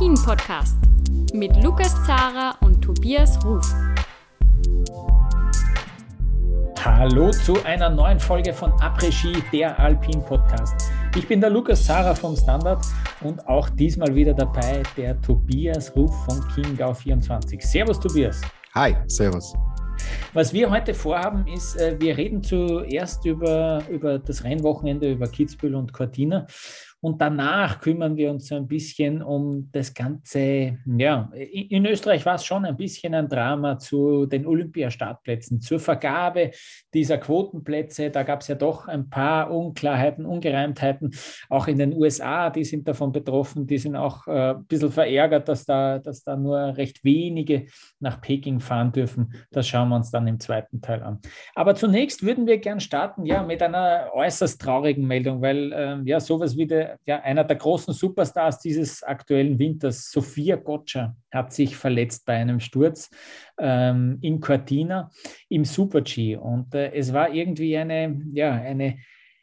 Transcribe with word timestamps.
Après-Ski, 0.00 0.08
der 0.08 0.16
Alpin-Podcast 0.16 0.78
mit 1.34 1.62
Lukas 1.62 1.94
Zara 2.06 2.56
und 2.62 2.80
Tobias 2.80 3.38
Ruf. 3.44 3.74
Hallo 6.82 7.30
zu 7.30 7.62
einer 7.64 7.90
neuen 7.90 8.18
Folge 8.18 8.54
von 8.54 8.72
Après-Ski, 8.80 9.42
der 9.52 9.78
Alpin-Podcast. 9.78 10.90
Ich 11.16 11.28
bin 11.28 11.42
der 11.42 11.50
Lukas 11.50 11.84
Zara 11.84 12.14
vom 12.14 12.34
Standard 12.34 12.82
und 13.20 13.46
auch 13.46 13.68
diesmal 13.68 14.14
wieder 14.14 14.32
dabei 14.32 14.82
der 14.96 15.20
Tobias 15.20 15.94
Ruf 15.94 16.14
von 16.24 16.40
Chiemgau24. 16.54 17.60
Servus, 17.60 18.00
Tobias. 18.00 18.40
Hi, 18.74 18.96
servus. 19.06 19.54
Was 20.32 20.54
wir 20.54 20.70
heute 20.70 20.94
vorhaben, 20.94 21.46
ist, 21.46 21.76
äh, 21.76 21.96
wir 22.00 22.16
reden 22.16 22.42
zuerst 22.42 23.26
über, 23.26 23.82
über 23.90 24.18
das 24.18 24.44
Rennwochenende, 24.44 25.12
über 25.12 25.26
Kitzbühel 25.26 25.74
und 25.74 25.92
Cortina 25.92 26.46
und 27.02 27.20
danach 27.20 27.80
kümmern 27.80 28.16
wir 28.16 28.30
uns 28.30 28.52
ein 28.52 28.66
bisschen 28.66 29.22
um 29.22 29.70
das 29.72 29.94
Ganze. 29.94 30.78
Ja, 30.84 31.30
in 31.34 31.86
Österreich 31.86 32.26
war 32.26 32.34
es 32.34 32.44
schon 32.44 32.66
ein 32.66 32.76
bisschen 32.76 33.14
ein 33.14 33.28
Drama 33.28 33.78
zu 33.78 34.26
den 34.26 34.46
Olympiastartplätzen, 34.46 35.60
zur 35.60 35.80
Vergabe 35.80 36.50
dieser 36.92 37.16
Quotenplätze. 37.16 38.10
Da 38.10 38.22
gab 38.22 38.42
es 38.42 38.48
ja 38.48 38.54
doch 38.54 38.86
ein 38.86 39.08
paar 39.08 39.50
Unklarheiten, 39.50 40.26
Ungereimtheiten. 40.26 41.12
Auch 41.48 41.68
in 41.68 41.78
den 41.78 41.94
USA, 41.94 42.50
die 42.50 42.64
sind 42.64 42.86
davon 42.86 43.12
betroffen. 43.12 43.66
Die 43.66 43.78
sind 43.78 43.96
auch 43.96 44.26
äh, 44.26 44.50
ein 44.50 44.64
bisschen 44.66 44.92
verärgert, 44.92 45.48
dass 45.48 45.64
da, 45.64 45.98
dass 45.98 46.22
da 46.22 46.36
nur 46.36 46.76
recht 46.76 47.02
wenige 47.02 47.66
nach 47.98 48.20
Peking 48.20 48.60
fahren 48.60 48.92
dürfen. 48.92 49.32
Das 49.50 49.66
schauen 49.66 49.88
wir 49.88 49.96
uns 49.96 50.10
dann 50.10 50.26
im 50.26 50.38
zweiten 50.38 50.82
Teil 50.82 51.02
an. 51.02 51.18
Aber 51.54 51.74
zunächst 51.74 52.22
würden 52.22 52.46
wir 52.46 52.58
gern 52.58 52.80
starten 52.80 53.24
ja, 53.24 53.42
mit 53.42 53.62
einer 53.62 54.10
äußerst 54.12 54.60
traurigen 54.60 55.06
Meldung, 55.06 55.40
weil 55.40 55.72
äh, 55.72 55.98
ja 56.04 56.20
sowas 56.20 56.58
wie 56.58 56.66
der 56.66 56.89
ja, 57.06 57.20
einer 57.20 57.44
der 57.44 57.56
großen 57.56 57.94
Superstars 57.94 58.60
dieses 58.60 59.02
aktuellen 59.02 59.58
Winters, 59.58 60.10
Sophia 60.10 60.56
Gotcha, 60.56 61.14
hat 61.30 61.52
sich 61.52 61.76
verletzt 61.76 62.26
bei 62.26 62.34
einem 62.34 62.60
Sturz 62.60 63.10
ähm, 63.58 64.18
in 64.20 64.40
Cortina 64.40 65.10
im 65.48 65.64
Super-G. 65.64 66.36
Und 66.36 66.74
äh, 66.74 66.92
es 66.92 67.12
war 67.12 67.32
irgendwie 67.32 67.76
eine, 67.76 68.20
ja, 68.32 68.52
eine 68.52 68.98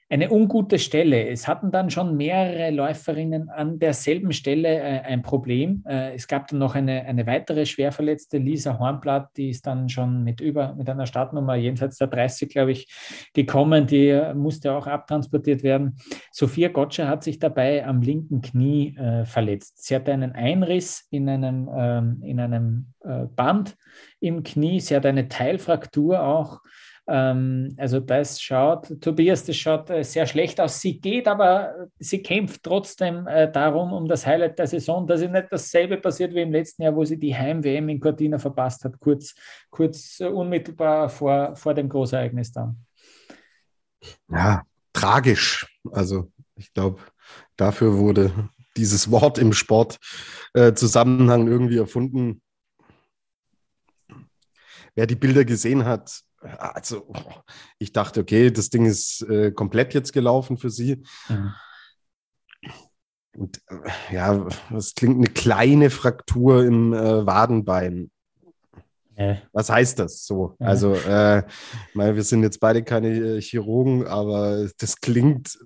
eine 0.09 0.31
ungute 0.31 0.79
Stelle. 0.79 1.27
Es 1.27 1.47
hatten 1.47 1.69
dann 1.69 1.89
schon 1.89 2.15
mehrere 2.15 2.71
Läuferinnen 2.71 3.49
an 3.49 3.77
derselben 3.77 4.31
Stelle 4.31 4.69
äh, 4.69 5.01
ein 5.01 5.21
Problem. 5.21 5.83
Äh, 5.85 6.15
es 6.15 6.27
gab 6.27 6.47
dann 6.47 6.59
noch 6.59 6.75
eine, 6.75 7.05
eine 7.05 7.27
weitere 7.27 7.65
schwerverletzte, 7.65 8.37
Lisa 8.37 8.79
Hornblatt, 8.79 9.35
die 9.35 9.49
ist 9.49 9.67
dann 9.67 9.89
schon 9.89 10.23
mit 10.23 10.39
über 10.39 10.75
mit 10.75 10.89
einer 10.89 11.07
Startnummer 11.07 11.55
jenseits 11.55 11.97
der 11.97 12.07
30, 12.07 12.49
glaube 12.49 12.71
ich, 12.71 12.87
gekommen. 13.33 13.85
Die 13.85 14.17
musste 14.33 14.71
auch 14.71 14.87
abtransportiert 14.87 15.61
werden. 15.63 15.97
Sophia 16.31 16.69
Gottscher 16.69 17.09
hat 17.09 17.23
sich 17.23 17.39
dabei 17.39 17.85
am 17.85 18.01
linken 18.01 18.41
Knie 18.41 18.95
äh, 18.95 19.25
verletzt. 19.25 19.83
Sie 19.83 19.93
hatte 19.93 20.13
einen 20.13 20.31
Einriss 20.33 21.05
in 21.11 21.27
einem, 21.27 21.69
ähm, 21.75 22.21
in 22.23 22.39
einem 22.39 22.93
äh, 23.01 23.25
Band 23.25 23.75
im 24.21 24.43
Knie. 24.43 24.79
Sie 24.79 24.95
hat 24.95 25.05
eine 25.05 25.27
Teilfraktur 25.27 26.23
auch. 26.23 26.61
Ähm, 27.09 27.73
also 27.77 28.01
das 28.01 28.41
schaut, 28.41 29.01
Tobias, 29.01 29.45
das 29.45 29.55
schaut 29.55 29.89
äh, 29.89 30.03
sehr 30.03 30.27
schlecht 30.27 30.59
aus. 30.59 30.81
Sie 30.81 30.99
geht, 30.99 31.27
aber 31.27 31.87
sie 31.99 32.21
kämpft 32.21 32.63
trotzdem 32.63 33.25
äh, 33.27 33.49
darum, 33.49 33.93
um 33.93 34.07
das 34.07 34.25
Highlight 34.25 34.59
der 34.59 34.67
Saison, 34.67 35.07
dass 35.07 35.21
ihr 35.21 35.29
nicht 35.29 35.47
dasselbe 35.49 35.97
passiert 35.97 36.33
wie 36.33 36.41
im 36.41 36.51
letzten 36.51 36.83
Jahr, 36.83 36.95
wo 36.95 37.05
sie 37.05 37.17
die 37.17 37.35
Heim-WM 37.35 37.87
in 37.87 37.99
Cortina 38.01 38.37
verpasst 38.37 38.83
hat, 38.83 38.99
kurz, 38.99 39.35
kurz 39.69 40.19
äh, 40.19 40.25
unmittelbar 40.25 41.07
vor, 41.07 41.55
vor 41.55 41.73
dem 41.73 41.87
Großereignis 41.87 42.51
dann. 42.51 42.77
Ja, 44.29 44.63
tragisch. 44.91 45.65
Also 45.91 46.29
ich 46.55 46.73
glaube, 46.73 46.99
dafür 47.55 47.97
wurde 47.97 48.49
dieses 48.75 49.09
Wort 49.09 49.37
im 49.37 49.53
Sportzusammenhang 49.53 51.47
äh, 51.47 51.49
irgendwie 51.49 51.77
erfunden. 51.77 52.41
Wer 54.93 55.07
die 55.07 55.15
Bilder 55.15 55.45
gesehen 55.45 55.85
hat, 55.85 56.21
also 56.41 57.07
ich 57.79 57.91
dachte, 57.91 58.21
okay, 58.21 58.51
das 58.51 58.69
Ding 58.69 58.85
ist 58.85 59.21
äh, 59.23 59.51
komplett 59.51 59.93
jetzt 59.93 60.13
gelaufen 60.13 60.57
für 60.57 60.69
sie. 60.69 61.03
Mhm. 61.29 61.53
Und 63.35 63.61
äh, 63.67 64.13
ja, 64.13 64.47
das 64.71 64.95
klingt 64.95 65.17
eine 65.17 65.33
kleine 65.33 65.89
Fraktur 65.89 66.63
im 66.65 66.93
äh, 66.93 67.25
Wadenbein. 67.25 68.09
Ja. 69.15 69.41
Was 69.51 69.69
heißt 69.69 69.99
das 69.99 70.25
so? 70.25 70.55
Ja. 70.59 70.67
Also, 70.67 70.93
äh, 70.93 71.43
meine, 71.93 72.15
wir 72.15 72.23
sind 72.23 72.43
jetzt 72.43 72.59
beide 72.59 72.83
keine 72.83 73.09
äh, 73.09 73.41
Chirurgen, 73.41 74.05
aber 74.05 74.67
das 74.77 75.01
klingt 75.01 75.57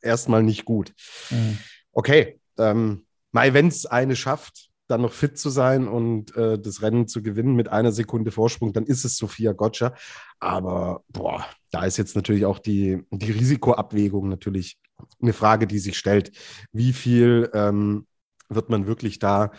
erstmal 0.00 0.42
nicht 0.42 0.64
gut. 0.64 0.92
Mhm. 1.30 1.58
Okay, 1.92 2.40
ähm, 2.56 3.06
wenn 3.32 3.68
es 3.68 3.86
eine 3.86 4.16
schafft, 4.16 4.69
dann 4.90 5.02
noch 5.02 5.12
fit 5.12 5.38
zu 5.38 5.50
sein 5.50 5.88
und 5.88 6.36
äh, 6.36 6.58
das 6.58 6.82
Rennen 6.82 7.06
zu 7.06 7.22
gewinnen 7.22 7.54
mit 7.54 7.68
einer 7.68 7.92
Sekunde 7.92 8.30
Vorsprung, 8.30 8.72
dann 8.72 8.84
ist 8.84 9.04
es 9.04 9.16
Sophia 9.16 9.52
Gotcha. 9.52 9.94
Aber 10.38 11.04
boah, 11.08 11.46
da 11.70 11.84
ist 11.84 11.96
jetzt 11.96 12.16
natürlich 12.16 12.44
auch 12.44 12.58
die, 12.58 13.02
die 13.10 13.30
Risikoabwägung 13.30 14.28
natürlich 14.28 14.78
eine 15.22 15.32
Frage, 15.32 15.66
die 15.66 15.78
sich 15.78 15.96
stellt. 15.96 16.32
Wie 16.72 16.92
viel 16.92 17.50
ähm, 17.54 18.06
wird 18.48 18.68
man 18.68 18.86
wirklich 18.86 19.18
da 19.18 19.52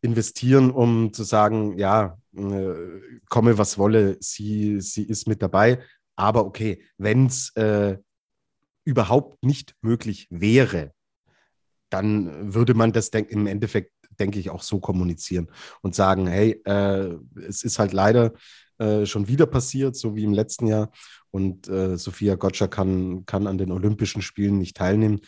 investieren, 0.00 0.70
um 0.70 1.12
zu 1.12 1.24
sagen, 1.24 1.76
ja, 1.76 2.18
äh, 2.36 2.74
komme 3.28 3.58
was 3.58 3.78
wolle, 3.78 4.16
sie, 4.20 4.80
sie 4.80 5.02
ist 5.04 5.28
mit 5.28 5.42
dabei. 5.42 5.80
Aber 6.16 6.46
okay, 6.46 6.82
wenn 6.96 7.26
es 7.26 7.54
äh, 7.56 7.98
überhaupt 8.84 9.44
nicht 9.44 9.74
möglich 9.82 10.26
wäre, 10.30 10.92
dann 11.90 12.54
würde 12.54 12.74
man 12.74 12.92
das 12.92 13.08
im 13.08 13.46
Endeffekt 13.46 13.92
denke 14.18 14.38
ich, 14.38 14.50
auch 14.50 14.62
so 14.62 14.80
kommunizieren 14.80 15.48
und 15.82 15.94
sagen, 15.94 16.26
hey, 16.26 16.60
äh, 16.64 17.16
es 17.46 17.62
ist 17.62 17.78
halt 17.78 17.92
leider 17.92 18.32
äh, 18.78 19.06
schon 19.06 19.28
wieder 19.28 19.46
passiert, 19.46 19.96
so 19.96 20.14
wie 20.14 20.24
im 20.24 20.32
letzten 20.32 20.66
Jahr. 20.66 20.90
Und 21.30 21.68
äh, 21.68 21.96
Sophia 21.96 22.36
Gotcha 22.36 22.68
kann, 22.68 23.26
kann 23.26 23.46
an 23.46 23.58
den 23.58 23.72
Olympischen 23.72 24.22
Spielen 24.22 24.58
nicht 24.58 24.76
teilnehmen. 24.76 25.20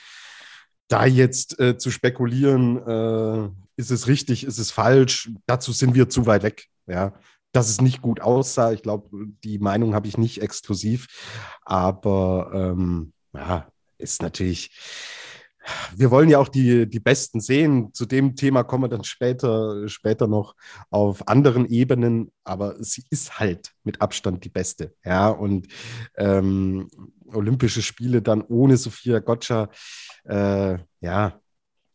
Da 0.89 1.07
jetzt 1.07 1.59
äh, 1.61 1.77
zu 1.77 1.91
spekulieren, 1.91 2.79
äh, 2.79 3.51
ist 3.77 3.91
es 3.91 4.09
richtig, 4.09 4.45
ist 4.45 4.59
es 4.59 4.71
falsch, 4.71 5.31
dazu 5.47 5.73
sind 5.73 5.95
wir 5.95 6.09
zu 6.09 6.27
weit 6.27 6.43
weg. 6.43 6.67
Ja, 6.87 7.13
dass 7.53 7.69
es 7.69 7.81
nicht 7.81 8.03
gut 8.03 8.21
aussah. 8.21 8.73
Ich 8.73 8.83
glaube, 8.83 9.09
die 9.45 9.59
Meinung 9.59 9.95
habe 9.95 10.09
ich 10.09 10.19
nicht 10.19 10.43
exklusiv, 10.43 11.07
aber 11.63 12.51
ähm, 12.55 13.13
ja, 13.33 13.69
ist 13.99 14.23
natürlich 14.23 14.71
wir 15.97 16.11
wollen 16.11 16.29
ja 16.29 16.39
auch 16.39 16.49
die, 16.49 16.89
die 16.89 17.01
Besten 17.01 17.41
sehen. 17.41 17.93
Zu 17.93 18.07
dem 18.07 18.37
Thema 18.37 18.63
kommen 18.63 18.85
wir 18.85 18.89
dann 18.89 19.05
später, 19.05 19.89
später 19.89 20.27
noch 20.27 20.55
auf 20.91 21.29
anderen 21.29 21.67
Ebenen, 21.67 22.33
aber 22.45 22.83
sie 22.83 23.05
ist 23.11 23.39
halt 23.39 23.73
mit 23.85 24.01
Abstand 24.01 24.45
die 24.45 24.49
Beste. 24.49 24.95
Ja, 25.05 25.29
und 25.29 25.69
ähm, 26.17 26.89
Olympische 27.27 27.83
Spiele 27.83 28.23
dann 28.23 28.43
ohne 28.43 28.77
Sophia 28.77 29.21
Gotcha, 29.21 29.69
äh, 30.25 30.79
ja, 31.01 31.41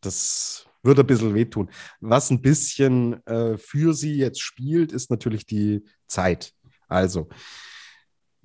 das 0.00 0.66
würde 0.82 1.02
ein 1.02 1.06
bisschen 1.06 1.34
wehtun. 1.34 1.70
Was 2.00 2.30
ein 2.30 2.40
bisschen 2.40 3.24
äh, 3.26 3.58
für 3.58 3.92
sie 3.92 4.16
jetzt 4.16 4.40
spielt, 4.40 4.92
ist 4.92 5.10
natürlich 5.10 5.44
die 5.44 5.84
Zeit. 6.06 6.52
Also, 6.88 7.28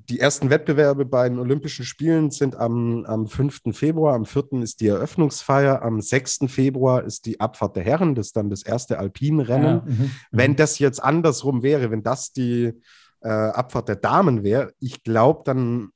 die 0.09 0.19
ersten 0.19 0.49
Wettbewerbe 0.49 1.05
bei 1.05 1.27
den 1.27 1.39
Olympischen 1.39 1.85
Spielen 1.85 2.31
sind 2.31 2.55
am, 2.55 3.05
am 3.05 3.27
5. 3.27 3.61
Februar, 3.71 4.15
am 4.15 4.25
4. 4.25 4.61
ist 4.61 4.81
die 4.81 4.87
Eröffnungsfeier, 4.87 5.81
am 5.81 6.01
6. 6.01 6.39
Februar 6.47 7.03
ist 7.03 7.25
die 7.25 7.39
Abfahrt 7.39 7.75
der 7.75 7.83
Herren, 7.83 8.15
das 8.15 8.27
ist 8.27 8.37
dann 8.37 8.49
das 8.49 8.63
erste 8.63 8.99
Alpinrennen. 8.99 9.65
Ja, 9.65 9.83
mhm, 9.85 10.11
wenn 10.31 10.55
das 10.55 10.79
jetzt 10.79 11.03
andersrum 11.03 11.63
wäre, 11.63 11.91
wenn 11.91 12.03
das 12.03 12.31
die 12.31 12.73
äh, 13.21 13.29
Abfahrt 13.29 13.89
der 13.89 13.95
Damen 13.97 14.43
wäre, 14.43 14.73
ich 14.79 15.03
glaube, 15.03 15.41
dann 15.45 15.91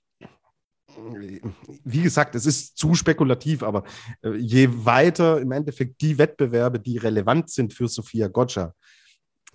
wie 1.84 2.02
gesagt, 2.02 2.36
es 2.36 2.46
ist 2.46 2.78
zu 2.78 2.96
spekulativ, 2.96 3.64
aber 3.64 3.84
äh, 4.24 4.36
je 4.36 4.70
weiter 4.72 5.42
im 5.42 5.52
Endeffekt 5.52 6.02
die 6.02 6.18
Wettbewerbe, 6.18 6.80
die 6.80 6.98
relevant 6.98 7.50
sind 7.50 7.74
für 7.74 7.88
Sophia 7.88 8.28
Gotcha, 8.28 8.74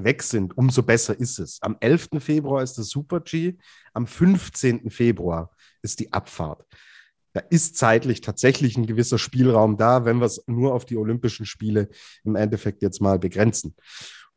weg 0.05 0.23
sind, 0.23 0.57
umso 0.57 0.83
besser 0.83 1.19
ist 1.19 1.39
es. 1.39 1.59
Am 1.63 1.77
11. 1.81 2.09
Februar 2.19 2.63
ist 2.63 2.79
das 2.79 2.89
Super 2.89 3.21
G, 3.21 3.57
am 3.93 4.07
15. 4.07 4.91
Februar 4.91 5.51
ist 5.83 6.01
die 6.01 6.13
Abfahrt. 6.13 6.67
Da 7.33 7.41
ist 7.41 7.77
zeitlich 7.77 8.21
tatsächlich 8.21 8.77
ein 8.77 8.87
gewisser 8.87 9.19
Spielraum 9.19 9.77
da, 9.77 10.05
wenn 10.05 10.19
wir 10.19 10.27
es 10.27 10.43
nur 10.47 10.75
auf 10.75 10.85
die 10.85 10.97
Olympischen 10.97 11.47
Spiele 11.47 11.89
im 12.25 12.35
Endeffekt 12.35 12.83
jetzt 12.83 13.01
mal 13.01 13.19
begrenzen. 13.19 13.77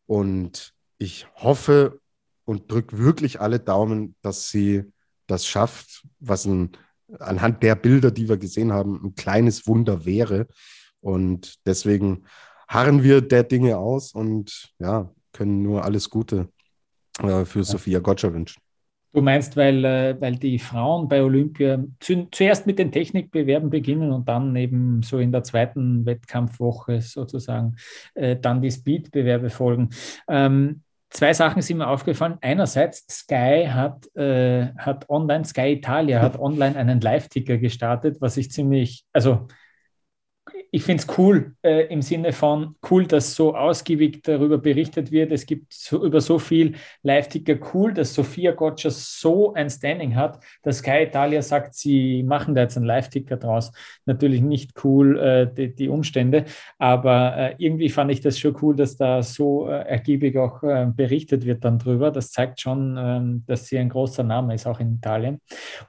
Und 0.06 0.74
ich 1.00 1.28
hoffe 1.36 2.00
und 2.46 2.72
drücke 2.72 2.98
wirklich 2.98 3.42
alle 3.42 3.60
Daumen, 3.60 4.16
dass 4.22 4.50
sie 4.50 4.84
das 5.28 5.48
schafft, 5.48 6.06
was 6.20 6.46
ein, 6.46 6.72
anhand 7.20 7.64
der 7.64 7.76
Bilder, 7.76 8.12
die 8.12 8.30
wir 8.30 8.38
gesehen 8.38 8.72
haben, 8.74 9.04
ein 9.04 9.16
kleines 9.16 9.66
Wunder 9.66 10.06
wäre. 10.06 10.48
Und 11.00 11.66
deswegen 11.66 12.26
harren 12.68 13.04
wir 13.04 13.22
der 13.22 13.44
Dinge 13.44 13.78
aus 13.78 14.14
und 14.14 14.74
ja, 14.80 15.12
können 15.34 15.62
nur 15.62 15.84
alles 15.84 16.10
Gute 16.10 16.48
äh, 17.20 17.46
für 17.46 17.60
ja. 17.60 17.64
Sophia 17.64 18.00
Gotcha 18.00 18.34
wünschen. 18.34 18.62
Du 19.14 19.22
meinst, 19.22 19.56
weil, 19.56 19.86
äh, 19.86 20.20
weil 20.20 20.38
die 20.38 20.58
Frauen 20.58 21.08
bei 21.08 21.22
Olympia 21.22 21.84
zu, 22.00 22.28
zuerst 22.32 22.66
mit 22.66 22.80
den 22.80 22.92
Technikbewerben 22.92 23.70
beginnen 23.70 24.12
und 24.12 24.28
dann 24.28 24.56
eben 24.56 25.04
so 25.04 25.20
in 25.20 25.32
der 25.32 25.44
zweiten 25.44 26.04
Wettkampfwoche 26.08 27.00
sozusagen 27.00 27.76
äh, 28.16 28.36
dann 28.36 28.64
die 28.64 28.72
Speedbewerbe 28.72 29.52
folgen. 29.52 29.92
Ähm, 30.28 30.82
zwei 31.12 31.32
Sachen 31.32 31.62
sind 31.62 31.78
mir 31.78 31.90
aufgefallen. 31.90 32.40
Einerseits, 32.42 33.06
Sky 33.08 33.68
hat, 33.70 34.08
äh, 34.16 34.70
hat 34.78 35.08
online, 35.12 35.46
Sky 35.46 35.74
Italia 35.74 36.20
hat 36.20 36.40
online 36.40 36.76
einen 36.76 37.00
Live-Ticker 37.00 37.60
gestartet, 37.60 38.18
was 38.20 38.38
ich 38.38 38.50
ziemlich, 38.50 39.06
also 39.14 39.48
ich 40.76 40.82
finde 40.82 41.04
es 41.04 41.18
cool 41.20 41.54
äh, 41.62 41.86
im 41.94 42.02
Sinne 42.02 42.34
von 42.34 42.76
cool, 42.90 43.06
dass 43.06 43.36
so 43.36 43.56
ausgiebig 43.56 44.24
darüber 44.24 44.58
berichtet 44.58 45.12
wird. 45.12 45.32
Es 45.32 45.46
gibt 45.46 45.72
so, 45.72 46.04
über 46.04 46.20
so 46.20 46.40
viel 46.40 46.74
Live-Ticker 47.04 47.58
cool, 47.74 47.94
dass 47.94 48.16
Sophia 48.16 48.54
Gotcha 48.54 48.90
so 48.90 49.54
ein 49.54 49.70
Standing 49.70 50.16
hat, 50.16 50.40
dass 50.64 50.80
Sky 50.80 51.04
Italia 51.04 51.44
sagt, 51.44 51.76
sie 51.76 52.24
machen 52.24 52.56
da 52.56 52.62
jetzt 52.62 52.76
einen 52.76 52.88
Live-Ticker 52.88 53.38
draus. 53.38 53.72
Natürlich 54.08 54.42
nicht 54.42 54.72
cool, 54.84 55.20
äh, 55.20 55.54
die, 55.54 55.76
die, 55.76 55.90
Umstände, 55.90 56.46
aber 56.80 57.38
äh, 57.38 57.56
irgendwie 57.60 57.90
fand 57.90 58.10
ich 58.10 58.22
das 58.22 58.40
schon 58.40 58.58
cool, 58.64 58.76
dass 58.76 58.98
da 58.98 59.22
so 59.22 59.70
äh, 59.70 59.74
ergiebig 59.74 60.36
auch 60.40 60.64
äh, 60.64 60.88
berichtet 60.88 61.46
wird 61.46 61.64
dann 61.64 61.78
drüber. 61.78 62.10
Das 62.10 62.32
zeigt 62.32 62.60
schon, 62.60 62.98
ähm, 62.98 63.44
dass 63.46 63.68
sie 63.68 63.78
ein 63.78 63.90
großer 63.90 64.24
Name 64.24 64.56
ist, 64.56 64.66
auch 64.66 64.80
in 64.80 64.96
Italien. 64.96 65.40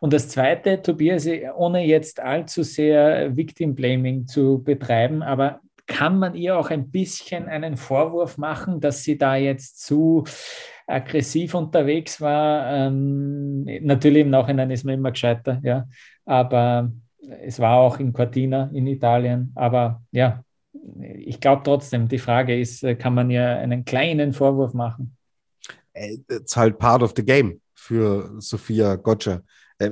Und 0.01 0.13
das 0.13 0.29
Zweite, 0.29 0.83
Tobias, 0.83 1.27
ohne 1.57 1.87
jetzt 1.87 2.21
allzu 2.21 2.63
sehr 2.63 3.35
Victim-Blaming 3.35 4.27
zu 4.27 4.63
betreiben, 4.63 4.74
aber 5.23 5.61
kann 5.87 6.19
man 6.19 6.35
ihr 6.35 6.57
auch 6.57 6.71
ein 6.71 6.91
bisschen 6.91 7.47
einen 7.47 7.77
Vorwurf 7.77 8.39
machen, 8.39 8.81
dass 8.81 9.03
sie 9.03 9.19
da 9.19 9.37
jetzt 9.37 9.81
zu 9.85 10.25
aggressiv 10.87 11.55
unterwegs 11.55 12.21
war? 12.21 12.73
Ähm, 12.73 13.65
natürlich 13.83 14.23
im 14.23 14.31
Nachhinein 14.31 14.71
ist 14.71 14.85
man 14.85 14.95
immer 14.95 15.13
gescheiter, 15.13 15.61
ja, 15.63 15.87
aber 16.25 16.91
es 17.43 17.59
war 17.59 17.77
auch 17.79 17.99
in 17.99 18.13
Cortina 18.13 18.71
in 18.73 18.87
Italien, 18.87 19.53
aber 19.55 20.03
ja, 20.11 20.43
ich 21.19 21.41
glaube 21.41 21.63
trotzdem, 21.65 22.09
die 22.09 22.19
Frage 22.19 22.59
ist, 22.59 22.83
äh, 22.83 22.95
kann 22.95 23.15
man 23.15 23.31
ihr 23.31 23.47
einen 23.47 23.85
kleinen 23.85 24.33
Vorwurf 24.33 24.75
machen? 24.75 25.17
It's 25.95 26.57
halt 26.57 26.79
part 26.79 27.03
of 27.03 27.13
the 27.17 27.25
game 27.25 27.61
für 27.75 28.35
Sophia 28.41 28.97
Gotcha. 28.97 29.43
Äh, 29.79 29.91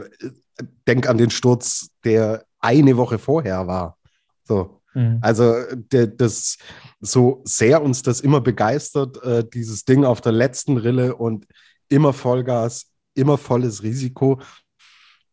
denk 0.87 1.09
an 1.09 1.19
den 1.19 1.31
Sturz, 1.31 1.91
der 2.05 2.45
eine 2.59 2.97
Woche 2.97 3.19
vorher 3.19 3.67
war. 3.67 3.99
So. 4.45 4.83
Mhm. 4.95 5.19
Also 5.21 5.55
der, 5.75 6.07
das, 6.07 6.59
so 7.01 7.43
sehr 7.45 7.83
uns 7.83 8.03
das 8.03 8.21
immer 8.21 8.41
begeistert, 8.41 9.23
äh, 9.23 9.45
dieses 9.49 9.85
Ding 9.85 10.05
auf 10.05 10.21
der 10.21 10.33
letzten 10.33 10.77
Rille 10.77 11.17
und 11.17 11.47
immer 11.89 12.13
Vollgas, 12.13 12.91
immer 13.15 13.39
volles 13.39 13.83
Risiko, 13.83 14.41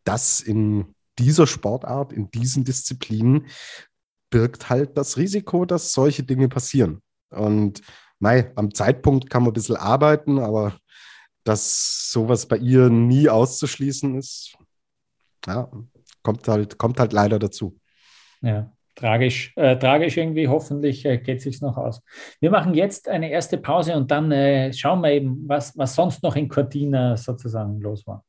das 0.04 0.40
in 0.40 0.94
dieser 1.18 1.46
Sportart, 1.46 2.12
in 2.12 2.30
diesen 2.30 2.64
Disziplinen 2.64 3.46
birgt 4.30 4.70
halt 4.70 4.96
das 4.96 5.16
Risiko, 5.16 5.64
dass 5.64 5.92
solche 5.92 6.22
Dinge 6.22 6.48
passieren. 6.48 7.02
Und 7.30 7.82
mei, 8.18 8.52
am 8.56 8.72
Zeitpunkt 8.72 9.28
kann 9.28 9.42
man 9.42 9.50
ein 9.50 9.54
bisschen 9.54 9.76
arbeiten, 9.76 10.38
aber 10.38 10.78
dass 11.44 12.10
sowas 12.10 12.46
bei 12.46 12.56
ihr 12.56 12.90
nie 12.90 13.28
auszuschließen 13.28 14.16
ist, 14.16 14.56
ja, 15.46 15.70
kommt 16.22 16.46
halt, 16.48 16.78
kommt 16.78 17.00
halt 17.00 17.12
leider 17.12 17.38
dazu. 17.38 17.78
Ja 18.40 18.70
tragisch, 19.00 19.52
äh, 19.56 19.76
tragisch 19.76 20.16
irgendwie. 20.16 20.48
Hoffentlich 20.48 21.04
äh, 21.04 21.18
geht 21.18 21.38
es 21.38 21.44
sich 21.44 21.60
noch 21.60 21.76
aus. 21.76 22.02
Wir 22.40 22.50
machen 22.50 22.74
jetzt 22.74 23.08
eine 23.08 23.30
erste 23.30 23.58
Pause 23.58 23.96
und 23.96 24.10
dann 24.10 24.30
äh, 24.30 24.72
schauen 24.72 25.00
wir 25.00 25.12
eben, 25.12 25.48
was, 25.48 25.76
was 25.76 25.94
sonst 25.94 26.22
noch 26.22 26.36
in 26.36 26.48
Cortina 26.48 27.16
sozusagen 27.16 27.80
los 27.80 28.06
war. 28.06 28.24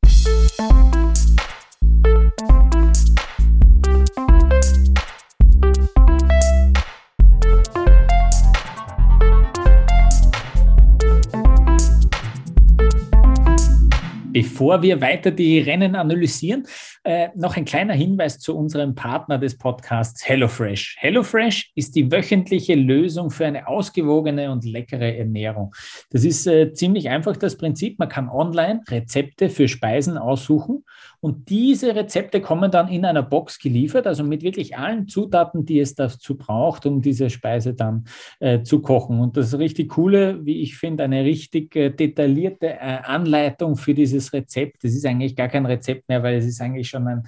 Bevor 14.61 14.83
wir 14.83 15.01
weiter 15.01 15.31
die 15.31 15.57
Rennen 15.57 15.95
analysieren, 15.95 16.67
äh, 17.03 17.29
noch 17.35 17.57
ein 17.57 17.65
kleiner 17.65 17.95
Hinweis 17.95 18.37
zu 18.37 18.55
unserem 18.55 18.93
Partner 18.93 19.39
des 19.39 19.57
Podcasts 19.57 20.23
HelloFresh. 20.29 20.97
HelloFresh 20.99 21.71
ist 21.73 21.95
die 21.95 22.11
wöchentliche 22.11 22.75
Lösung 22.75 23.31
für 23.31 23.47
eine 23.47 23.67
ausgewogene 23.67 24.51
und 24.51 24.63
leckere 24.63 25.17
Ernährung. 25.17 25.73
Das 26.11 26.23
ist 26.23 26.45
äh, 26.45 26.73
ziemlich 26.73 27.09
einfach 27.09 27.37
das 27.37 27.57
Prinzip. 27.57 27.97
Man 27.97 28.09
kann 28.09 28.29
online 28.29 28.81
Rezepte 28.87 29.49
für 29.49 29.67
Speisen 29.67 30.19
aussuchen 30.19 30.85
und 31.21 31.49
diese 31.49 31.95
Rezepte 31.95 32.41
kommen 32.41 32.71
dann 32.71 32.87
in 32.87 33.05
einer 33.05 33.21
Box 33.21 33.59
geliefert, 33.59 34.07
also 34.07 34.23
mit 34.23 34.41
wirklich 34.41 34.75
allen 34.75 35.07
Zutaten, 35.07 35.65
die 35.65 35.79
es 35.79 35.93
dazu 35.93 36.35
braucht, 36.35 36.87
um 36.87 37.01
diese 37.01 37.29
Speise 37.29 37.75
dann 37.75 38.05
äh, 38.39 38.63
zu 38.63 38.81
kochen. 38.81 39.19
Und 39.19 39.37
das 39.37 39.57
richtig 39.57 39.89
coole, 39.89 40.43
wie 40.43 40.61
ich 40.61 40.77
finde, 40.77 41.03
eine 41.03 41.23
richtig 41.23 41.75
äh, 41.75 41.91
detaillierte 41.91 42.69
äh, 42.69 42.99
Anleitung 43.03 43.75
für 43.75 43.93
dieses 43.93 44.33
Rezept. 44.33 44.83
Das 44.83 44.93
ist 44.93 45.05
eigentlich 45.05 45.35
gar 45.35 45.47
kein 45.47 45.67
Rezept 45.67 46.09
mehr, 46.09 46.23
weil 46.23 46.37
es 46.37 46.45
ist 46.45 46.59
eigentlich 46.59 46.89
schon 46.89 47.07
ein, 47.07 47.23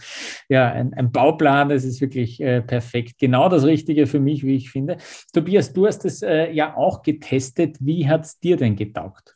ja, 0.50 0.72
ein, 0.72 0.96
ein 0.96 1.12
Bauplan. 1.12 1.70
Das 1.70 1.84
ist 1.84 2.02
wirklich 2.02 2.42
äh, 2.42 2.64
perfekt. 2.64 3.20
Genau 3.20 3.48
das 3.48 3.64
Richtige 3.64 4.08
für 4.08 4.20
mich, 4.20 4.44
wie 4.44 4.56
ich 4.56 4.72
finde. 4.72 4.98
Tobias, 5.34 5.72
du 5.72 5.86
hast 5.86 6.04
es 6.04 6.24
äh, 6.24 6.52
ja 6.52 6.76
auch 6.76 7.04
getestet. 7.04 7.78
Wie 7.80 8.08
hat 8.10 8.26
es 8.26 8.40
dir 8.40 8.58
denn 8.58 8.76
getaugt? 8.76 9.36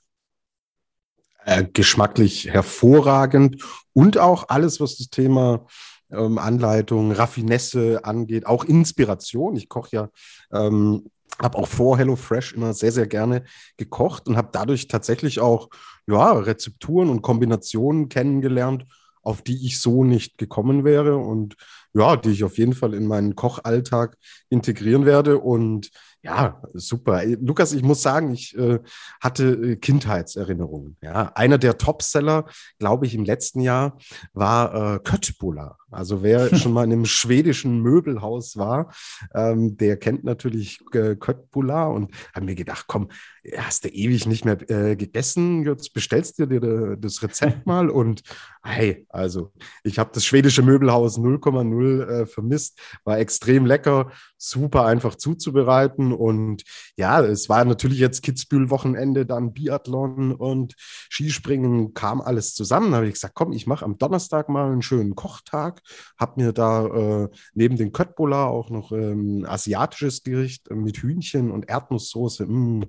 Äh, 1.47 1.63
geschmacklich 1.71 2.49
hervorragend 2.49 3.63
und 3.93 4.17
auch 4.17 4.49
alles, 4.49 4.81
was 4.81 4.97
das 4.97 5.07
Thema 5.07 5.65
ähm, 6.11 6.37
Anleitung, 6.39 7.13
Raffinesse 7.13 8.03
angeht, 8.03 8.45
auch 8.45 8.65
Inspiration. 8.65 9.55
Ich 9.55 9.69
koche 9.69 9.95
ja, 9.95 10.09
ähm, 10.51 11.05
habe 11.41 11.57
auch 11.57 11.69
vor 11.69 11.97
HelloFresh 11.97 12.51
immer 12.51 12.73
sehr, 12.73 12.91
sehr 12.91 13.07
gerne 13.07 13.45
gekocht 13.77 14.27
und 14.27 14.35
habe 14.35 14.49
dadurch 14.51 14.89
tatsächlich 14.89 15.39
auch 15.39 15.69
ja, 16.05 16.33
Rezepturen 16.33 17.07
und 17.07 17.21
Kombinationen 17.21 18.09
kennengelernt, 18.09 18.83
auf 19.21 19.41
die 19.41 19.65
ich 19.65 19.79
so 19.79 20.03
nicht 20.03 20.37
gekommen 20.37 20.83
wäre 20.83 21.15
und 21.15 21.55
ja, 21.93 22.17
die 22.17 22.31
ich 22.31 22.43
auf 22.43 22.57
jeden 22.57 22.73
Fall 22.73 22.93
in 22.93 23.07
meinen 23.07 23.35
Kochalltag 23.35 24.17
integrieren 24.49 25.05
werde. 25.05 25.39
Und 25.39 25.91
ja, 26.27 26.61
super. 26.73 27.23
Lukas, 27.25 27.71
ich 27.71 27.83
muss 27.83 28.01
sagen, 28.01 28.33
ich 28.33 28.57
äh, 28.57 28.79
hatte 29.21 29.45
äh, 29.45 29.75
Kindheitserinnerungen. 29.77 30.97
Ja, 31.01 31.31
einer 31.35 31.57
der 31.57 31.77
Topseller, 31.77 32.45
glaube 32.79 33.05
ich, 33.05 33.15
im 33.15 33.23
letzten 33.23 33.61
Jahr 33.61 33.97
war 34.33 34.95
äh, 34.95 34.99
Köttbullar. 34.99 35.77
Also 35.89 36.23
wer 36.23 36.53
schon 36.55 36.73
mal 36.73 36.83
in 36.83 36.91
einem 36.91 37.05
schwedischen 37.05 37.81
Möbelhaus 37.81 38.57
war, 38.57 38.93
ähm, 39.33 39.77
der 39.77 39.95
kennt 39.95 40.25
natürlich 40.25 40.81
äh, 40.91 41.15
Köttbullar 41.15 41.91
und 41.91 42.13
hat 42.33 42.43
mir 42.43 42.55
gedacht, 42.55 42.85
komm, 42.87 43.07
hast 43.55 43.85
du 43.85 43.89
ewig 43.89 44.25
nicht 44.25 44.45
mehr 44.45 44.57
äh, 44.69 44.95
gegessen, 44.95 45.65
jetzt 45.65 45.93
bestellst 45.93 46.39
du 46.39 46.45
dir 46.45 46.97
das 46.97 47.21
Rezept 47.23 47.65
mal 47.65 47.89
und 47.89 48.23
hey, 48.63 49.05
also 49.09 49.51
ich 49.83 49.99
habe 49.99 50.11
das 50.13 50.25
schwedische 50.25 50.61
Möbelhaus 50.61 51.17
0,0 51.17 52.07
äh, 52.07 52.25
vermisst, 52.25 52.79
war 53.03 53.19
extrem 53.19 53.65
lecker, 53.65 54.11
super 54.37 54.85
einfach 54.85 55.15
zuzubereiten 55.15 56.13
und 56.13 56.63
ja, 56.95 57.21
es 57.21 57.49
war 57.49 57.63
natürlich 57.65 57.99
jetzt 57.99 58.23
Kitzbühel-Wochenende, 58.23 59.25
dann 59.25 59.53
Biathlon 59.53 60.33
und 60.33 60.75
Skispringen, 60.77 61.93
kam 61.93 62.21
alles 62.21 62.53
zusammen. 62.53 62.91
Da 62.91 62.97
habe 62.97 63.07
ich 63.07 63.13
gesagt, 63.13 63.35
komm, 63.35 63.53
ich 63.53 63.67
mache 63.67 63.85
am 63.85 63.97
Donnerstag 63.97 64.49
mal 64.49 64.71
einen 64.71 64.81
schönen 64.81 65.15
Kochtag, 65.15 65.81
habe 66.17 66.41
mir 66.41 66.53
da 66.53 66.85
äh, 66.87 67.29
neben 67.53 67.77
den 67.77 67.91
Köttbullar 67.91 68.49
auch 68.49 68.69
noch 68.69 68.91
ähm, 68.91 69.45
asiatisches 69.47 70.23
Gericht 70.23 70.69
mit 70.71 70.97
Hühnchen 70.97 71.51
und 71.51 71.69
Erdnusssoße, 71.69 72.45
mm, 72.45 72.85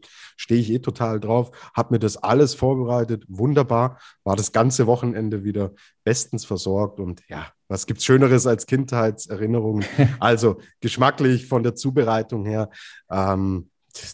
stehe 0.49 0.61
ich 0.62 0.71
eh 0.73 0.78
total 0.78 1.21
drauf, 1.21 1.50
habe 1.76 1.95
mir 1.95 1.99
das 1.99 2.17
alles 2.17 2.55
vorbereitet, 2.55 3.23
wunderbar, 3.28 4.00
war 4.25 4.35
das 4.35 4.50
ganze 4.50 4.87
Wochenende 4.87 5.45
wieder 5.45 5.73
bestens 6.05 6.47
versorgt 6.47 7.00
und 7.00 7.21
ja, 7.28 7.52
was 7.69 7.87
gibt 7.87 8.00
es 8.00 8.07
Schöneres 8.07 8.47
als 8.47 8.64
Kindheitserinnerungen? 8.64 9.85
also 10.21 10.57
geschmacklich 10.81 11.49
von 11.49 11.62
der 11.62 11.75
Zubereitung 11.75 12.47
her, 12.47 12.71
ähm, 13.11 13.69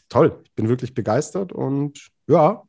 toll, 0.09 0.41
ich 0.45 0.53
bin 0.55 0.69
wirklich 0.69 0.93
begeistert 0.93 1.53
und 1.53 2.09
ja, 2.27 2.65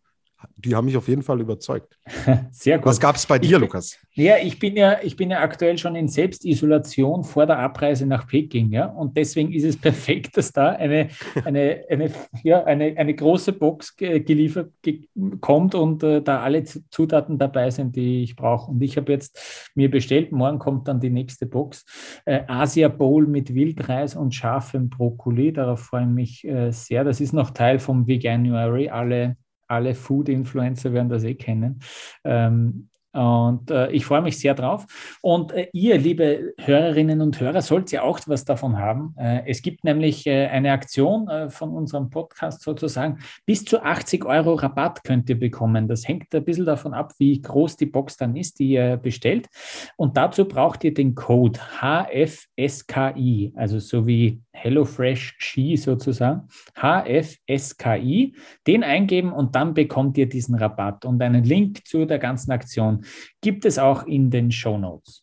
die 0.55 0.75
haben 0.75 0.85
mich 0.85 0.97
auf 0.97 1.07
jeden 1.07 1.23
Fall 1.23 1.39
überzeugt. 1.41 1.97
Sehr 2.51 2.77
gut. 2.77 2.87
Was 2.87 2.99
gab 2.99 3.15
es 3.15 3.25
bei 3.25 3.39
dir, 3.39 3.57
ich, 3.57 3.61
Lukas? 3.61 3.97
Ja, 4.13 4.35
ich 4.37 4.59
bin 4.59 4.75
ja, 4.75 4.97
ich 5.03 5.15
bin 5.15 5.31
ja 5.31 5.41
aktuell 5.41 5.77
schon 5.77 5.95
in 5.95 6.07
Selbstisolation 6.07 7.23
vor 7.23 7.45
der 7.45 7.59
Abreise 7.59 8.05
nach 8.05 8.27
Peking, 8.27 8.71
ja. 8.71 8.85
Und 8.85 9.17
deswegen 9.17 9.51
ist 9.51 9.63
es 9.63 9.77
perfekt, 9.81 10.37
dass 10.37 10.51
da 10.51 10.69
eine, 10.69 11.09
eine, 11.43 11.83
eine, 11.89 12.11
ja, 12.43 12.63
eine, 12.63 12.95
eine 12.97 13.13
große 13.13 13.53
Box 13.53 13.95
geliefert 13.95 14.71
kommt 15.41 15.75
und 15.75 16.03
äh, 16.03 16.21
da 16.21 16.41
alle 16.41 16.63
Zutaten 16.63 17.37
dabei 17.37 17.69
sind, 17.69 17.95
die 17.95 18.23
ich 18.23 18.35
brauche. 18.35 18.71
Und 18.71 18.81
ich 18.81 18.97
habe 18.97 19.11
jetzt 19.11 19.71
mir 19.75 19.89
bestellt, 19.89 20.31
morgen 20.31 20.59
kommt 20.59 20.87
dann 20.87 20.99
die 20.99 21.09
nächste 21.09 21.45
Box. 21.45 21.85
Äh, 22.25 22.43
Asia 22.47 22.87
Bowl 22.87 23.27
mit 23.27 23.53
Wildreis 23.53 24.15
und 24.15 24.33
scharfem 24.33 24.89
Brokkoli. 24.89 25.53
Darauf 25.53 25.81
freue 25.81 26.03
ich 26.03 26.09
mich 26.09 26.45
äh, 26.45 26.71
sehr. 26.71 27.03
Das 27.03 27.21
ist 27.21 27.33
noch 27.33 27.51
Teil 27.51 27.79
vom 27.79 28.07
Veganuary. 28.07 28.89
Alle 28.89 29.37
alle 29.67 29.95
Food-Influencer 29.95 30.93
werden 30.93 31.09
das 31.09 31.23
eh 31.23 31.35
kennen. 31.35 31.79
Ähm, 32.23 32.89
Und 33.15 33.71
äh, 33.71 33.89
ich 33.91 34.03
freue 34.05 34.21
mich 34.21 34.37
sehr 34.37 34.55
drauf. 34.55 34.85
Und 35.21 35.53
äh, 35.53 35.69
ihr, 35.71 35.97
liebe 35.97 36.53
Hörerinnen 36.59 37.21
und 37.21 37.39
Hörer, 37.39 37.61
sollt 37.61 37.93
ihr 37.93 38.03
auch 38.03 38.19
was 38.27 38.43
davon 38.43 38.77
haben. 38.77 39.15
Äh, 39.17 39.43
es 39.47 39.61
gibt 39.61 39.85
nämlich 39.85 40.27
äh, 40.27 40.47
eine 40.47 40.73
Aktion 40.73 41.29
äh, 41.29 41.49
von 41.49 41.69
unserem 41.69 42.09
Podcast 42.09 42.61
sozusagen. 42.61 43.19
Bis 43.45 43.63
zu 43.63 43.81
80 43.81 44.25
Euro 44.25 44.55
Rabatt 44.55 45.05
könnt 45.05 45.29
ihr 45.29 45.39
bekommen. 45.39 45.87
Das 45.87 46.05
hängt 46.05 46.35
ein 46.35 46.43
bisschen 46.43 46.65
davon 46.65 46.93
ab, 46.93 47.13
wie 47.17 47.41
groß 47.41 47.77
die 47.77 47.85
Box 47.85 48.17
dann 48.17 48.35
ist, 48.35 48.59
die 48.59 48.71
ihr 48.71 48.97
bestellt. 48.97 49.47
Und 49.95 50.17
dazu 50.17 50.45
braucht 50.45 50.83
ihr 50.83 50.93
den 50.93 51.15
Code 51.15 51.57
HFSKI, 51.79 53.53
also 53.55 53.79
so 53.79 54.05
wie 54.05 54.41
HelloFresh 54.55 55.35
Ski 55.37 55.77
sozusagen. 55.77 56.47
HFSKI, 56.75 58.35
den 58.65 58.83
eingeben 58.83 59.31
und 59.31 59.55
dann 59.55 59.73
bekommt 59.73 60.17
ihr 60.17 60.27
diesen 60.27 60.55
Rabatt. 60.55 61.05
Und 61.05 61.21
einen 61.21 61.43
Link 61.43 61.85
zu 61.85 62.05
der 62.05 62.19
ganzen 62.19 62.51
Aktion 62.51 63.05
gibt 63.41 63.65
es 63.65 63.77
auch 63.77 64.07
in 64.07 64.29
den 64.31 64.51
Show 64.51 64.77
Notes. 64.77 65.19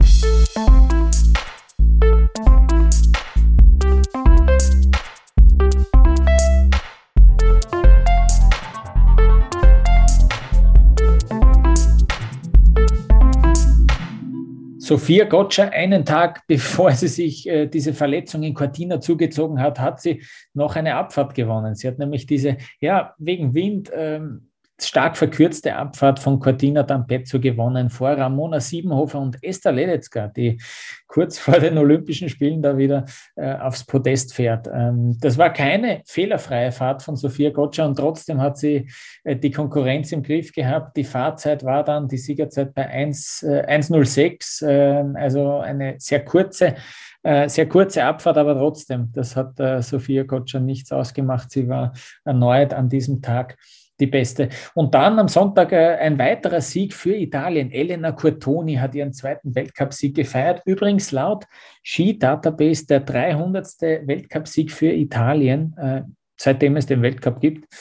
Sophia 14.93 15.25
Gotcha, 15.25 15.71
einen 15.71 16.05
Tag 16.05 16.43
bevor 16.47 16.93
sie 16.93 17.09
sich 17.09 17.49
äh, 17.49 17.67
diese 17.67 17.95
Verletzung 17.95 18.43
in 18.43 18.53
Cortina 18.53 19.01
zugezogen 19.01 19.59
hat, 19.59 19.81
hat 19.81 20.03
sie 20.03 20.23
noch 20.53 20.77
eine 20.77 20.97
Abfahrt 20.97 21.35
gewonnen. 21.35 21.75
Sie 21.75 21.89
hat 21.89 21.99
nämlich 21.99 22.27
diese, 22.27 22.59
ja, 22.79 23.15
wegen 23.17 23.55
Wind 23.55 23.91
ähm, 23.95 24.51
stark 24.87 25.17
verkürzte 25.17 25.77
Abfahrt 25.77 26.19
von 26.19 26.41
Cortina 26.41 26.83
d'Ampezzo 26.83 27.39
gewonnen 27.39 27.91
vor 27.91 28.11
Ramona 28.11 28.61
Siebenhofer 28.61 29.21
und 29.21 29.43
Esther 29.43 29.73
Ledetzka, 29.73 30.29
die 30.29 30.61
kurz 31.07 31.39
vor 31.39 31.59
den 31.59 31.79
Olympischen 31.79 32.29
Spielen 32.29 32.63
da 32.63 32.77
wieder 32.77 33.05
äh, 33.37 33.55
aufs 33.55 33.85
Podest 33.85 34.35
fährt. 34.35 34.69
Ähm, 34.73 35.19
das 35.21 35.39
war 35.39 35.53
keine 35.53 36.03
fehlerfreie 36.07 36.73
Fahrt 36.73 37.03
von 37.03 37.17
Sophia 37.17 37.51
Gotcha 37.51 37.85
und 37.85 37.97
trotzdem 37.97 38.41
hat 38.41 38.59
sie 38.59 38.89
äh, 39.25 39.37
die 39.37 39.51
Konkurrenz 39.51 40.13
im 40.13 40.23
Griff 40.23 40.53
gehabt. 40.53 40.97
Die 40.97 41.05
Fahrzeit 41.05 41.65
war 41.65 41.85
dann 41.85 42.09
die 42.09 42.19
Siegerzeit 42.19 42.75
bei 42.75 42.91
1.06, 42.91 44.67
äh, 44.67 45.19
also 45.19 45.59
eine 45.59 45.97
sehr 45.99 46.25
kurze 46.25 46.77
äh, 47.25 47.49
sehr 47.49 47.69
kurze 47.69 48.03
Abfahrt, 48.03 48.37
aber 48.37 48.57
trotzdem, 48.57 49.13
das 49.13 49.37
hat 49.37 49.61
äh, 49.61 49.81
Sophia 49.81 50.25
Gotcha 50.25 50.59
nichts 50.59 50.91
ausgemacht. 50.91 51.53
Sie 51.53 51.69
war 51.69 51.93
erneut 52.25 52.75
an 52.75 52.89
diesem 52.89 53.23
Tag 53.23 53.57
die 54.01 54.07
beste. 54.07 54.49
Und 54.75 54.95
dann 54.95 55.19
am 55.19 55.29
Sonntag 55.29 55.73
äh, 55.73 55.97
ein 55.97 56.19
weiterer 56.19 56.61
Sieg 56.61 56.95
für 56.95 57.15
Italien. 57.15 57.71
Elena 57.71 58.13
Curtoni 58.13 58.75
hat 58.75 58.95
ihren 58.95 59.13
zweiten 59.13 59.55
Weltcupsieg 59.55 60.15
gefeiert. 60.15 60.63
Übrigens 60.65 61.13
laut 61.13 61.45
Ski 61.83 62.19
Database 62.19 62.87
der 62.87 63.01
300. 63.01 63.67
Weltcupsieg 64.07 64.71
für 64.71 64.93
Italien. 64.93 65.75
Äh, 65.77 66.03
seitdem 66.37 66.77
es 66.77 66.87
den 66.87 67.03
Weltcup 67.03 67.41
gibt. 67.41 67.73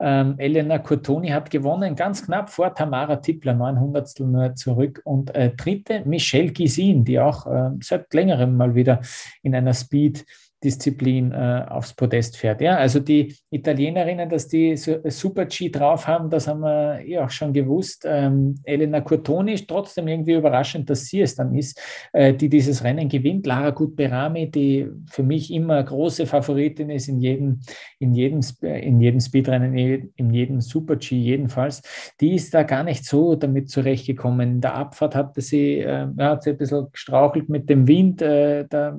Ähm, 0.00 0.34
Elena 0.38 0.78
Curtoni 0.78 1.28
hat 1.28 1.50
gewonnen, 1.50 1.94
ganz 1.94 2.24
knapp 2.24 2.50
vor 2.50 2.74
Tamara 2.74 3.16
Tippler, 3.16 3.54
900 3.54 4.20
nur 4.20 4.54
zurück. 4.56 5.00
Und 5.04 5.32
äh, 5.36 5.52
dritte 5.54 6.02
Michelle 6.04 6.50
Gisin, 6.50 7.04
die 7.04 7.20
auch 7.20 7.46
seit 7.80 8.12
längerem 8.12 8.56
mal 8.56 8.74
wieder 8.74 9.00
in 9.42 9.54
einer 9.54 9.74
Speed 9.74 10.24
Disziplin 10.62 11.30
äh, 11.32 11.64
aufs 11.68 11.94
Podest 11.94 12.36
fährt. 12.36 12.60
Ja, 12.60 12.76
also 12.76 12.98
die 12.98 13.34
Italienerinnen, 13.50 14.28
dass 14.28 14.48
die 14.48 14.76
so 14.76 14.96
Super-G 15.04 15.70
drauf 15.70 16.06
haben, 16.08 16.30
das 16.30 16.48
haben 16.48 16.60
wir 16.60 17.00
eh 17.04 17.18
auch 17.18 17.30
schon 17.30 17.52
gewusst. 17.52 18.04
Ähm, 18.04 18.56
Elena 18.64 19.00
Curtoni 19.00 19.52
ist 19.52 19.68
trotzdem 19.68 20.08
irgendwie 20.08 20.34
überraschend, 20.34 20.90
dass 20.90 21.06
sie 21.06 21.20
es 21.20 21.36
dann 21.36 21.54
ist, 21.54 21.80
äh, 22.12 22.34
die 22.34 22.48
dieses 22.48 22.82
Rennen 22.82 23.08
gewinnt. 23.08 23.46
Lara 23.46 23.70
Gutberami, 23.70 24.50
die 24.50 24.88
für 25.08 25.22
mich 25.22 25.52
immer 25.52 25.80
große 25.82 26.26
Favoritin 26.26 26.90
ist 26.90 27.08
in 27.08 27.20
jedem, 27.20 27.60
in 28.00 28.12
jedem, 28.12 28.40
in 28.62 29.00
jedem 29.00 29.20
Speedrennen, 29.20 30.10
in 30.16 30.30
jedem 30.30 30.60
Super-G 30.60 31.16
jedenfalls, 31.16 31.82
die 32.20 32.34
ist 32.34 32.52
da 32.52 32.64
gar 32.64 32.82
nicht 32.82 33.04
so 33.04 33.36
damit 33.36 33.70
zurechtgekommen. 33.70 34.54
In 34.54 34.60
der 34.60 34.74
Abfahrt 34.74 35.14
hatte 35.14 35.40
sie, 35.40 35.78
äh, 35.78 36.08
hat 36.18 36.42
sie 36.42 36.50
ein 36.50 36.58
bisschen 36.58 36.90
gestrauchelt 36.90 37.48
mit 37.48 37.70
dem 37.70 37.86
Wind. 37.86 38.22
Äh, 38.22 38.66
da 38.68 38.98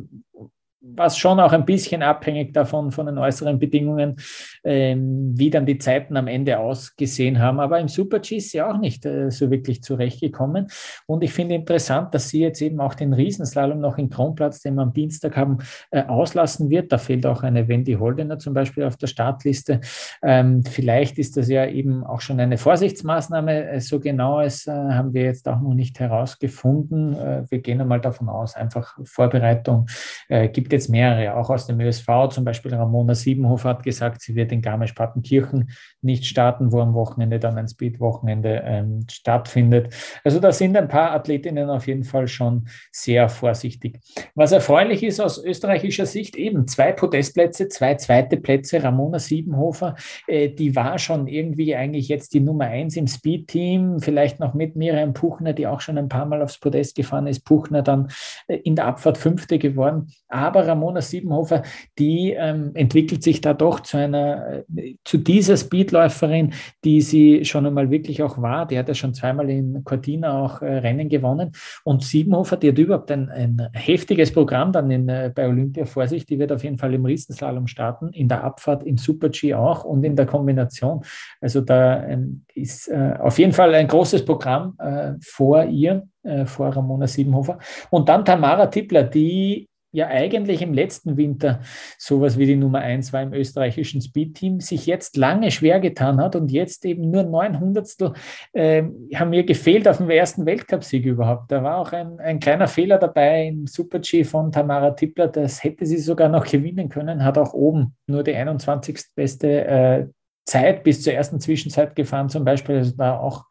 was 0.81 1.17
schon 1.17 1.39
auch 1.39 1.51
ein 1.51 1.65
bisschen 1.65 2.03
abhängig 2.03 2.53
davon 2.53 2.91
von 2.91 3.05
den 3.05 3.17
äußeren 3.17 3.59
Bedingungen, 3.59 4.15
ähm, 4.63 5.33
wie 5.35 5.49
dann 5.49 5.65
die 5.65 5.77
Zeiten 5.77 6.15
am 6.15 6.27
Ende 6.27 6.59
ausgesehen 6.59 7.39
haben. 7.39 7.59
Aber 7.59 7.79
im 7.79 7.89
Super-G 7.89 8.37
ist 8.37 8.51
sie 8.51 8.61
auch 8.61 8.77
nicht 8.77 9.05
äh, 9.05 9.29
so 9.29 9.51
wirklich 9.51 9.83
zurechtgekommen. 9.83 10.67
Und 11.05 11.23
ich 11.23 11.33
finde 11.33 11.55
interessant, 11.55 12.13
dass 12.13 12.29
sie 12.29 12.41
jetzt 12.41 12.61
eben 12.61 12.79
auch 12.79 12.95
den 12.95 13.13
Riesenslalom 13.13 13.79
noch 13.79 13.97
in 13.97 14.09
Kronplatz, 14.09 14.61
den 14.61 14.75
wir 14.75 14.83
am 14.83 14.93
Dienstag 14.93 15.35
haben, 15.35 15.57
äh, 15.91 16.03
auslassen 16.03 16.69
wird. 16.69 16.91
Da 16.91 16.97
fehlt 16.97 17.25
auch 17.25 17.43
eine 17.43 17.67
Wendy 17.67 17.93
Holdener 17.93 18.39
zum 18.39 18.53
Beispiel 18.53 18.85
auf 18.85 18.95
der 18.95 19.07
Startliste. 19.07 19.81
Ähm, 20.23 20.63
vielleicht 20.63 21.17
ist 21.17 21.35
das 21.35 21.49
ja 21.49 21.65
eben 21.65 22.05
auch 22.05 22.21
schon 22.21 22.39
eine 22.39 22.57
Vorsichtsmaßnahme. 22.57 23.69
Äh, 23.69 23.81
so 23.81 23.99
genau 23.99 24.39
es 24.39 24.65
äh, 24.65 24.71
haben 24.71 25.13
wir 25.13 25.23
jetzt 25.23 25.47
auch 25.49 25.59
noch 25.59 25.73
nicht 25.73 25.99
herausgefunden. 25.99 27.15
Äh, 27.15 27.43
wir 27.49 27.59
gehen 27.59 27.81
einmal 27.81 27.99
davon 27.99 28.29
aus, 28.29 28.55
einfach 28.55 28.97
Vorbereitung 29.03 29.87
äh, 30.29 30.47
gibt 30.47 30.68
gibt 30.69 30.73
jetzt 30.73 30.89
mehrere, 30.89 31.35
auch 31.35 31.49
aus 31.49 31.65
dem 31.65 31.79
ÖSV, 31.79 32.29
zum 32.29 32.45
Beispiel 32.45 32.73
Ramona 32.75 33.15
Siebenhofer 33.15 33.69
hat 33.69 33.83
gesagt, 33.83 34.21
sie 34.21 34.35
wird 34.35 34.51
in 34.51 34.61
Garmisch-Partenkirchen 34.61 35.71
nicht 36.01 36.25
starten, 36.25 36.71
wo 36.71 36.79
am 36.79 36.93
Wochenende 36.93 37.39
dann 37.39 37.57
ein 37.57 37.67
Speed-Wochenende 37.67 38.61
ähm, 38.63 38.99
stattfindet. 39.09 39.91
Also 40.23 40.39
da 40.39 40.51
sind 40.51 40.77
ein 40.77 40.87
paar 40.87 41.11
Athletinnen 41.11 41.71
auf 41.71 41.87
jeden 41.87 42.03
Fall 42.03 42.27
schon 42.27 42.67
sehr 42.91 43.29
vorsichtig. 43.29 43.99
Was 44.35 44.51
erfreulich 44.51 45.01
ist 45.01 45.19
aus 45.19 45.43
österreichischer 45.43 46.05
Sicht, 46.05 46.35
eben 46.35 46.67
zwei 46.67 46.91
Podestplätze, 46.91 47.67
zwei 47.67 47.95
zweite 47.95 48.37
Plätze, 48.37 48.83
Ramona 48.83 49.17
Siebenhofer, 49.17 49.95
äh, 50.27 50.49
die 50.49 50.75
war 50.75 50.99
schon 50.99 51.25
irgendwie 51.25 51.75
eigentlich 51.75 52.09
jetzt 52.09 52.35
die 52.35 52.41
Nummer 52.41 52.65
eins 52.65 52.95
im 52.95 53.07
Speed-Team, 53.07 54.01
vielleicht 54.01 54.39
noch 54.39 54.53
mit 54.53 54.75
Miriam 54.75 55.13
Puchner, 55.13 55.53
die 55.53 55.65
auch 55.65 55.81
schon 55.81 55.97
ein 55.97 56.09
paar 56.09 56.27
Mal 56.27 56.43
aufs 56.43 56.59
Podest 56.59 56.95
gefahren 56.95 57.25
ist, 57.25 57.43
Puchner 57.43 57.81
dann 57.81 58.09
äh, 58.47 58.57
in 58.57 58.75
der 58.75 58.85
Abfahrt 58.85 59.17
Fünfte 59.17 59.57
geworden, 59.57 60.11
aber 60.27 60.58
aber 60.59 60.67
Ramona 60.67 61.01
Siebenhofer, 61.01 61.63
die 61.97 62.35
ähm, 62.37 62.71
entwickelt 62.73 63.23
sich 63.23 63.41
da 63.41 63.53
doch 63.53 63.79
zu 63.81 63.97
einer, 63.97 64.63
äh, 64.75 64.95
zu 65.03 65.17
dieser 65.17 65.57
Speedläuferin, 65.57 66.53
die 66.83 67.01
sie 67.01 67.45
schon 67.45 67.65
einmal 67.65 67.89
wirklich 67.89 68.21
auch 68.23 68.41
war. 68.41 68.67
Die 68.67 68.77
hat 68.77 68.87
ja 68.87 68.93
schon 68.93 69.13
zweimal 69.13 69.49
in 69.49 69.83
Cortina 69.83 70.43
auch 70.43 70.61
äh, 70.61 70.77
Rennen 70.79 71.09
gewonnen. 71.09 71.51
Und 71.83 72.03
Siebenhofer, 72.03 72.57
die 72.57 72.69
hat 72.69 72.77
überhaupt 72.77 73.11
ein, 73.11 73.29
ein 73.29 73.69
heftiges 73.73 74.33
Programm 74.33 74.71
dann 74.71 74.91
in, 74.91 75.09
äh, 75.09 75.31
bei 75.33 75.47
Olympia 75.47 75.85
vor 75.85 76.07
sich. 76.07 76.25
Die 76.25 76.39
wird 76.39 76.51
auf 76.51 76.63
jeden 76.63 76.77
Fall 76.77 76.93
im 76.93 77.05
Riesenslalom 77.05 77.67
starten, 77.67 78.09
in 78.13 78.27
der 78.27 78.43
Abfahrt, 78.43 78.83
im 78.83 78.97
Super-G 78.97 79.53
auch 79.53 79.83
und 79.85 80.03
in 80.03 80.15
der 80.15 80.25
Kombination. 80.25 81.01
Also 81.41 81.61
da 81.61 82.03
ähm, 82.05 82.45
ist 82.53 82.87
äh, 82.87 83.13
auf 83.19 83.39
jeden 83.39 83.53
Fall 83.53 83.73
ein 83.73 83.87
großes 83.87 84.25
Programm 84.25 84.75
äh, 84.79 85.13
vor 85.21 85.63
ihr 85.63 86.07
äh, 86.23 86.45
vor 86.45 86.67
Ramona 86.67 87.07
Siebenhofer. 87.07 87.59
Und 87.89 88.09
dann 88.09 88.25
Tamara 88.25 88.67
Tippler, 88.67 89.03
die 89.03 89.68
ja 89.91 90.07
eigentlich 90.07 90.61
im 90.61 90.73
letzten 90.73 91.17
Winter 91.17 91.61
sowas 91.97 92.37
wie 92.37 92.45
die 92.45 92.55
Nummer 92.55 92.79
eins 92.79 93.11
war 93.13 93.21
im 93.21 93.33
österreichischen 93.33 94.01
Speedteam, 94.01 94.59
sich 94.59 94.85
jetzt 94.85 95.17
lange 95.17 95.51
schwer 95.51 95.79
getan 95.79 96.21
hat 96.21 96.35
und 96.35 96.51
jetzt 96.51 96.85
eben 96.85 97.09
nur 97.09 97.23
neun 97.23 97.59
Hundertstel 97.59 98.13
äh, 98.53 98.83
haben 99.15 99.31
mir 99.31 99.43
gefehlt 99.43 99.87
auf 99.87 99.97
dem 99.97 100.09
ersten 100.09 100.45
Weltcupsieg 100.45 101.05
überhaupt. 101.05 101.51
Da 101.51 101.63
war 101.63 101.77
auch 101.77 101.91
ein, 101.91 102.19
ein 102.19 102.39
kleiner 102.39 102.67
Fehler 102.67 102.97
dabei 102.97 103.47
im 103.47 103.67
Super-G 103.67 104.23
von 104.23 104.51
Tamara 104.51 104.91
Tippler, 104.91 105.27
das 105.27 105.63
hätte 105.63 105.85
sie 105.85 105.97
sogar 105.97 106.29
noch 106.29 106.45
gewinnen 106.45 106.89
können, 106.89 107.23
hat 107.23 107.37
auch 107.37 107.53
oben 107.53 107.95
nur 108.07 108.23
die 108.23 108.35
21. 108.35 108.99
beste 109.15 109.65
äh, 109.65 110.07
Zeit 110.49 110.83
bis 110.83 111.03
zur 111.03 111.13
ersten 111.13 111.39
Zwischenzeit 111.39 111.95
gefahren, 111.95 112.29
zum 112.29 112.43
Beispiel. 112.43 112.77
Also 112.77 112.93
da 112.97 113.17
auch 113.17 113.45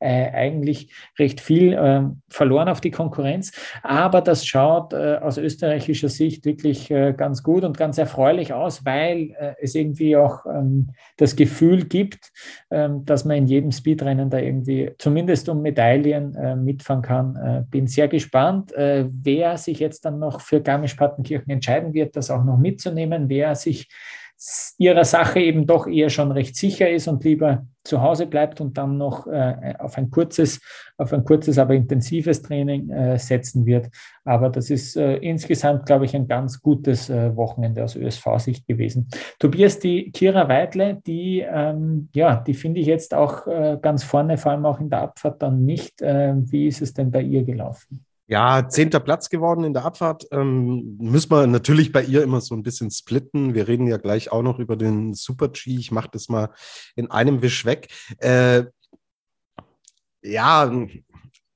äh, 0.00 0.30
eigentlich 0.32 0.92
recht 1.18 1.40
viel 1.40 1.72
äh, 1.72 2.02
verloren 2.28 2.68
auf 2.68 2.80
die 2.80 2.90
Konkurrenz. 2.90 3.52
Aber 3.82 4.20
das 4.20 4.44
schaut 4.44 4.92
äh, 4.92 5.16
aus 5.16 5.38
österreichischer 5.38 6.08
Sicht 6.08 6.44
wirklich 6.44 6.90
äh, 6.90 7.14
ganz 7.16 7.42
gut 7.42 7.64
und 7.64 7.78
ganz 7.78 7.98
erfreulich 7.98 8.52
aus, 8.52 8.84
weil 8.84 9.34
äh, 9.38 9.54
es 9.62 9.74
irgendwie 9.74 10.16
auch 10.16 10.44
ähm, 10.44 10.90
das 11.16 11.36
Gefühl 11.36 11.84
gibt, 11.84 12.32
ähm, 12.70 13.04
dass 13.06 13.24
man 13.24 13.38
in 13.38 13.46
jedem 13.46 13.72
Speedrennen 13.72 14.28
da 14.28 14.38
irgendwie 14.38 14.90
zumindest 14.98 15.48
um 15.48 15.62
Medaillen 15.62 16.34
äh, 16.34 16.56
mitfahren 16.56 17.02
kann. 17.02 17.66
bin 17.70 17.86
sehr 17.86 18.08
gespannt, 18.08 18.72
wer 18.76 19.56
sich 19.56 19.78
jetzt 19.78 20.04
dann 20.04 20.18
noch 20.18 20.40
für 20.40 20.60
Garmisch-Partenkirchen 20.60 21.50
entscheiden 21.50 21.94
wird, 21.94 22.16
das 22.16 22.30
auch 22.30 22.44
noch 22.44 22.58
mitzunehmen, 22.58 23.28
wer 23.28 23.54
sich 23.54 23.88
ihrer 24.78 25.04
Sache 25.04 25.40
eben 25.40 25.66
doch 25.66 25.86
eher 25.86 26.10
schon 26.10 26.32
recht 26.32 26.56
sicher 26.56 26.90
ist 26.90 27.06
und 27.06 27.22
lieber 27.24 27.66
zu 27.84 28.00
Hause 28.00 28.26
bleibt 28.26 28.60
und 28.60 28.78
dann 28.78 28.96
noch 28.96 29.26
äh, 29.26 29.74
auf 29.78 29.98
ein 29.98 30.10
kurzes, 30.10 30.60
auf 30.96 31.12
ein 31.12 31.24
kurzes, 31.24 31.58
aber 31.58 31.74
intensives 31.74 32.42
Training 32.42 32.90
äh, 32.90 33.18
setzen 33.18 33.66
wird. 33.66 33.88
Aber 34.24 34.50
das 34.50 34.70
ist 34.70 34.96
äh, 34.96 35.16
insgesamt, 35.16 35.86
glaube 35.86 36.04
ich, 36.04 36.14
ein 36.14 36.28
ganz 36.28 36.60
gutes 36.60 37.10
äh, 37.10 37.34
Wochenende 37.36 37.82
aus 37.82 37.96
ÖSV-Sicht 37.96 38.66
gewesen. 38.66 39.08
Tobias, 39.38 39.78
die 39.78 40.10
Kira 40.12 40.48
Weidle, 40.48 41.00
die, 41.06 41.40
ähm, 41.40 42.08
ja, 42.14 42.36
die 42.36 42.54
finde 42.54 42.80
ich 42.80 42.86
jetzt 42.86 43.14
auch 43.14 43.46
äh, 43.46 43.78
ganz 43.80 44.04
vorne, 44.04 44.38
vor 44.38 44.52
allem 44.52 44.66
auch 44.66 44.80
in 44.80 44.90
der 44.90 45.02
Abfahrt 45.02 45.42
dann 45.42 45.64
nicht. 45.64 46.02
Äh, 46.02 46.34
wie 46.36 46.66
ist 46.66 46.82
es 46.82 46.94
denn 46.94 47.10
bei 47.10 47.22
ihr 47.22 47.44
gelaufen? 47.44 48.04
Ja, 48.32 48.66
zehnter 48.66 49.00
Platz 49.00 49.28
geworden 49.28 49.62
in 49.62 49.74
der 49.74 49.84
Abfahrt. 49.84 50.26
Ähm, 50.32 50.96
müssen 50.98 51.30
wir 51.30 51.46
natürlich 51.46 51.92
bei 51.92 52.02
ihr 52.02 52.22
immer 52.22 52.40
so 52.40 52.54
ein 52.54 52.62
bisschen 52.62 52.90
splitten. 52.90 53.52
Wir 53.52 53.68
reden 53.68 53.86
ja 53.86 53.98
gleich 53.98 54.32
auch 54.32 54.40
noch 54.40 54.58
über 54.58 54.74
den 54.74 55.12
Super 55.12 55.48
G. 55.48 55.76
Ich 55.76 55.90
mache 55.90 56.08
das 56.10 56.30
mal 56.30 56.48
in 56.96 57.10
einem 57.10 57.42
Wisch 57.42 57.66
weg. 57.66 57.88
Äh, 58.20 58.64
ja, 60.22 60.72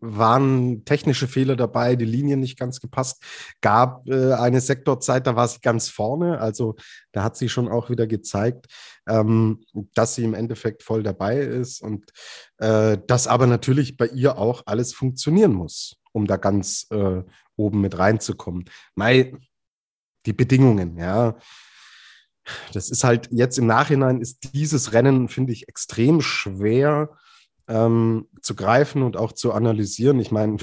waren 0.00 0.85
technische 0.85 1.28
Fehler 1.28 1.56
dabei, 1.56 1.97
die 1.97 2.04
Linie 2.04 2.37
nicht 2.37 2.59
ganz 2.59 2.78
gepasst. 2.78 3.23
Gab 3.62 4.06
äh, 4.06 4.35
eine 4.35 4.61
Sektorzeit, 4.61 5.26
da 5.26 5.35
war 5.35 5.49
sie 5.49 5.61
ganz 5.62 5.88
vorne. 5.88 6.40
Also 6.42 6.76
da 7.12 7.23
hat 7.23 7.38
sie 7.38 7.49
schon 7.49 7.68
auch 7.68 7.88
wieder 7.88 8.06
gezeigt, 8.06 8.66
ähm, 9.09 9.64
dass 9.95 10.14
sie 10.14 10.25
im 10.25 10.35
Endeffekt 10.35 10.83
voll 10.83 11.02
dabei 11.02 11.38
ist 11.38 11.80
und 11.80 12.04
äh, 12.59 12.99
dass 13.06 13.28
aber 13.28 13.47
natürlich 13.47 13.97
bei 13.97 14.09
ihr 14.09 14.37
auch 14.37 14.64
alles 14.66 14.92
funktionieren 14.92 15.54
muss 15.54 15.97
um 16.16 16.26
da 16.26 16.38
ganz 16.38 16.87
äh, 16.90 17.23
oben 17.56 17.82
mit 17.82 17.99
reinzukommen. 17.99 18.64
Mei, 18.94 19.35
die 20.25 20.32
Bedingungen, 20.32 20.96
ja. 20.96 21.37
Das 22.73 22.90
ist 22.90 23.04
halt 23.04 23.28
jetzt 23.30 23.58
im 23.58 23.66
Nachhinein 23.66 24.20
ist 24.20 24.54
dieses 24.54 24.94
Rennen, 24.94 25.28
finde 25.28 25.52
ich, 25.52 25.68
extrem 25.68 26.23
schwer 26.23 27.11
ähm, 27.68 28.28
zu 28.40 28.54
greifen 28.54 29.02
und 29.02 29.18
auch 29.18 29.32
zu 29.32 29.52
analysieren. 29.52 30.18
Ich 30.20 30.30
meine, 30.30 30.56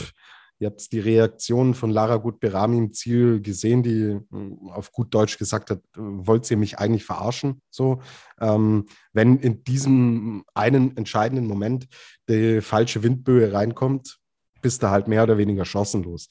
ihr 0.57 0.69
habt 0.69 0.91
die 0.91 0.99
Reaktion 0.99 1.75
von 1.75 1.91
Lara 1.91 2.15
Gut-Berami 2.15 2.77
im 2.77 2.93
Ziel 2.93 3.39
gesehen, 3.41 3.83
die 3.83 4.19
hm, 4.31 4.69
auf 4.69 4.91
gut 4.91 5.13
Deutsch 5.13 5.37
gesagt 5.37 5.69
hat, 5.69 5.81
wollt 5.93 6.49
ihr 6.49 6.57
mich 6.57 6.79
eigentlich 6.79 7.05
verarschen? 7.05 7.61
So, 7.69 8.01
ähm, 8.41 8.85
wenn 9.11 9.37
in 9.37 9.63
diesem 9.63 10.45
einen 10.55 10.97
entscheidenden 10.97 11.45
Moment 11.45 11.87
die 12.27 12.61
falsche 12.61 13.03
Windböe 13.03 13.53
reinkommt, 13.53 14.22
bist 14.63 14.81
du 14.81 14.89
halt 14.89 15.07
mehr 15.07 15.21
oder 15.23 15.37
weniger 15.37 15.65
chancenlos. 15.65 16.27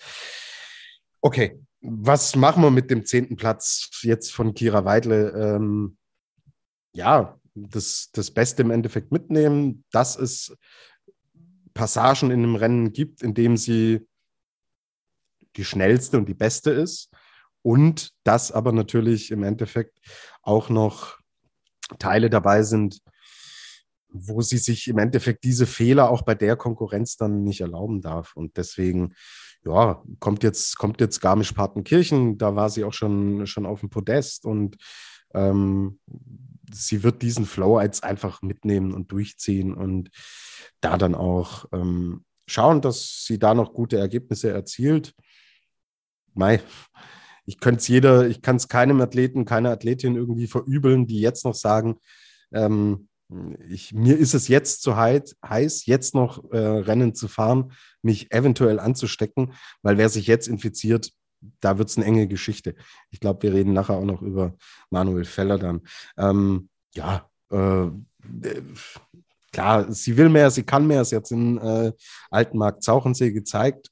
Okay, 1.21 1.61
was 1.81 2.35
machen 2.35 2.63
wir 2.63 2.71
mit 2.71 2.91
dem 2.91 3.07
zehnten 3.07 3.37
Platz 3.37 3.89
jetzt 4.03 4.33
von 4.33 4.55
Kira 4.55 4.85
Weidle? 4.85 5.31
Ähm, 5.31 5.97
ja, 6.93 7.39
das, 7.55 8.11
das 8.13 8.31
Beste 8.31 8.63
im 8.63 8.71
Endeffekt 8.71 9.13
mitnehmen, 9.13 9.85
dass 9.93 10.17
es 10.17 10.57
Passagen 11.75 12.31
in 12.31 12.43
einem 12.43 12.57
Rennen 12.57 12.93
gibt, 12.93 13.23
in 13.23 13.35
dem 13.35 13.57
sie 13.57 14.07
die 15.57 15.65
schnellste 15.65 16.19
und 16.19 16.29
die 16.29 16.35
beste 16.35 16.71
ist 16.71 17.11
und 17.63 18.11
dass 18.25 18.53
aber 18.53 18.73
natürlich 18.73 19.31
im 19.31 19.43
Endeffekt 19.43 19.99
auch 20.43 20.69
noch 20.69 21.19
Teile 21.99 22.31
dabei 22.31 22.63
sind, 22.63 23.01
wo 24.13 24.43
sie 24.43 24.59
sich 24.59 24.89
im 24.89 24.99
Endeffekt 24.99 25.45
diese 25.45 25.67
Fehler 25.67 26.11
auch 26.11 26.23
bei 26.23 26.35
der 26.35 26.57
Konkurrenz 26.57 27.17
dann 27.17 27.45
nicht 27.45 27.61
erlauben 27.61 28.01
darf. 28.01 28.35
Und 28.37 28.57
deswegen, 28.57 29.15
ja, 29.65 30.03
kommt 30.19 30.43
jetzt, 30.43 30.77
kommt 30.79 31.01
jetzt 31.01 31.21
Garmisch-Partenkirchen, 31.21 32.39
da 32.39 32.57
war 32.57 32.71
sie 32.71 32.85
auch 32.85 32.93
schon, 32.93 33.47
schon 33.47 33.67
auf 33.67 33.81
dem 33.81 33.91
Podest 33.91 34.45
und 34.45 34.77
ähm, 35.35 35.99
sie 36.73 37.03
wird 37.03 37.23
diesen 37.23 37.47
Flow 37.47 37.81
jetzt 37.81 38.05
einfach 38.05 38.43
mitnehmen 38.43 38.93
und 38.93 39.13
durchziehen 39.13 39.75
und 39.75 40.11
da 40.81 40.97
dann 40.99 41.15
auch 41.15 41.67
ähm, 41.73 42.25
schauen, 42.47 42.81
dass 42.81 43.25
sie 43.27 43.39
da 43.39 43.55
noch 43.55 43.73
gute 43.73 43.99
Ergebnisse 43.99 44.51
erzielt. 44.51 45.15
Mei, 46.35 46.61
ich 47.45 47.61
könnte 47.61 47.81
es 47.81 47.89
jeder, 47.89 48.27
ich 48.29 48.43
kann 48.43 48.57
es 48.57 48.69
keinem 48.69 49.01
Athleten, 49.01 49.45
keiner 49.45 49.71
Athletin 49.71 50.17
irgendwie 50.17 50.47
verübeln, 50.47 51.07
die 51.07 51.21
jetzt 51.21 51.45
noch 51.45 51.55
sagen, 51.55 51.97
ähm, 52.53 53.09
ich, 53.69 53.93
mir 53.93 54.19
ist 54.19 54.35
es 54.35 54.49
jetzt 54.49 54.83
zu 54.83 54.97
heiß, 54.97 55.37
heiß 55.45 55.87
jetzt 55.87 56.15
noch 56.15 56.51
äh, 56.53 56.59
Rennen 56.59 57.15
zu 57.15 57.29
fahren, 57.29 57.73
mich 58.03 58.33
eventuell 58.33 58.79
anzustecken, 58.81 59.53
weil 59.83 59.99
wer 59.99 60.09
sich 60.09 60.27
jetzt 60.27 60.49
infiziert, 60.49 61.13
da 61.61 61.79
wird 61.79 61.89
es 61.89 61.97
eine 61.97 62.07
enge 62.07 62.29
Geschichte. 62.29 62.75
Ich 63.11 63.21
glaube, 63.21 63.43
wir 63.43 63.53
reden 63.53 63.73
nachher 63.73 63.97
auch 63.97 64.05
noch 64.05 64.23
über 64.23 64.55
Manuel 64.91 65.25
Feller 65.25 65.59
dann. 65.59 65.83
Ähm, 66.17 66.69
ja, 66.95 67.29
äh, 67.51 67.89
klar, 69.53 69.93
sie 69.93 70.17
will 70.17 70.29
mehr, 70.29 70.51
sie 70.51 70.63
kann 70.63 70.87
mehr. 70.87 71.05
Sie 71.05 71.17
hat 71.17 71.25
es 71.25 71.31
in 71.31 71.59
äh, 71.59 71.93
Altenmarkt 72.31 72.83
Zauchensee 72.83 73.33
gezeigt, 73.33 73.91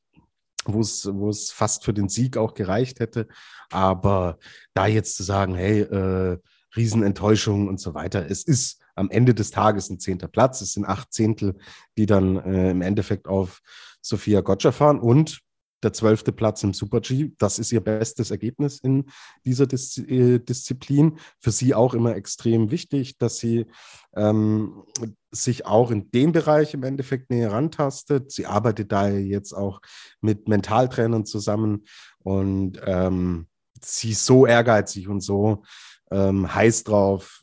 wo 0.65 0.81
es 0.81 1.51
fast 1.51 1.85
für 1.85 1.95
den 1.95 2.09
Sieg 2.09 2.37
auch 2.37 2.55
gereicht 2.55 3.01
hätte. 3.01 3.27
Aber 3.71 4.39
da 4.75 4.87
jetzt 4.87 5.17
zu 5.17 5.23
sagen, 5.23 5.55
hey, 5.55 5.81
äh, 5.81 6.39
Riesenenttäuschung 6.77 7.69
und 7.69 7.81
so 7.81 7.95
weiter, 7.95 8.31
es 8.31 8.45
ist 8.45 8.81
am 9.01 9.11
Ende 9.11 9.35
des 9.35 9.51
Tages 9.51 9.91
ein 9.91 9.99
zehnter 9.99 10.29
Platz. 10.29 10.61
Es 10.61 10.75
sind 10.75 10.85
acht 10.85 11.13
Zehntel, 11.13 11.57
die 11.97 12.07
dann 12.07 12.37
äh, 12.37 12.71
im 12.71 12.83
Endeffekt 12.83 13.27
auf 13.27 13.61
Sophia 14.03 14.43
Gotcha 14.43 14.73
fahren 14.73 15.01
und 15.01 15.41
der 15.83 15.95
zwölfte 15.95 16.33
Platz 16.33 16.63
im 16.63 16.75
Super 16.75 17.01
G. 17.01 17.33
Das 17.39 17.59
ist 17.59 17.73
ihr 17.73 17.81
bestes 17.81 18.31
Ergebnis 18.31 18.81
in 18.81 19.07
dieser 19.47 19.67
Dis 19.67 19.97
äh, 19.97 20.39
Disziplin. 20.39 21.19
Für 21.39 21.51
sie 21.51 21.75
auch 21.75 21.95
immer 21.95 22.15
extrem 22.17 22.71
wichtig, 22.71 23.17
dass 23.17 23.39
sie 23.39 23.67
ähm, 24.15 24.83
sich 25.31 25.65
auch 25.65 25.91
in 25.91 26.11
dem 26.11 26.33
Bereich 26.33 26.75
im 26.75 26.83
Endeffekt 26.83 27.31
näher 27.31 27.53
rantastet. 27.53 28.31
Sie 28.31 28.45
arbeitet 28.45 28.93
da 28.93 29.09
jetzt 29.09 29.55
auch 29.55 29.81
mit 30.21 30.49
Mentaltrainern 30.49 31.25
zusammen 31.25 31.87
und 32.19 32.79
ähm, 32.85 33.47
sie 33.83 34.11
ist 34.11 34.27
so 34.27 34.47
ehrgeizig 34.47 35.09
und 35.09 35.23
so 35.23 35.63
ähm, 36.11 36.53
heiß 36.53 36.85
drauf, 36.85 37.41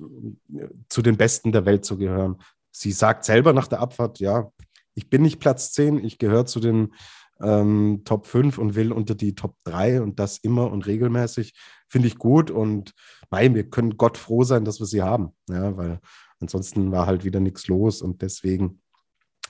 zu 0.90 1.02
den 1.02 1.18
Besten 1.18 1.52
der 1.52 1.66
Welt 1.66 1.86
zu 1.86 1.98
gehören. 1.98 2.38
Sie 2.72 2.92
sagt 2.92 3.26
selber 3.26 3.54
nach 3.54 3.68
der 3.68 3.80
Abfahrt, 3.80 4.20
ja, 4.20 4.52
ich 4.94 5.10
bin 5.10 5.22
nicht 5.22 5.40
Platz 5.40 5.72
10, 5.74 6.04
ich 6.04 6.18
gehöre 6.18 6.46
zu 6.46 6.60
den 6.60 6.94
ähm, 7.42 8.02
Top 8.04 8.26
5 8.26 8.58
und 8.58 8.76
will 8.76 8.92
unter 8.92 9.16
die 9.16 9.36
Top 9.36 9.56
3 9.64 10.02
und 10.02 10.20
das 10.20 10.38
immer 10.40 10.72
und 10.72 10.88
regelmäßig. 10.88 11.54
Finde 11.88 12.08
ich 12.08 12.18
gut 12.18 12.52
und 12.52 12.94
nein, 13.32 13.56
wir 13.56 13.70
können 13.70 13.98
Gott 13.98 14.18
froh 14.18 14.44
sein, 14.44 14.66
dass 14.66 14.80
wir 14.80 14.88
sie 14.88 15.02
haben, 15.02 15.36
ja, 15.50 15.76
weil 15.78 16.00
ansonsten 16.40 16.92
war 16.92 17.06
halt 17.06 17.24
wieder 17.24 17.40
nichts 17.40 17.68
los 17.68 18.02
und 18.02 18.22
deswegen 18.22 18.82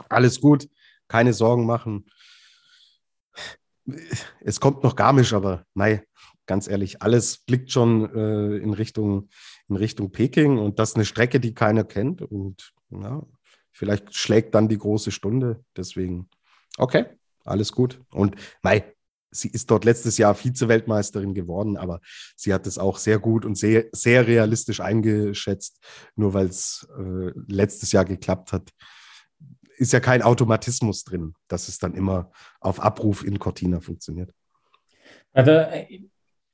alles 0.09 0.41
gut, 0.41 0.69
keine 1.07 1.33
Sorgen 1.33 1.65
machen. 1.65 2.05
Es 4.41 4.59
kommt 4.59 4.83
noch 4.83 4.95
Garmisch, 4.95 5.33
aber 5.33 5.63
nein, 5.73 6.01
ganz 6.47 6.67
ehrlich, 6.67 7.01
alles 7.01 7.37
blickt 7.37 7.71
schon 7.71 8.09
äh, 8.15 8.57
in, 8.57 8.73
Richtung, 8.73 9.29
in 9.69 9.75
Richtung 9.75 10.11
Peking 10.11 10.57
und 10.57 10.79
das 10.79 10.89
ist 10.89 10.95
eine 10.95 11.05
Strecke, 11.05 11.39
die 11.39 11.53
keiner 11.53 11.83
kennt. 11.83 12.21
Und 12.21 12.73
ja, 12.89 13.21
vielleicht 13.71 14.15
schlägt 14.15 14.55
dann 14.55 14.67
die 14.67 14.77
große 14.77 15.11
Stunde. 15.11 15.63
Deswegen, 15.75 16.29
okay, 16.77 17.05
alles 17.43 17.71
gut. 17.71 18.01
Und 18.11 18.35
Mai, 18.63 18.95
sie 19.29 19.49
ist 19.49 19.69
dort 19.69 19.85
letztes 19.85 20.17
Jahr 20.17 20.33
Vize-Weltmeisterin 20.35 21.33
geworden, 21.33 21.77
aber 21.77 21.99
sie 22.35 22.53
hat 22.53 22.65
es 22.65 22.77
auch 22.77 22.97
sehr 22.97 23.19
gut 23.19 23.45
und 23.45 23.57
sehr, 23.57 23.85
sehr 23.91 24.27
realistisch 24.27 24.79
eingeschätzt, 24.79 25.79
nur 26.15 26.33
weil 26.33 26.47
es 26.47 26.87
äh, 26.97 27.31
letztes 27.47 27.91
Jahr 27.91 28.05
geklappt 28.05 28.53
hat. 28.53 28.71
Ist 29.77 29.93
ja 29.93 29.99
kein 29.99 30.23
Automatismus 30.23 31.03
drin, 31.03 31.35
dass 31.47 31.67
es 31.67 31.77
dann 31.77 31.93
immer 31.93 32.31
auf 32.59 32.79
Abruf 32.79 33.23
in 33.23 33.37
Cortina 33.37 33.79
funktioniert. 33.79 34.33
Also, 35.33 35.51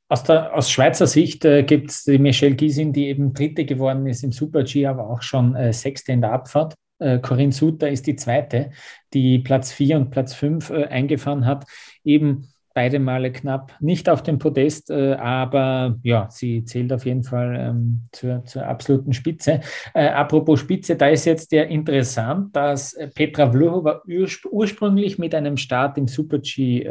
aus, 0.10 0.24
der, 0.24 0.56
aus 0.56 0.70
Schweizer 0.70 1.08
Sicht 1.08 1.46
äh, 1.46 1.64
gibt 1.64 1.90
es 1.90 2.04
die 2.04 2.20
Michelle 2.20 2.56
Giesin, 2.56 2.94
die 2.94 3.08
eben 3.08 3.34
Dritte 3.34 3.66
geworden 3.66 4.06
ist 4.06 4.24
im 4.24 4.32
Super-G, 4.32 4.86
aber 4.86 5.10
auch 5.10 5.22
schon 5.22 5.56
äh, 5.56 5.74
Sechste 5.74 6.12
in 6.12 6.22
der 6.22 6.34
Abfahrt. 6.34 6.76
Äh, 7.00 7.20
Corinne 7.20 7.52
Suter 7.52 7.90
ist 7.90 8.08
die 8.08 8.16
Zweite, 8.16 8.72
die 9.14 9.40
Platz 9.40 9.72
4 9.72 9.98
und 9.98 10.12
Platz 10.12 10.34
5 10.34 10.70
äh, 10.70 10.86
eingefahren 10.86 11.46
hat. 11.46 11.66
Eben 12.04 12.50
beide 12.74 13.00
Male 13.00 13.32
knapp 13.32 13.74
nicht 13.80 14.10
auf 14.10 14.24
dem 14.24 14.40
Podest, 14.40 14.90
äh, 14.90 15.14
aber 15.14 16.00
ja, 16.04 16.28
sie 16.32 16.64
zählt 16.66 16.92
auf 16.92 17.06
jeden 17.06 17.24
Fall 17.24 17.56
ähm, 17.60 18.02
zur, 18.12 18.44
zur, 18.46 18.66
absoluten 18.66 19.14
Spitze. 19.14 19.62
Äh, 19.94 20.08
apropos 20.08 20.60
Spitze, 20.60 20.96
da 20.96 21.08
ist 21.08 21.26
jetzt 21.26 21.52
ja 21.52 21.64
interessant, 21.64 22.56
dass 22.56 22.98
Petra 23.14 23.52
Vlhova 23.52 24.02
ursprünglich 24.08 25.20
mit 25.20 25.36
einem 25.36 25.58
Start 25.58 25.98
im 25.98 26.08
Super-G 26.08 26.84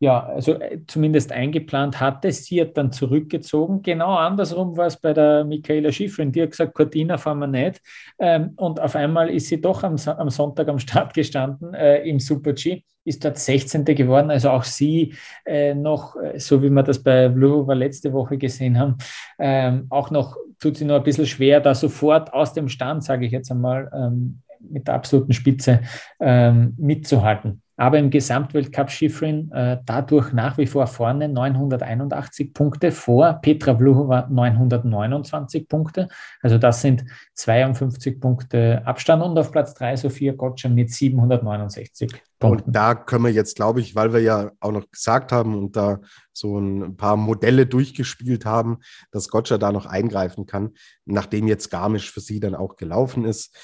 ja, 0.00 0.24
also 0.26 0.52
äh, 0.54 0.80
zumindest 0.86 1.32
eingeplant 1.32 2.00
hatte. 2.00 2.30
Sie 2.30 2.60
hat 2.60 2.76
dann 2.76 2.92
zurückgezogen. 2.92 3.82
Genau 3.82 4.14
andersrum 4.14 4.76
war 4.76 4.86
es 4.86 4.96
bei 4.96 5.12
der 5.12 5.44
Michaela 5.44 5.90
Schifrin. 5.90 6.30
Die 6.30 6.42
hat 6.42 6.52
gesagt, 6.52 6.74
Cortina 6.74 7.18
fahren 7.18 7.40
wir 7.40 7.46
nicht. 7.48 7.80
Ähm, 8.18 8.52
und 8.56 8.80
auf 8.80 8.94
einmal 8.94 9.28
ist 9.28 9.48
sie 9.48 9.60
doch 9.60 9.82
am, 9.82 9.96
am 10.06 10.30
Sonntag 10.30 10.68
am 10.68 10.78
Start 10.78 11.14
gestanden 11.14 11.74
äh, 11.74 12.02
im 12.08 12.20
Super-G. 12.20 12.82
ist 13.04 13.24
dort 13.24 13.38
16. 13.38 13.84
geworden. 13.84 14.30
Also 14.30 14.50
auch 14.50 14.64
sie 14.64 15.14
äh, 15.44 15.74
noch, 15.74 16.14
äh, 16.16 16.38
so 16.38 16.62
wie 16.62 16.70
wir 16.70 16.84
das 16.84 17.02
bei 17.02 17.30
Vlhova 17.32 17.72
letzte 17.72 18.12
Woche 18.12 18.38
gesehen 18.38 18.78
haben, 18.78 18.98
ähm, 19.40 19.86
auch 19.90 20.10
noch 20.10 20.36
tut 20.60 20.76
sie 20.76 20.84
nur 20.84 20.96
ein 20.96 21.04
bisschen 21.04 21.26
schwer, 21.26 21.60
da 21.60 21.74
sofort 21.74 22.32
aus 22.32 22.52
dem 22.52 22.68
Stand, 22.68 23.04
sage 23.04 23.26
ich 23.26 23.32
jetzt 23.32 23.50
einmal, 23.50 23.90
ähm, 23.94 24.42
mit 24.60 24.88
der 24.88 24.94
absoluten 24.94 25.32
Spitze 25.32 25.80
ähm, 26.20 26.74
mitzuhalten. 26.76 27.62
Aber 27.78 27.98
im 27.98 28.10
Gesamtweltcup 28.10 28.90
Schifrin 28.90 29.50
äh, 29.52 29.78
dadurch 29.86 30.32
nach 30.32 30.58
wie 30.58 30.66
vor 30.66 30.86
vorne 30.88 31.28
981 31.28 32.52
Punkte 32.52 32.90
vor 32.90 33.34
Petra 33.34 33.76
Vlhova 33.76 34.26
929 34.28 35.68
Punkte. 35.68 36.08
Also 36.42 36.58
das 36.58 36.82
sind 36.82 37.04
52 37.34 38.20
Punkte 38.20 38.82
Abstand 38.84 39.22
und 39.22 39.38
auf 39.38 39.52
Platz 39.52 39.74
3 39.74 39.96
Sophia 39.96 40.32
Gotcha 40.32 40.68
mit 40.68 40.90
769 40.90 42.10
Punkten. 42.38 42.66
Und 42.66 42.74
da 42.74 42.94
können 42.96 43.24
wir 43.24 43.32
jetzt, 43.32 43.56
glaube 43.56 43.80
ich, 43.80 43.94
weil 43.94 44.12
wir 44.12 44.20
ja 44.20 44.50
auch 44.58 44.72
noch 44.72 44.90
gesagt 44.90 45.30
haben 45.30 45.56
und 45.56 45.76
da 45.76 46.00
so 46.32 46.58
ein 46.58 46.96
paar 46.96 47.16
Modelle 47.16 47.66
durchgespielt 47.66 48.44
haben, 48.44 48.78
dass 49.12 49.28
Gotcha 49.28 49.56
da 49.56 49.72
noch 49.72 49.86
eingreifen 49.86 50.46
kann, 50.46 50.74
nachdem 51.04 51.46
jetzt 51.46 51.70
Garmisch 51.70 52.12
für 52.12 52.20
sie 52.20 52.40
dann 52.40 52.56
auch 52.56 52.76
gelaufen 52.76 53.24
ist, 53.24 53.56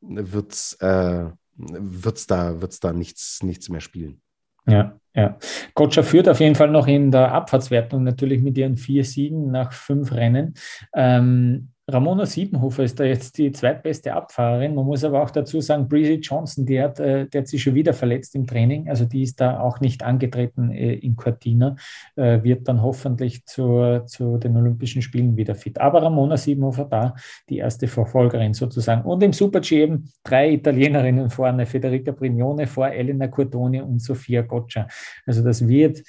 wird 0.00 0.52
es 0.52 0.74
äh, 0.80 1.30
wird's 1.68 2.26
da, 2.26 2.60
wird's 2.60 2.80
da 2.80 2.92
nichts, 2.92 3.42
nichts 3.42 3.68
mehr 3.68 3.80
spielen. 3.80 4.20
Ja, 4.66 4.96
ja. 5.14 5.36
Gotcha 5.74 6.02
führt 6.02 6.28
auf 6.28 6.40
jeden 6.40 6.54
Fall 6.54 6.70
noch 6.70 6.86
in 6.86 7.10
der 7.10 7.32
Abfahrtswertung 7.32 8.04
natürlich 8.04 8.42
mit 8.42 8.56
ihren 8.56 8.76
vier 8.76 9.04
Siegen 9.04 9.50
nach 9.50 9.72
fünf 9.72 10.12
Rennen. 10.12 10.54
Ähm, 10.94 11.71
Ramona 11.88 12.26
Siebenhofer 12.26 12.84
ist 12.84 13.00
da 13.00 13.04
jetzt 13.04 13.38
die 13.38 13.50
zweitbeste 13.50 14.14
Abfahrerin. 14.14 14.76
Man 14.76 14.86
muss 14.86 15.02
aber 15.02 15.20
auch 15.20 15.30
dazu 15.30 15.60
sagen, 15.60 15.88
Breezy 15.88 16.14
Johnson, 16.14 16.64
die 16.64 16.80
hat, 16.80 17.00
äh, 17.00 17.26
die 17.26 17.38
hat 17.38 17.48
sich 17.48 17.60
schon 17.60 17.74
wieder 17.74 17.92
verletzt 17.92 18.36
im 18.36 18.46
Training. 18.46 18.88
Also 18.88 19.04
die 19.04 19.22
ist 19.22 19.40
da 19.40 19.58
auch 19.58 19.80
nicht 19.80 20.04
angetreten 20.04 20.70
äh, 20.70 20.94
in 20.94 21.16
Cortina, 21.16 21.74
äh, 22.14 22.40
wird 22.44 22.68
dann 22.68 22.82
hoffentlich 22.82 23.46
zur, 23.46 24.06
zu 24.06 24.36
den 24.36 24.56
Olympischen 24.56 25.02
Spielen 25.02 25.36
wieder 25.36 25.56
fit. 25.56 25.80
Aber 25.80 26.02
Ramona 26.02 26.36
Siebenhofer 26.36 26.84
da, 26.84 27.16
die 27.48 27.58
erste 27.58 27.88
Verfolgerin 27.88 28.54
sozusagen. 28.54 29.02
Und 29.02 29.20
im 29.24 29.32
Super-G 29.32 29.82
eben 29.82 30.08
drei 30.22 30.52
Italienerinnen 30.52 31.30
vorne, 31.30 31.66
Federica 31.66 32.12
Brignone 32.12 32.68
vor 32.68 32.90
Elena 32.90 33.26
Cordoni 33.26 33.80
und 33.80 34.00
Sofia 34.00 34.42
Goccia. 34.42 34.86
Also 35.26 35.42
das 35.42 35.66
wird 35.66 36.02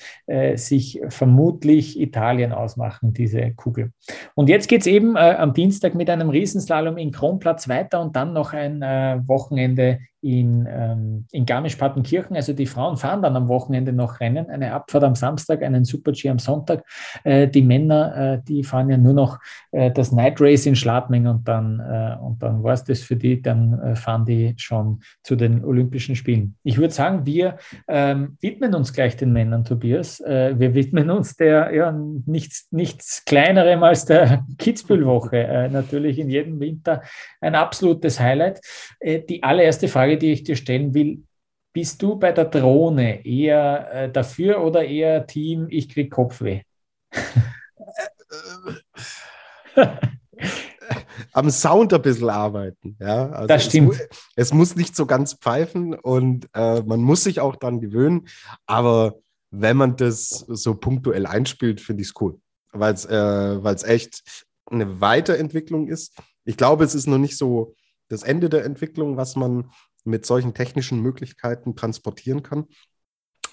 sich 0.55 1.01
vermutlich 1.09 1.99
Italien 1.99 2.51
ausmachen, 2.51 3.13
diese 3.13 3.51
Kugel. 3.53 3.91
Und 4.35 4.49
jetzt 4.49 4.67
geht 4.67 4.81
es 4.81 4.87
eben 4.87 5.15
am 5.15 5.53
Dienstag 5.53 5.62
Dienstag 5.63 5.95
mit 5.95 6.09
einem 6.09 6.29
Riesenslalom 6.29 6.97
in 6.97 7.13
Kronplatz 7.13 7.69
weiter 7.69 8.01
und 8.01 8.17
dann 8.17 8.33
noch 8.33 8.51
ein 8.51 8.81
äh, 8.81 9.17
Wochenende 9.27 9.99
in, 10.23 10.65
ähm, 10.71 11.25
in 11.31 11.45
Garmisch-Partenkirchen. 11.45 12.35
Also 12.35 12.53
die 12.53 12.65
Frauen 12.65 12.95
fahren 12.95 13.21
dann 13.21 13.35
am 13.35 13.49
Wochenende 13.49 13.91
noch 13.91 14.21
Rennen, 14.21 14.49
eine 14.49 14.73
Abfahrt 14.73 15.03
am 15.03 15.15
Samstag, 15.15 15.61
einen 15.61 15.83
Super-G 15.83 16.29
am 16.29 16.39
Sonntag. 16.39 16.85
Äh, 17.25 17.49
die 17.49 17.61
Männer, 17.61 18.15
äh, 18.15 18.41
die 18.47 18.63
fahren 18.63 18.89
ja 18.89 18.97
nur 18.97 19.13
noch 19.13 19.39
äh, 19.71 19.91
das 19.91 20.13
Night 20.13 20.39
Race 20.39 20.65
in 20.65 20.77
Schladming 20.77 21.27
und 21.27 21.45
dann, 21.45 21.79
äh, 21.81 22.15
und 22.23 22.41
dann 22.41 22.63
war 22.63 22.73
es 22.73 22.85
das 22.85 23.01
für 23.01 23.17
die, 23.17 23.41
dann 23.41 23.77
äh, 23.79 23.95
fahren 23.95 24.25
die 24.25 24.53
schon 24.55 25.01
zu 25.23 25.35
den 25.35 25.65
Olympischen 25.65 26.15
Spielen. 26.15 26.55
Ich 26.63 26.77
würde 26.77 26.93
sagen, 26.93 27.25
wir 27.25 27.57
ähm, 27.89 28.37
widmen 28.39 28.73
uns 28.75 28.93
gleich 28.93 29.17
den 29.17 29.33
Männern, 29.33 29.65
Tobias. 29.65 30.21
Äh, 30.21 30.57
wir 30.57 30.73
widmen 30.73 31.11
uns 31.11 31.35
der 31.35 31.73
ja, 31.73 31.91
nichts, 31.91 32.69
nichts 32.71 33.25
kleinerem 33.25 33.83
als 33.83 34.05
der 34.05 34.45
Kitzbühel-Woche. 34.57 35.69
natürlich 35.71 36.17
in 36.17 36.29
jedem 36.29 36.61
Winter 36.61 37.01
ein 37.41 37.55
absolutes 37.55 38.19
Highlight. 38.19 38.61
die 39.01 39.43
allererste 39.43 39.87
Frage, 39.87 40.12
Frage, 40.13 40.19
die 40.19 40.31
ich 40.31 40.43
dir 40.43 40.55
stellen 40.55 40.93
will. 40.93 41.23
Bist 41.73 42.01
du 42.03 42.17
bei 42.17 42.31
der 42.31 42.45
Drohne 42.45 43.25
eher 43.25 43.91
äh, 43.91 44.11
dafür 44.11 44.63
oder 44.63 44.85
eher 44.85 45.25
Team, 45.25 45.65
ich 45.69 45.89
krieg 45.89 46.11
Kopfweh? 46.11 46.61
Am 51.31 51.49
Sound 51.49 51.93
ein 51.93 52.01
bisschen 52.01 52.29
arbeiten. 52.29 52.97
Ja? 52.99 53.29
Also 53.29 53.47
das 53.47 53.65
stimmt. 53.65 53.95
Es, 53.95 54.07
es, 54.35 54.53
muss 54.53 54.75
nicht 54.75 54.95
so 54.95 55.07
ganz 55.07 55.33
pfeifen 55.33 55.95
und 55.95 56.47
äh, 56.53 56.83
man 56.83 57.01
muss 57.01 57.23
sich 57.23 57.39
auch 57.39 57.55
daran 57.55 57.81
gewöhnen. 57.81 58.27
Aber 58.67 59.15
wenn 59.49 59.77
man 59.77 59.95
das 59.95 60.45
so 60.47 60.75
punktuell 60.75 61.25
einspielt, 61.25 61.81
finde 61.81 62.03
ich 62.03 62.09
es 62.09 62.21
cool, 62.21 62.39
weil 62.71 62.93
es 62.93 63.05
äh, 63.05 63.87
echt 63.87 64.45
eine 64.67 65.01
Weiterentwicklung 65.01 65.87
ist. 65.87 66.15
Ich 66.45 66.57
glaube, 66.57 66.83
es 66.83 66.93
ist 66.93 67.07
noch 67.07 67.17
nicht 67.17 67.37
so 67.37 67.73
das 68.09 68.21
Ende 68.21 68.49
der 68.49 68.63
Entwicklung, 68.63 69.17
was 69.17 69.35
man 69.35 69.71
mit 70.03 70.25
solchen 70.25 70.53
technischen 70.53 71.01
Möglichkeiten 71.01 71.75
transportieren 71.75 72.43
kann. 72.43 72.65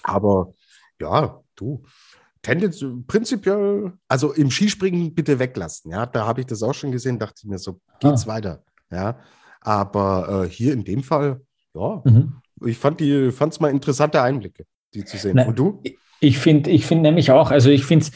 Aber 0.03 0.53
ja, 0.99 1.41
du, 1.55 1.83
Tendenz, 2.41 2.83
prinzipiell, 3.07 3.93
also 4.07 4.33
im 4.33 4.49
Skispringen 4.49 5.13
bitte 5.13 5.39
weglassen. 5.39 5.91
Ja, 5.91 6.05
da 6.05 6.25
habe 6.25 6.41
ich 6.41 6.47
das 6.47 6.63
auch 6.63 6.73
schon 6.73 6.91
gesehen, 6.91 7.19
dachte 7.19 7.41
ich 7.43 7.49
mir 7.49 7.59
so, 7.59 7.79
geht's 7.99 8.25
ah. 8.25 8.27
weiter. 8.27 8.63
Ja, 8.91 9.19
aber 9.61 10.45
äh, 10.45 10.49
hier 10.49 10.73
in 10.73 10.83
dem 10.83 11.03
Fall, 11.03 11.41
ja, 11.73 12.01
mhm. 12.03 12.41
ich 12.65 12.77
fand 12.77 12.99
die, 12.99 13.31
fand 13.31 13.53
es 13.53 13.59
mal 13.59 13.69
interessante 13.69 14.21
Einblicke, 14.21 14.65
die 14.93 15.05
zu 15.05 15.17
sehen. 15.17 15.35
Na, 15.35 15.45
Und 15.45 15.57
du? 15.57 15.83
Ich 16.19 16.37
finde, 16.39 16.69
ich 16.69 16.85
finde 16.85 17.03
nämlich 17.03 17.31
auch, 17.31 17.51
also 17.51 17.69
ich 17.69 17.85
finde 17.85 18.05
es 18.05 18.11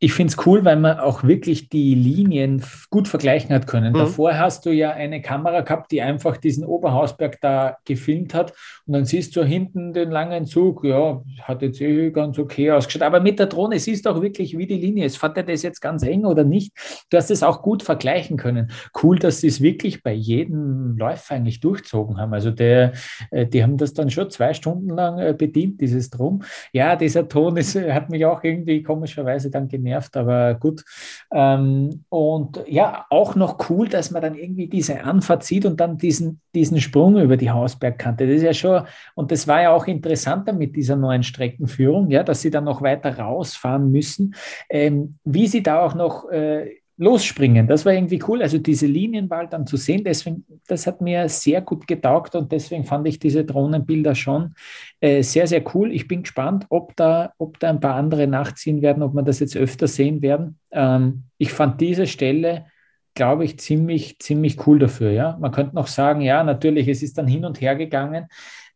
ich 0.00 0.12
finde 0.12 0.32
es 0.32 0.46
cool, 0.46 0.64
weil 0.64 0.76
man 0.76 1.00
auch 1.00 1.24
wirklich 1.24 1.68
die 1.70 1.94
Linien 1.96 2.62
gut 2.88 3.08
vergleichen 3.08 3.52
hat 3.52 3.66
können. 3.66 3.92
Mhm. 3.92 3.98
Davor 3.98 4.38
hast 4.38 4.64
du 4.64 4.70
ja 4.70 4.92
eine 4.92 5.20
Kamera 5.20 5.62
gehabt, 5.62 5.90
die 5.90 6.02
einfach 6.02 6.36
diesen 6.36 6.64
Oberhausberg 6.64 7.40
da 7.40 7.78
gefilmt 7.84 8.32
hat 8.32 8.52
und 8.86 8.92
dann 8.92 9.06
siehst 9.06 9.34
du 9.34 9.42
hinten 9.42 9.92
den 9.92 10.10
langen 10.10 10.46
Zug, 10.46 10.84
ja, 10.84 11.20
hat 11.42 11.62
jetzt 11.62 11.80
eh 11.80 12.10
ganz 12.10 12.38
okay 12.38 12.70
ausgeschaut. 12.70 13.02
Aber 13.02 13.18
mit 13.18 13.40
der 13.40 13.46
Drohne 13.46 13.80
siehst 13.80 14.06
du 14.06 14.10
auch 14.10 14.22
wirklich, 14.22 14.56
wie 14.56 14.68
die 14.68 14.78
Linie 14.78 15.04
ist. 15.04 15.18
Fand 15.18 15.36
er 15.36 15.42
das 15.42 15.62
jetzt 15.62 15.80
ganz 15.80 16.04
eng 16.04 16.24
oder 16.24 16.44
nicht? 16.44 16.72
Du 17.10 17.16
hast 17.16 17.32
es 17.32 17.42
auch 17.42 17.62
gut 17.62 17.82
vergleichen 17.82 18.36
können. 18.36 18.70
Cool, 19.02 19.18
dass 19.18 19.40
sie 19.40 19.48
es 19.48 19.60
wirklich 19.60 20.04
bei 20.04 20.12
jedem 20.12 20.96
Läufer 20.96 21.34
eigentlich 21.34 21.58
durchzogen 21.58 22.18
haben. 22.18 22.32
Also 22.34 22.52
der, 22.52 22.92
äh, 23.32 23.46
die 23.46 23.64
haben 23.64 23.76
das 23.76 23.94
dann 23.94 24.10
schon 24.10 24.30
zwei 24.30 24.54
Stunden 24.54 24.90
lang 24.90 25.18
äh, 25.18 25.34
bedient, 25.36 25.80
dieses 25.80 26.10
Drum. 26.10 26.44
Ja, 26.72 26.94
dieser 26.94 27.28
Ton 27.28 27.56
ist, 27.56 27.74
hat 27.74 28.10
mich 28.10 28.24
auch 28.24 28.44
irgendwie 28.44 28.84
komischerweise 28.84 29.50
dann 29.50 29.66
genervt 29.66 29.87
genervt, 29.88 30.16
aber 30.16 30.54
gut. 30.54 30.84
Ähm, 31.32 32.04
und 32.08 32.62
ja, 32.66 33.06
auch 33.10 33.34
noch 33.34 33.70
cool, 33.70 33.88
dass 33.88 34.10
man 34.10 34.22
dann 34.22 34.34
irgendwie 34.34 34.68
diese 34.68 35.02
Anfahrt 35.02 35.44
sieht 35.44 35.64
und 35.64 35.80
dann 35.80 35.96
diesen, 35.96 36.40
diesen 36.54 36.80
Sprung 36.80 37.18
über 37.18 37.36
die 37.36 37.50
Hausbergkante. 37.50 38.26
Das 38.26 38.36
ist 38.36 38.42
ja 38.42 38.54
schon, 38.54 38.82
und 39.14 39.30
das 39.30 39.48
war 39.48 39.62
ja 39.62 39.70
auch 39.70 39.86
interessanter 39.86 40.52
mit 40.52 40.76
dieser 40.76 40.96
neuen 40.96 41.22
Streckenführung, 41.22 42.10
ja, 42.10 42.22
dass 42.22 42.42
sie 42.42 42.50
dann 42.50 42.64
noch 42.64 42.82
weiter 42.82 43.18
rausfahren 43.18 43.90
müssen, 43.90 44.34
ähm, 44.70 45.18
wie 45.24 45.46
sie 45.46 45.62
da 45.62 45.80
auch 45.80 45.94
noch 45.94 46.28
äh, 46.30 46.77
losspringen. 46.98 47.66
Das 47.68 47.86
war 47.86 47.92
irgendwie 47.92 48.20
cool. 48.28 48.42
Also 48.42 48.58
diese 48.58 48.86
Linienwahl 48.86 49.48
dann 49.48 49.66
zu 49.66 49.76
sehen, 49.76 50.02
deswegen, 50.04 50.44
das 50.66 50.86
hat 50.86 51.00
mir 51.00 51.28
sehr 51.28 51.62
gut 51.62 51.86
getaugt 51.86 52.34
und 52.34 52.52
deswegen 52.52 52.84
fand 52.84 53.06
ich 53.06 53.18
diese 53.18 53.44
Drohnenbilder 53.44 54.14
schon 54.14 54.54
äh, 55.00 55.22
sehr, 55.22 55.46
sehr 55.46 55.62
cool. 55.74 55.92
Ich 55.92 56.08
bin 56.08 56.22
gespannt, 56.22 56.66
ob 56.68 56.96
da, 56.96 57.32
ob 57.38 57.58
da 57.60 57.70
ein 57.70 57.80
paar 57.80 57.94
andere 57.94 58.26
nachziehen 58.26 58.82
werden, 58.82 59.02
ob 59.02 59.14
wir 59.14 59.22
das 59.22 59.38
jetzt 59.38 59.56
öfter 59.56 59.86
sehen 59.86 60.20
werden. 60.22 60.58
Ähm, 60.72 61.22
ich 61.38 61.52
fand 61.52 61.80
diese 61.80 62.06
Stelle 62.06 62.66
glaube 63.14 63.44
ich, 63.44 63.58
ziemlich, 63.58 64.20
ziemlich 64.20 64.64
cool 64.64 64.78
dafür. 64.78 65.10
Ja? 65.10 65.36
Man 65.40 65.50
könnte 65.50 65.74
noch 65.74 65.88
sagen, 65.88 66.20
ja, 66.20 66.44
natürlich, 66.44 66.86
es 66.86 67.02
ist 67.02 67.18
dann 67.18 67.26
hin 67.26 67.44
und 67.44 67.60
her 67.60 67.74
gegangen. 67.74 68.28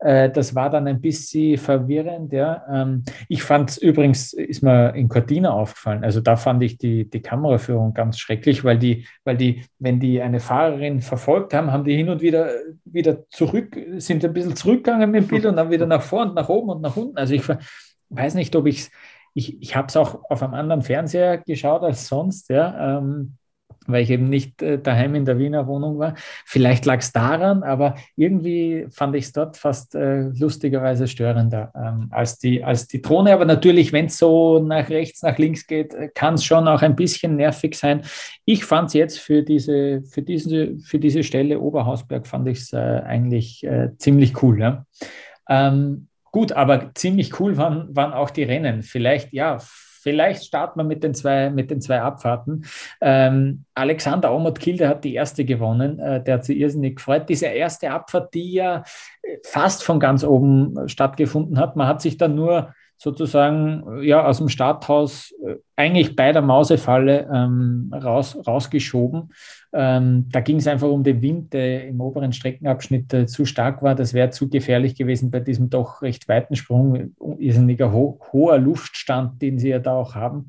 Äh, 0.02 0.30
das 0.30 0.54
war 0.54 0.70
dann 0.70 0.86
ein 0.86 1.00
bisschen 1.00 1.58
verwirrend. 1.58 2.32
Ja. 2.32 2.64
Ähm, 2.70 3.04
ich 3.28 3.42
fand 3.42 3.70
es 3.70 3.78
übrigens, 3.78 4.32
ist 4.32 4.62
mir 4.62 4.94
in 4.94 5.08
Cortina 5.08 5.52
aufgefallen, 5.52 6.04
also 6.04 6.20
da 6.20 6.36
fand 6.36 6.62
ich 6.62 6.78
die, 6.78 7.08
die 7.08 7.22
Kameraführung 7.22 7.94
ganz 7.94 8.18
schrecklich, 8.18 8.64
weil 8.64 8.78
die, 8.78 9.06
weil 9.24 9.36
die, 9.36 9.64
wenn 9.78 10.00
die 10.00 10.20
eine 10.20 10.40
Fahrerin 10.40 11.00
verfolgt 11.00 11.54
haben, 11.54 11.72
haben 11.72 11.84
die 11.84 11.96
hin 11.96 12.08
und 12.08 12.20
wieder 12.20 12.50
wieder 12.84 13.28
zurück, 13.28 13.76
sind 13.96 14.24
ein 14.24 14.32
bisschen 14.32 14.56
zurückgegangen 14.56 15.10
mit 15.10 15.22
dem 15.22 15.28
Bild 15.28 15.46
und 15.46 15.56
dann 15.56 15.70
wieder 15.70 15.86
nach 15.86 16.02
vorne 16.02 16.30
und 16.30 16.36
nach 16.36 16.48
oben 16.48 16.70
und 16.70 16.80
nach 16.82 16.96
unten. 16.96 17.16
Also 17.16 17.34
ich 17.34 17.42
weiß 18.10 18.34
nicht, 18.34 18.54
ob 18.56 18.66
ich 18.66 18.80
es, 18.80 18.90
ich, 19.34 19.62
ich 19.62 19.76
habe 19.76 19.86
es 19.88 19.96
auch 19.96 20.30
auf 20.30 20.42
einem 20.42 20.54
anderen 20.54 20.82
Fernseher 20.82 21.38
geschaut 21.38 21.82
als 21.82 22.08
sonst, 22.08 22.50
ja. 22.50 22.98
Ähm, 22.98 23.36
weil 23.86 24.02
ich 24.02 24.10
eben 24.10 24.28
nicht 24.28 24.62
äh, 24.62 24.78
daheim 24.78 25.14
in 25.14 25.24
der 25.24 25.38
Wiener 25.38 25.66
Wohnung 25.66 25.98
war. 25.98 26.14
Vielleicht 26.44 26.84
lag 26.86 26.98
es 26.98 27.12
daran, 27.12 27.62
aber 27.62 27.96
irgendwie 28.16 28.86
fand 28.90 29.16
ich 29.16 29.24
es 29.24 29.32
dort 29.32 29.56
fast 29.56 29.94
äh, 29.94 30.28
lustigerweise 30.28 31.08
störender 31.08 31.72
ähm, 31.74 32.08
als, 32.10 32.38
die, 32.38 32.62
als 32.62 32.86
die 32.86 33.02
Drohne. 33.02 33.32
Aber 33.32 33.44
natürlich, 33.44 33.92
wenn 33.92 34.06
es 34.06 34.18
so 34.18 34.58
nach 34.58 34.88
rechts, 34.88 35.22
nach 35.22 35.38
links 35.38 35.66
geht, 35.66 35.94
äh, 35.94 36.08
kann 36.14 36.34
es 36.34 36.44
schon 36.44 36.68
auch 36.68 36.82
ein 36.82 36.96
bisschen 36.96 37.36
nervig 37.36 37.74
sein. 37.74 38.02
Ich 38.44 38.64
fand 38.64 38.88
es 38.88 38.94
jetzt 38.94 39.18
für 39.18 39.42
diese, 39.42 40.02
für, 40.02 40.22
diese, 40.22 40.78
für 40.78 40.98
diese 40.98 41.22
Stelle 41.22 41.60
Oberhausberg 41.60 42.26
fand 42.26 42.48
ich 42.48 42.58
es 42.58 42.72
äh, 42.72 42.76
eigentlich 42.76 43.64
äh, 43.64 43.90
ziemlich 43.98 44.42
cool. 44.42 44.60
Ja? 44.60 44.86
Ähm, 45.48 46.08
gut, 46.30 46.52
aber 46.52 46.92
ziemlich 46.94 47.38
cool 47.40 47.56
waren, 47.56 47.94
waren 47.94 48.12
auch 48.12 48.30
die 48.30 48.44
Rennen. 48.44 48.82
Vielleicht, 48.82 49.32
ja, 49.32 49.58
vielleicht 50.02 50.44
starten 50.44 50.80
wir 50.80 50.84
mit 50.84 51.02
den 51.02 51.14
zwei, 51.14 51.50
mit 51.50 51.70
den 51.70 51.80
zwei 51.80 52.00
Abfahrten. 52.02 52.64
Ähm, 53.00 53.64
Alexander 53.74 54.34
Omot 54.34 54.58
Kilde 54.58 54.88
hat 54.88 55.04
die 55.04 55.14
erste 55.14 55.44
gewonnen. 55.44 55.98
Äh, 55.98 56.22
der 56.22 56.34
hat 56.34 56.44
sich 56.44 56.58
irrsinnig 56.58 56.96
gefreut. 56.96 57.28
Diese 57.28 57.46
erste 57.46 57.90
Abfahrt, 57.90 58.34
die 58.34 58.52
ja 58.52 58.82
fast 59.44 59.84
von 59.84 60.00
ganz 60.00 60.24
oben 60.24 60.88
stattgefunden 60.88 61.58
hat. 61.58 61.76
Man 61.76 61.86
hat 61.86 62.02
sich 62.02 62.16
dann 62.16 62.34
nur 62.34 62.74
sozusagen 63.02 64.00
ja, 64.02 64.24
aus 64.24 64.38
dem 64.38 64.48
Starthaus 64.48 65.34
äh, 65.44 65.56
eigentlich 65.74 66.14
bei 66.14 66.32
der 66.32 66.42
Mausefalle 66.42 67.28
ähm, 67.32 67.92
raus, 67.92 68.38
rausgeschoben. 68.46 69.32
Ähm, 69.74 70.28
da 70.30 70.40
ging 70.40 70.56
es 70.56 70.66
einfach 70.66 70.88
um 70.88 71.02
den 71.02 71.22
Wind, 71.22 71.52
der 71.52 71.88
im 71.88 72.00
oberen 72.00 72.32
Streckenabschnitt 72.32 73.12
äh, 73.14 73.26
zu 73.26 73.46
stark 73.46 73.82
war. 73.82 73.94
Das 73.94 74.12
wäre 74.12 74.30
zu 74.30 74.48
gefährlich 74.50 74.94
gewesen 74.94 75.30
bei 75.30 75.40
diesem 75.40 75.70
doch 75.70 76.02
recht 76.02 76.28
weiten 76.28 76.56
Sprung. 76.56 77.14
Irrsinniger 77.38 77.92
ho 77.92 78.20
hoher 78.32 78.58
Luftstand, 78.58 79.40
den 79.40 79.58
sie 79.58 79.70
ja 79.70 79.78
da 79.78 79.94
auch 79.94 80.14
haben. 80.14 80.48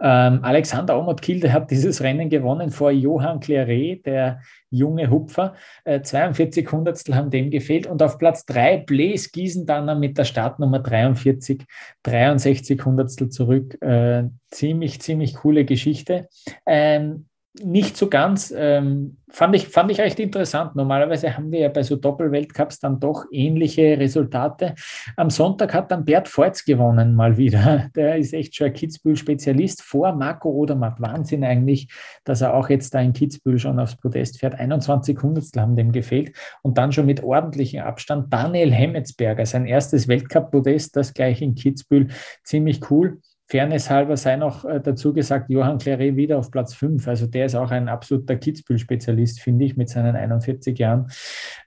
Ähm, 0.00 0.40
Alexander 0.42 0.98
Omot-Kilde 0.98 1.52
hat 1.52 1.70
dieses 1.70 2.02
Rennen 2.02 2.28
gewonnen 2.28 2.70
vor 2.70 2.90
Johann 2.90 3.38
Claret, 3.38 4.04
der 4.04 4.40
junge 4.70 5.10
Hupfer. 5.10 5.54
Äh, 5.84 6.02
42 6.02 6.70
Hundertstel 6.70 7.14
haben 7.14 7.30
dem 7.30 7.50
gefehlt. 7.50 7.86
Und 7.86 8.02
auf 8.02 8.18
Platz 8.18 8.46
3 8.46 8.78
Blaise 8.78 9.30
Giesendanner 9.32 9.94
mit 9.94 10.18
der 10.18 10.24
Startnummer 10.24 10.80
43, 10.80 11.64
63 12.02 12.84
Hundertstel 12.84 13.28
zurück. 13.28 13.80
Äh, 13.80 14.24
ziemlich, 14.50 15.00
ziemlich 15.00 15.34
coole 15.36 15.64
Geschichte. 15.64 16.28
Ähm, 16.66 17.26
nicht 17.62 17.96
so 17.96 18.08
ganz, 18.08 18.52
ähm, 18.56 19.16
fand, 19.28 19.54
ich, 19.56 19.68
fand 19.68 19.90
ich 19.90 20.00
recht 20.00 20.18
interessant. 20.18 20.76
Normalerweise 20.76 21.36
haben 21.36 21.50
wir 21.50 21.60
ja 21.60 21.68
bei 21.68 21.82
so 21.82 21.96
Doppelweltcups 21.96 22.78
dann 22.80 23.00
doch 23.00 23.24
ähnliche 23.30 23.98
Resultate. 23.98 24.74
Am 25.16 25.30
Sonntag 25.30 25.74
hat 25.74 25.90
dann 25.90 26.04
Bert 26.04 26.28
Voits 26.28 26.64
gewonnen, 26.64 27.14
mal 27.14 27.36
wieder. 27.36 27.90
Der 27.96 28.16
ist 28.16 28.32
echt 28.32 28.54
schon 28.54 28.68
ein 28.68 28.72
Kitzbühel-Spezialist 28.72 29.82
vor 29.82 30.12
Marco 30.12 30.50
Odermatt. 30.50 31.00
Wahnsinn 31.00 31.44
eigentlich, 31.44 31.88
dass 32.24 32.40
er 32.40 32.54
auch 32.54 32.68
jetzt 32.68 32.94
da 32.94 33.00
in 33.00 33.12
Kitzbühel 33.12 33.58
schon 33.58 33.78
aufs 33.78 33.96
Podest 33.96 34.40
fährt. 34.40 34.54
21 34.54 35.20
Hundertstel 35.22 35.62
haben 35.62 35.76
dem 35.76 35.92
gefehlt 35.92 36.32
und 36.62 36.78
dann 36.78 36.92
schon 36.92 37.06
mit 37.06 37.22
ordentlichem 37.22 37.82
Abstand 37.82 38.32
Daniel 38.32 38.72
Hemmetsberger, 38.72 39.46
sein 39.46 39.66
erstes 39.66 40.08
Weltcup-Podest, 40.08 40.96
das 40.96 41.14
gleich 41.14 41.42
in 41.42 41.54
Kitzbühel, 41.54 42.08
ziemlich 42.44 42.90
cool. 42.90 43.20
Fairness 43.48 43.88
halber 43.88 44.16
sei 44.16 44.36
noch 44.36 44.64
äh, 44.64 44.80
dazu 44.80 45.12
gesagt, 45.12 45.50
Johann 45.50 45.78
Claret 45.78 46.16
wieder 46.16 46.38
auf 46.38 46.50
Platz 46.50 46.74
5. 46.74 47.06
Also 47.06 47.26
der 47.26 47.46
ist 47.46 47.54
auch 47.54 47.70
ein 47.70 47.88
absoluter 47.88 48.36
Kitzbühel-Spezialist, 48.36 49.40
finde 49.40 49.64
ich, 49.64 49.76
mit 49.76 49.88
seinen 49.88 50.16
41 50.16 50.76
Jahren. 50.78 51.08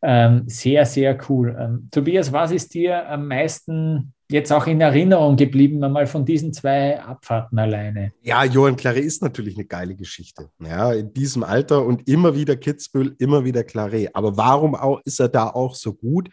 Ähm, 0.01 0.43
sehr, 0.47 0.85
sehr 0.85 1.17
cool. 1.29 1.55
Ähm, 1.57 1.87
Tobias, 1.91 2.33
was 2.33 2.51
ist 2.51 2.73
dir 2.73 3.07
am 3.09 3.27
meisten 3.27 4.13
jetzt 4.29 4.51
auch 4.51 4.67
in 4.67 4.81
Erinnerung 4.81 5.37
geblieben, 5.37 5.81
einmal 5.83 6.05
von 6.05 6.25
diesen 6.25 6.51
zwei 6.51 6.99
Abfahrten 6.99 7.57
alleine? 7.57 8.11
Ja, 8.21 8.43
Johann 8.43 8.75
Claret 8.75 9.03
ist 9.03 9.23
natürlich 9.23 9.55
eine 9.55 9.65
geile 9.65 9.95
Geschichte. 9.95 10.49
Ja, 10.59 10.91
in 10.91 11.13
diesem 11.13 11.43
Alter 11.43 11.85
und 11.85 12.09
immer 12.09 12.35
wieder 12.35 12.57
Kitzbühel, 12.57 13.15
immer 13.19 13.45
wieder 13.45 13.63
Claret. 13.63 14.09
Aber 14.13 14.35
warum 14.35 14.75
auch, 14.75 14.99
ist 15.05 15.19
er 15.21 15.29
da 15.29 15.47
auch 15.47 15.75
so 15.75 15.93
gut? 15.93 16.29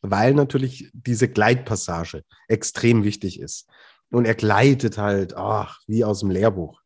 Weil 0.00 0.34
natürlich 0.34 0.90
diese 0.92 1.28
Gleitpassage 1.28 2.22
extrem 2.48 3.04
wichtig 3.04 3.40
ist. 3.40 3.68
Und 4.10 4.24
er 4.24 4.34
gleitet 4.34 4.98
halt, 4.98 5.36
ach, 5.36 5.80
wie 5.86 6.04
aus 6.04 6.20
dem 6.20 6.30
Lehrbuch. 6.30 6.80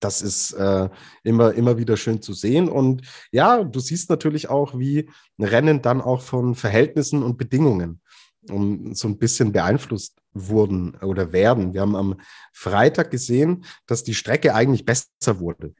Das 0.00 0.22
ist 0.22 0.52
äh, 0.52 0.88
immer, 1.24 1.52
immer 1.52 1.76
wieder 1.76 1.96
schön 1.96 2.22
zu 2.22 2.32
sehen. 2.32 2.68
Und 2.68 3.02
ja, 3.32 3.62
du 3.62 3.80
siehst 3.80 4.08
natürlich 4.08 4.48
auch, 4.48 4.78
wie 4.78 5.10
Rennen 5.38 5.82
dann 5.82 6.00
auch 6.00 6.22
von 6.22 6.54
Verhältnissen 6.54 7.22
und 7.22 7.36
Bedingungen 7.36 8.00
um, 8.48 8.94
so 8.94 9.08
ein 9.08 9.18
bisschen 9.18 9.52
beeinflusst 9.52 10.16
wurden 10.32 10.94
oder 10.96 11.32
werden. 11.32 11.74
Wir 11.74 11.82
haben 11.82 11.96
am 11.96 12.20
Freitag 12.52 13.10
gesehen, 13.10 13.64
dass 13.86 14.04
die 14.04 14.14
Strecke 14.14 14.54
eigentlich 14.54 14.84
besser 14.84 15.38
wurde, 15.38 15.74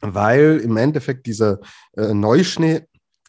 weil 0.00 0.60
im 0.62 0.76
Endeffekt 0.76 1.26
dieser 1.26 1.60
äh, 1.96 2.12
Neuschnee 2.12 2.86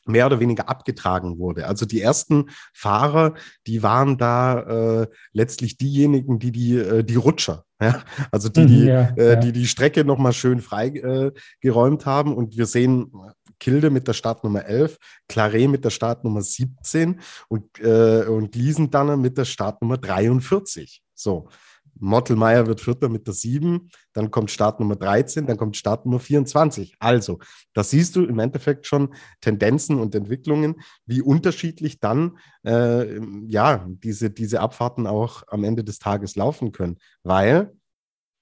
mehr 0.07 0.25
oder 0.25 0.39
weniger 0.39 0.69
abgetragen 0.69 1.37
wurde. 1.37 1.67
Also 1.67 1.85
die 1.85 2.01
ersten 2.01 2.49
Fahrer, 2.73 3.33
die 3.65 3.83
waren 3.83 4.17
da 4.17 5.01
äh, 5.01 5.07
letztlich 5.33 5.77
diejenigen, 5.77 6.39
die 6.39 6.51
die, 6.51 6.77
äh, 6.77 7.03
die 7.03 7.15
Rutscher, 7.15 7.65
ja? 7.81 8.03
also 8.31 8.49
die, 8.49 8.65
die, 8.65 8.85
ja, 8.85 9.09
äh, 9.17 9.29
ja. 9.29 9.35
die 9.35 9.51
die 9.51 9.67
Strecke 9.67 10.03
nochmal 10.03 10.33
schön 10.33 10.61
frei 10.61 10.87
äh, 10.87 11.31
geräumt 11.61 12.05
haben. 12.05 12.35
Und 12.35 12.57
wir 12.57 12.65
sehen 12.65 13.11
Kilde 13.59 13.89
mit 13.89 14.07
der 14.07 14.13
Startnummer 14.13 14.65
11, 14.65 14.97
Claret 15.27 15.69
mit 15.69 15.83
der 15.83 15.89
Startnummer 15.89 16.41
17 16.41 17.19
und, 17.47 17.79
äh, 17.79 18.25
und 18.25 18.51
Gliesendanner 18.51 19.17
mit 19.17 19.37
der 19.37 19.45
Startnummer 19.45 19.97
43. 19.97 21.01
So. 21.13 21.49
Mottelmeier 21.99 22.67
wird 22.67 22.81
Vierter 22.81 23.09
mit 23.09 23.27
der 23.27 23.33
7, 23.33 23.89
dann 24.13 24.31
kommt 24.31 24.51
Startnummer 24.51 24.95
13, 24.95 25.47
dann 25.47 25.57
kommt 25.57 25.77
Startnummer 25.77 26.19
24. 26.19 26.95
Also, 26.99 27.39
da 27.73 27.83
siehst 27.83 28.15
du 28.15 28.25
im 28.25 28.39
Endeffekt 28.39 28.87
schon 28.87 29.13
Tendenzen 29.41 29.99
und 29.99 30.15
Entwicklungen, 30.15 30.75
wie 31.05 31.21
unterschiedlich 31.21 31.99
dann 31.99 32.37
äh, 32.65 33.19
ja, 33.47 33.85
diese, 33.87 34.29
diese 34.29 34.59
Abfahrten 34.59 35.07
auch 35.07 35.43
am 35.47 35.63
Ende 35.63 35.83
des 35.83 35.99
Tages 35.99 36.35
laufen 36.35 36.71
können. 36.71 36.97
Weil 37.23 37.73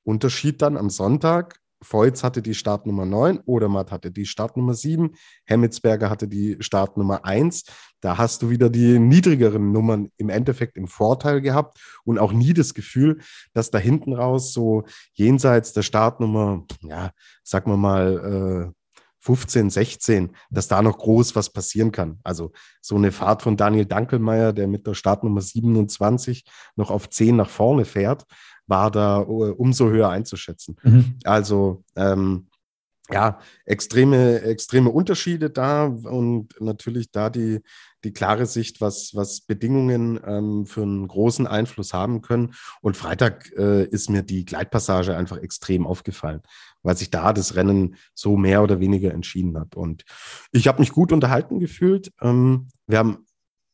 Unterschied 0.04 0.62
dann 0.62 0.78
am 0.78 0.90
Sonntag, 0.90 1.60
Voits 1.90 2.24
hatte 2.24 2.42
die 2.42 2.54
Startnummer 2.54 3.06
9, 3.06 3.42
Odermatt 3.46 3.92
hatte 3.92 4.12
die 4.12 4.26
Startnummer 4.26 4.74
7, 4.74 5.12
Hemmetsberger 5.46 6.10
hatte 6.10 6.28
die 6.28 6.58
Startnummer 6.60 7.26
1. 7.26 7.66
Da 8.02 8.18
hast 8.18 8.42
du 8.42 8.50
wieder 8.50 8.70
die 8.70 9.00
niedrigeren 9.00 9.72
Nummern 9.72 10.10
im 10.18 10.30
Endeffekt 10.30 10.78
im 10.78 10.88
Vorteil 10.88 11.42
gehabt 11.42 11.80
und 12.04 12.20
auch 12.20 12.32
nie 12.32 12.54
das 12.54 12.74
Gefühl, 12.74 13.20
dass 13.54 13.72
da 13.72 13.78
hinten 13.78 14.14
raus 14.14 14.54
so 14.54 14.84
jenseits 15.14 15.74
der 15.74 15.84
Startnummer, 15.84 16.66
ja, 16.82 17.12
sagen 17.44 17.72
wir 17.72 17.78
mal, 17.78 18.72
äh, 18.72 18.86
15, 19.26 19.72
16, 19.72 20.36
dass 20.52 20.68
da 20.68 20.84
noch 20.84 21.00
groß 21.00 21.36
was 21.36 21.50
passieren 21.50 21.92
kann. 21.92 22.20
Also 22.24 22.52
so 22.80 22.96
eine 22.96 23.12
Fahrt 23.12 23.42
von 23.42 23.58
Daniel 23.58 23.88
Dankelmeier, 23.88 24.54
der 24.54 24.68
mit 24.68 24.86
der 24.86 24.94
Startnummer 24.94 25.42
27 25.42 26.46
noch 26.76 26.92
auf 26.92 27.10
10 27.10 27.36
nach 27.36 27.50
vorne 27.50 27.86
fährt, 27.86 28.26
war 28.68 28.92
da 28.92 29.22
uh, 29.22 29.52
umso 29.54 29.90
höher 29.90 30.10
einzuschätzen. 30.10 30.76
Mhm. 30.84 31.16
Also 31.24 31.84
ähm, 31.96 32.48
ja, 33.12 33.40
extreme, 33.66 34.42
extreme 34.42 34.90
Unterschiede 34.90 35.52
da 35.52 35.86
und 35.86 36.60
natürlich 36.60 37.12
da 37.12 37.30
die, 37.30 37.62
die 38.04 38.14
klare 38.14 38.48
Sicht, 38.48 38.82
was, 38.82 39.12
was 39.14 39.42
Bedingungen 39.42 40.20
ähm, 40.26 40.66
für 40.66 40.82
einen 40.82 41.08
großen 41.08 41.46
Einfluss 41.46 41.94
haben 41.94 42.22
können. 42.22 42.56
Und 42.82 42.98
Freitag 42.98 43.52
äh, 43.58 43.86
ist 43.86 44.10
mir 44.10 44.24
die 44.24 44.44
Gleitpassage 44.44 45.16
einfach 45.16 45.38
extrem 45.38 45.86
aufgefallen, 45.86 46.42
weil 46.82 46.98
sich 46.98 47.12
da 47.12 47.32
das 47.32 47.56
Rennen 47.56 47.96
so 48.16 48.38
mehr 48.38 48.64
oder 48.64 48.80
weniger 48.80 49.14
entschieden 49.14 49.60
hat. 49.60 49.76
Und 49.76 50.04
ich 50.52 50.68
habe 50.68 50.80
mich 50.80 50.92
gut 50.92 51.12
unterhalten 51.12 51.60
gefühlt. 51.60 52.12
Ähm, 52.22 52.70
wir 52.88 52.98
haben 52.98 53.26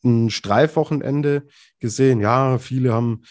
ein 0.04 0.30
Streifwochenende 0.30 1.48
gesehen. 1.80 2.20
Ja, 2.20 2.58
viele 2.58 2.92
haben 2.92 3.22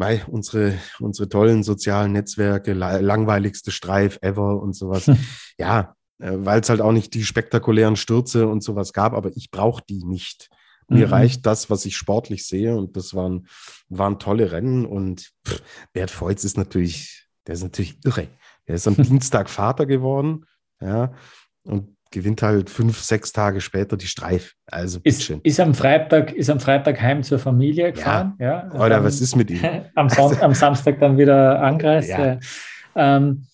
mei, 0.00 0.24
unsere, 0.26 0.78
unsere 0.98 1.28
tollen 1.28 1.62
sozialen 1.62 2.12
Netzwerke, 2.12 2.72
langweiligste 2.72 3.70
Streif 3.70 4.18
ever 4.22 4.60
und 4.60 4.74
sowas. 4.74 5.06
Hm. 5.06 5.18
Ja, 5.58 5.94
äh, 6.18 6.32
weil 6.38 6.60
es 6.60 6.70
halt 6.70 6.80
auch 6.80 6.92
nicht 6.92 7.12
die 7.12 7.22
spektakulären 7.22 7.96
Stürze 7.96 8.48
und 8.48 8.64
sowas 8.64 8.94
gab, 8.94 9.12
aber 9.12 9.30
ich 9.36 9.50
brauche 9.50 9.82
die 9.88 10.02
nicht. 10.04 10.48
Mir 10.88 11.06
mhm. 11.06 11.12
reicht 11.12 11.46
das, 11.46 11.70
was 11.70 11.84
ich 11.84 11.96
sportlich 11.96 12.46
sehe 12.46 12.74
und 12.76 12.96
das 12.96 13.14
waren, 13.14 13.46
waren 13.90 14.18
tolle 14.18 14.50
Rennen 14.50 14.86
und 14.86 15.30
pff, 15.46 15.62
Bert 15.92 16.10
Feutz 16.10 16.42
ist 16.42 16.56
natürlich, 16.56 17.28
der 17.46 17.54
ist 17.54 17.62
natürlich 17.62 17.98
irre. 18.04 18.26
Er 18.64 18.74
ist 18.74 18.88
am 18.88 18.96
Dienstag 19.02 19.50
Vater 19.50 19.86
geworden, 19.86 20.46
ja, 20.80 21.12
und 21.62 21.94
gewinnt 22.10 22.42
halt 22.42 22.70
fünf, 22.70 22.98
sechs 22.98 23.32
Tage 23.32 23.60
später 23.60 23.96
die 23.96 24.06
Streif. 24.06 24.54
Also 24.66 25.00
ist, 25.04 25.30
ist, 25.30 25.60
am 25.60 25.74
Freitag, 25.74 26.32
ist 26.32 26.50
am 26.50 26.60
Freitag 26.60 27.00
heim 27.00 27.22
zur 27.22 27.38
Familie 27.38 27.92
gefahren. 27.92 28.34
Ja. 28.38 28.68
ja 28.72 28.80
Oder 28.80 29.02
was 29.04 29.20
ist 29.20 29.36
mit 29.36 29.50
ihm? 29.50 29.60
am, 29.94 30.08
am, 30.08 30.54
Samstag 30.54 30.98
dann 31.00 31.18
wieder 31.18 31.60
angereist. 31.62 32.08
Ja. 32.08 32.38
Ähm, 32.96 33.46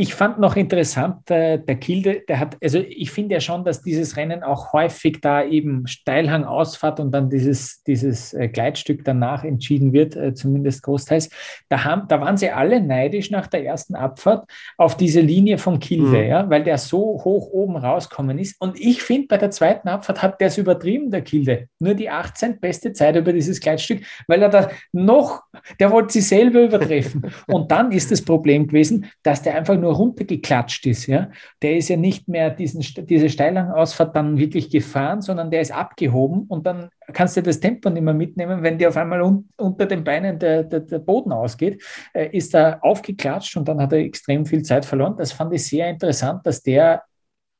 ich 0.00 0.14
fand 0.14 0.38
noch 0.38 0.54
interessant, 0.54 1.28
äh, 1.28 1.58
der 1.58 1.74
Kilde, 1.74 2.22
der 2.28 2.38
hat, 2.38 2.56
also 2.62 2.78
ich 2.78 3.10
finde 3.10 3.34
ja 3.34 3.40
schon, 3.40 3.64
dass 3.64 3.82
dieses 3.82 4.16
Rennen 4.16 4.44
auch 4.44 4.72
häufig 4.72 5.20
da 5.20 5.42
eben 5.42 5.88
Steilhang 5.88 6.44
Ausfahrt 6.44 7.00
und 7.00 7.10
dann 7.10 7.28
dieses, 7.28 7.82
dieses 7.82 8.32
äh, 8.32 8.46
Gleitstück 8.46 9.04
danach 9.04 9.42
entschieden 9.42 9.92
wird, 9.92 10.14
äh, 10.14 10.34
zumindest 10.34 10.84
großteils. 10.84 11.30
Da, 11.68 11.82
haben, 11.82 12.06
da 12.06 12.20
waren 12.20 12.36
sie 12.36 12.48
alle 12.48 12.80
neidisch 12.80 13.32
nach 13.32 13.48
der 13.48 13.64
ersten 13.64 13.96
Abfahrt 13.96 14.48
auf 14.76 14.96
diese 14.96 15.20
Linie 15.20 15.58
von 15.58 15.80
Kilde, 15.80 16.22
mhm. 16.22 16.28
ja, 16.28 16.48
weil 16.48 16.62
der 16.62 16.78
so 16.78 17.20
hoch 17.24 17.50
oben 17.50 17.76
rauskommen 17.76 18.38
ist. 18.38 18.54
Und 18.60 18.78
ich 18.78 19.02
finde, 19.02 19.26
bei 19.26 19.36
der 19.36 19.50
zweiten 19.50 19.88
Abfahrt 19.88 20.22
hat 20.22 20.40
der 20.40 20.46
es 20.46 20.58
übertrieben, 20.58 21.10
der 21.10 21.22
Kilde. 21.22 21.66
Nur 21.80 21.94
die 21.94 22.08
18 22.08 22.60
beste 22.60 22.92
Zeit 22.92 23.16
über 23.16 23.32
dieses 23.32 23.58
Gleitstück, 23.58 24.02
weil 24.28 24.42
er 24.42 24.48
da 24.48 24.70
noch, 24.92 25.42
der 25.80 25.90
wollte 25.90 26.12
sie 26.12 26.20
selber 26.20 26.62
übertreffen. 26.62 27.32
und 27.48 27.72
dann 27.72 27.90
ist 27.90 28.12
das 28.12 28.22
Problem 28.22 28.68
gewesen, 28.68 29.06
dass 29.24 29.42
der 29.42 29.56
einfach 29.56 29.76
nur 29.76 29.87
nur 29.88 29.96
runtergeklatscht 29.96 30.86
ist, 30.86 31.06
ja, 31.06 31.30
der 31.62 31.78
ist 31.78 31.88
ja 31.88 31.96
nicht 31.96 32.28
mehr 32.28 32.50
diesen, 32.50 32.80
diese 33.06 33.30
Steilangausfahrt 33.30 34.14
dann 34.14 34.36
wirklich 34.36 34.70
gefahren, 34.70 35.22
sondern 35.22 35.50
der 35.50 35.62
ist 35.62 35.72
abgehoben 35.72 36.42
und 36.48 36.66
dann 36.66 36.90
kannst 37.14 37.36
du 37.36 37.42
das 37.42 37.58
Tempo 37.58 37.88
nicht 37.88 38.02
mehr 38.02 38.14
mitnehmen, 38.14 38.62
wenn 38.62 38.76
dir 38.76 38.88
auf 38.88 38.96
einmal 38.98 39.22
un 39.22 39.48
unter 39.56 39.86
den 39.86 40.04
Beinen 40.04 40.38
der, 40.38 40.64
der, 40.64 40.80
der 40.80 40.98
Boden 40.98 41.32
ausgeht, 41.32 41.82
äh, 42.12 42.28
ist 42.36 42.54
er 42.54 42.84
aufgeklatscht 42.84 43.56
und 43.56 43.66
dann 43.66 43.80
hat 43.80 43.92
er 43.92 44.00
extrem 44.00 44.44
viel 44.44 44.62
Zeit 44.62 44.84
verloren. 44.84 45.16
Das 45.16 45.32
fand 45.32 45.54
ich 45.54 45.66
sehr 45.66 45.88
interessant, 45.88 46.46
dass 46.46 46.62
der 46.62 47.02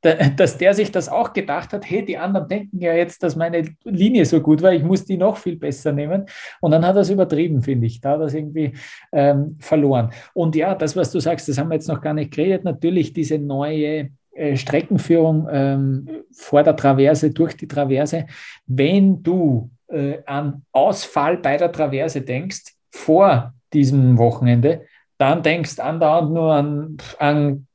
dass 0.00 0.58
der 0.58 0.74
sich 0.74 0.92
das 0.92 1.08
auch 1.08 1.32
gedacht 1.32 1.72
hat, 1.72 1.88
hey, 1.88 2.04
die 2.04 2.18
anderen 2.18 2.48
denken 2.48 2.80
ja 2.80 2.92
jetzt, 2.94 3.22
dass 3.22 3.34
meine 3.34 3.64
Linie 3.84 4.24
so 4.24 4.40
gut 4.40 4.62
war, 4.62 4.72
ich 4.72 4.84
muss 4.84 5.04
die 5.04 5.16
noch 5.16 5.36
viel 5.36 5.56
besser 5.56 5.92
nehmen. 5.92 6.26
Und 6.60 6.70
dann 6.70 6.86
hat 6.86 6.96
er 6.96 7.02
es 7.02 7.10
übertrieben, 7.10 7.62
finde 7.62 7.86
ich. 7.86 8.00
Da 8.00 8.12
hat 8.12 8.20
er 8.20 8.26
es 8.26 8.34
irgendwie 8.34 8.74
ähm, 9.12 9.56
verloren. 9.58 10.10
Und 10.34 10.54
ja, 10.54 10.74
das, 10.74 10.96
was 10.96 11.10
du 11.10 11.18
sagst, 11.20 11.48
das 11.48 11.58
haben 11.58 11.68
wir 11.68 11.74
jetzt 11.74 11.88
noch 11.88 12.00
gar 12.00 12.14
nicht 12.14 12.32
geredet, 12.32 12.64
natürlich 12.64 13.12
diese 13.12 13.38
neue 13.38 14.10
äh, 14.32 14.56
Streckenführung 14.56 15.48
ähm, 15.50 16.08
vor 16.32 16.62
der 16.62 16.76
Traverse, 16.76 17.30
durch 17.30 17.56
die 17.56 17.66
Traverse. 17.66 18.26
Wenn 18.66 19.22
du 19.22 19.68
äh, 19.88 20.18
an 20.26 20.62
Ausfall 20.70 21.38
bei 21.38 21.56
der 21.56 21.72
Traverse 21.72 22.20
denkst, 22.20 22.74
vor 22.90 23.52
diesem 23.72 24.16
Wochenende, 24.16 24.82
dann 25.18 25.42
denkst 25.42 25.78
andauernd 25.78 26.32
nur 26.32 26.52
an, 26.52 26.96
an 27.18 27.66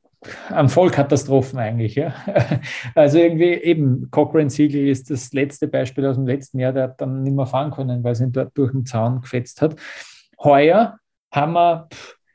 an 0.50 0.68
Vollkatastrophen 0.68 1.58
eigentlich. 1.58 1.94
Ja. 1.94 2.14
Also 2.94 3.18
irgendwie 3.18 3.54
eben, 3.54 4.10
Cochrane 4.10 4.50
Siegel 4.50 4.88
ist 4.88 5.10
das 5.10 5.32
letzte 5.32 5.68
Beispiel 5.68 6.06
aus 6.06 6.16
dem 6.16 6.26
letzten 6.26 6.58
Jahr, 6.58 6.72
der 6.72 6.84
hat 6.84 7.00
dann 7.00 7.22
nicht 7.22 7.34
mehr 7.34 7.46
fahren 7.46 7.70
können, 7.70 8.04
weil 8.04 8.12
es 8.12 8.20
ihn 8.20 8.32
dort 8.32 8.56
durch 8.56 8.72
den 8.72 8.86
Zaun 8.86 9.20
gefetzt 9.20 9.62
hat. 9.62 9.76
Heuer 10.42 10.98
haben 11.32 11.52
wir 11.52 11.88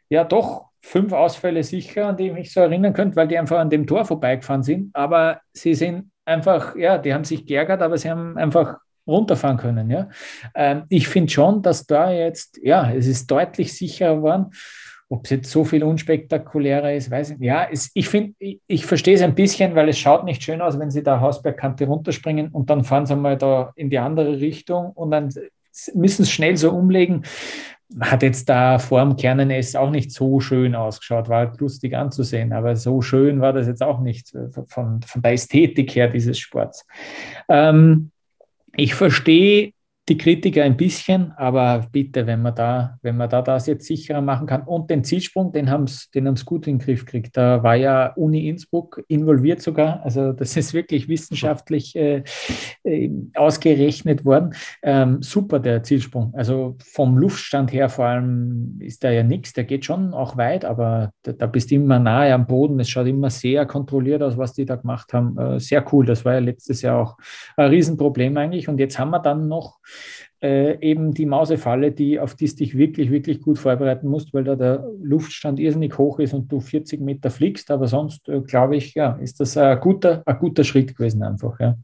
ja 0.09 0.23
doch 0.23 0.69
fünf 0.81 1.13
Ausfälle 1.13 1.63
sicher, 1.63 2.07
an 2.07 2.17
die 2.17 2.27
ich 2.27 2.33
mich 2.33 2.53
so 2.53 2.61
erinnern 2.61 2.93
könnte, 2.93 3.15
weil 3.15 3.27
die 3.27 3.37
einfach 3.37 3.59
an 3.59 3.69
dem 3.69 3.85
Tor 3.87 4.05
vorbeigefahren 4.05 4.63
sind. 4.63 4.95
Aber 4.95 5.41
sie 5.53 5.73
sind 5.73 6.11
einfach, 6.25 6.75
ja, 6.75 6.97
die 6.97 7.13
haben 7.13 7.23
sich 7.23 7.45
geärgert, 7.45 7.81
aber 7.81 7.97
sie 7.97 8.09
haben 8.09 8.37
einfach 8.37 8.77
runterfahren 9.07 9.57
können. 9.57 9.89
Ja. 9.89 10.09
Ähm, 10.55 10.83
ich 10.89 11.07
finde 11.07 11.31
schon, 11.31 11.61
dass 11.61 11.85
da 11.85 12.11
jetzt, 12.11 12.59
ja, 12.63 12.91
es 12.91 13.07
ist 13.07 13.29
deutlich 13.29 13.75
sicherer 13.75 14.17
geworden. 14.17 14.51
Ob 15.11 15.25
es 15.25 15.31
jetzt 15.31 15.49
so 15.49 15.63
viel 15.63 15.83
unspektakulärer 15.83 16.93
ist, 16.93 17.09
weiß 17.09 17.31
ich 17.31 17.39
nicht. 17.39 17.47
Ja, 17.47 17.67
es, 17.69 17.89
ich 17.95 18.13
ich, 18.37 18.61
ich 18.67 18.85
verstehe 18.85 19.15
es 19.15 19.21
ein 19.21 19.33
bisschen, 19.33 19.73
weil 19.73 19.89
es 19.89 19.97
schaut 19.97 20.23
nicht 20.23 20.43
schön 20.43 20.61
aus, 20.61 20.77
wenn 20.77 20.91
sie 20.91 21.01
da 21.01 21.19
Hausbergkante 21.19 21.85
runterspringen 21.85 22.49
und 22.49 22.69
dann 22.69 22.83
fahren 22.83 23.07
sie 23.07 23.15
mal 23.15 23.35
da 23.35 23.71
in 23.75 23.89
die 23.89 23.97
andere 23.97 24.39
Richtung 24.39 24.91
und 24.91 25.09
dann 25.09 25.33
müssen 25.95 26.25
sie 26.25 26.31
schnell 26.31 26.57
so 26.57 26.71
umlegen. 26.71 27.23
Hat 27.99 28.21
jetzt 28.21 28.49
da 28.49 28.77
vor 28.77 29.01
dem 29.01 29.15
Kernen-S 29.15 29.75
auch 29.75 29.89
nicht 29.89 30.11
so 30.11 30.39
schön 30.39 30.75
ausgeschaut, 30.75 31.27
war 31.27 31.47
halt 31.47 31.59
lustig 31.59 31.95
anzusehen, 31.95 32.53
aber 32.53 32.75
so 32.75 33.01
schön 33.01 33.41
war 33.41 33.51
das 33.51 33.65
jetzt 33.65 33.81
auch 33.81 33.99
nicht 34.01 34.35
äh, 34.35 34.49
von, 34.67 35.01
von 35.01 35.21
der 35.23 35.33
Ästhetik 35.33 35.95
her 35.95 36.07
dieses 36.07 36.37
Sports. 36.37 36.85
Ähm, 37.47 38.11
ich 38.75 38.93
verstehe 38.93 39.73
die 40.09 40.17
Kritiker 40.17 40.63
ein 40.63 40.75
bisschen, 40.75 41.31
aber 41.37 41.87
bitte, 41.91 42.25
wenn 42.25 42.41
man 42.41 42.55
da, 42.55 42.97
wenn 43.01 43.15
man 43.15 43.29
da 43.29 43.41
das 43.41 43.67
jetzt 43.67 43.85
sicherer 43.85 44.21
machen 44.21 44.47
kann 44.47 44.63
und 44.63 44.89
den 44.89 45.03
Zielsprung, 45.03 45.51
den 45.51 45.69
haben 45.69 45.85
sie 45.87 46.07
den 46.13 46.33
gut 46.45 46.67
in 46.67 46.77
den 46.77 46.85
Griff 46.85 47.05
gekriegt. 47.05 47.37
Da 47.37 47.61
war 47.63 47.75
ja 47.75 48.13
Uni 48.15 48.47
Innsbruck 48.47 49.03
involviert 49.07 49.61
sogar. 49.61 50.03
Also 50.03 50.33
das 50.33 50.57
ist 50.57 50.73
wirklich 50.73 51.07
wissenschaftlich 51.07 51.95
äh, 51.95 52.23
äh, 52.83 53.11
ausgerechnet 53.35 54.25
worden. 54.25 54.53
Ähm, 54.81 55.21
super, 55.21 55.59
der 55.59 55.83
Zielsprung. 55.83 56.33
Also 56.35 56.75
vom 56.83 57.17
Luftstand 57.17 57.71
her 57.71 57.89
vor 57.89 58.05
allem 58.05 58.77
ist 58.79 59.03
da 59.03 59.11
ja 59.11 59.23
nichts. 59.23 59.53
Der 59.53 59.63
geht 59.63 59.85
schon 59.85 60.13
auch 60.13 60.37
weit, 60.37 60.65
aber 60.65 61.11
da, 61.23 61.33
da, 61.33 61.45
bist 61.45 61.69
du 61.71 61.75
immer 61.75 61.99
nahe 61.99 62.33
am 62.33 62.47
Boden. 62.47 62.79
Es 62.79 62.89
schaut 62.89 63.07
immer 63.07 63.29
sehr 63.29 63.65
kontrolliert 63.65 64.23
aus, 64.23 64.37
was 64.37 64.53
die 64.53 64.65
da 64.65 64.75
gemacht 64.75 65.13
haben. 65.13 65.37
Äh, 65.37 65.59
sehr 65.59 65.85
cool. 65.93 66.05
Das 66.05 66.25
war 66.25 66.33
ja 66.33 66.39
letztes 66.39 66.81
Jahr 66.81 66.99
auch 66.99 67.17
ein 67.57 67.69
Riesenproblem 67.69 68.35
eigentlich. 68.37 68.67
Und 68.67 68.79
jetzt 68.79 68.97
haben 68.97 69.11
wir 69.11 69.19
dann 69.19 69.47
noch 69.47 69.77
äh, 70.41 70.79
eben 70.81 71.13
die 71.13 71.25
Mausefalle, 71.25 71.91
die, 71.91 72.19
auf 72.19 72.35
die 72.35 72.47
du 72.47 72.55
dich 72.55 72.77
wirklich, 72.77 73.11
wirklich 73.11 73.41
gut 73.41 73.59
vorbereiten 73.59 74.07
musst, 74.07 74.33
weil 74.33 74.43
da 74.43 74.55
der 74.55 74.89
Luftstand 75.01 75.59
irrsinnig 75.59 75.97
hoch 75.97 76.19
ist 76.19 76.33
und 76.33 76.51
du 76.51 76.59
40 76.59 77.01
Meter 77.01 77.29
fliegst. 77.29 77.71
Aber 77.71 77.87
sonst, 77.87 78.27
äh, 78.29 78.41
glaube 78.41 78.77
ich, 78.77 78.93
ja, 78.93 79.13
ist 79.21 79.39
das 79.39 79.57
ein 79.57 79.79
guter, 79.79 80.23
ein 80.25 80.39
guter 80.39 80.63
Schritt 80.63 80.95
gewesen 80.95 81.23
einfach. 81.23 81.59
Ja. 81.59 81.77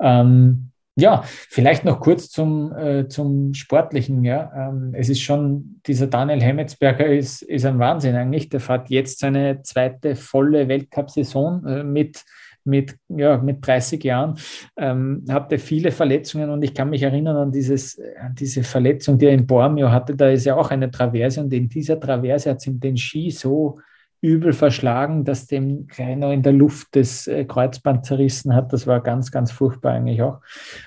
Ähm, 0.00 0.70
ja, 0.96 1.22
vielleicht 1.26 1.84
noch 1.84 1.98
kurz 2.00 2.30
zum, 2.30 2.72
äh, 2.72 3.08
zum 3.08 3.52
Sportlichen. 3.54 4.24
Ja. 4.24 4.52
Ähm, 4.56 4.92
es 4.94 5.08
ist 5.08 5.22
schon, 5.22 5.80
dieser 5.86 6.06
Daniel 6.06 6.40
Hemmetsberger 6.40 7.06
ist, 7.06 7.42
ist 7.42 7.64
ein 7.64 7.80
Wahnsinn 7.80 8.14
eigentlich. 8.14 8.48
Der 8.48 8.60
fährt 8.60 8.90
jetzt 8.90 9.18
seine 9.18 9.62
zweite 9.62 10.14
volle 10.14 10.68
Weltcup-Saison 10.68 11.66
äh, 11.66 11.82
mit 11.82 12.24
mit, 12.64 12.96
ja, 13.08 13.38
mit 13.38 13.66
30 13.66 14.02
Jahren, 14.02 14.36
ähm, 14.76 15.24
hatte 15.28 15.58
viele 15.58 15.90
Verletzungen 15.90 16.50
und 16.50 16.62
ich 16.62 16.74
kann 16.74 16.90
mich 16.90 17.02
erinnern 17.02 17.36
an, 17.36 17.52
dieses, 17.52 18.00
an 18.20 18.34
diese 18.34 18.62
Verletzung, 18.62 19.18
die 19.18 19.26
er 19.26 19.32
in 19.32 19.46
Bormio 19.46 19.90
hatte. 19.90 20.16
Da 20.16 20.28
ist 20.30 20.44
ja 20.44 20.56
auch 20.56 20.70
eine 20.70 20.90
Traverse 20.90 21.40
und 21.40 21.52
in 21.52 21.68
dieser 21.68 22.00
Traverse 22.00 22.50
hat 22.50 22.58
es 22.58 22.66
ihm 22.66 22.80
den 22.80 22.96
Ski 22.96 23.30
so 23.30 23.78
übel 24.24 24.54
verschlagen, 24.54 25.24
dass 25.24 25.46
dem 25.46 25.86
noch 26.16 26.32
in 26.32 26.42
der 26.42 26.54
Luft 26.54 26.88
das 26.92 27.26
äh, 27.26 27.44
Kreuzband 27.44 28.06
zerrissen 28.06 28.54
hat. 28.54 28.72
Das 28.72 28.86
war 28.86 29.02
ganz, 29.02 29.30
ganz 29.30 29.52
furchtbar 29.52 29.92
eigentlich 29.92 30.22
auch. 30.22 30.40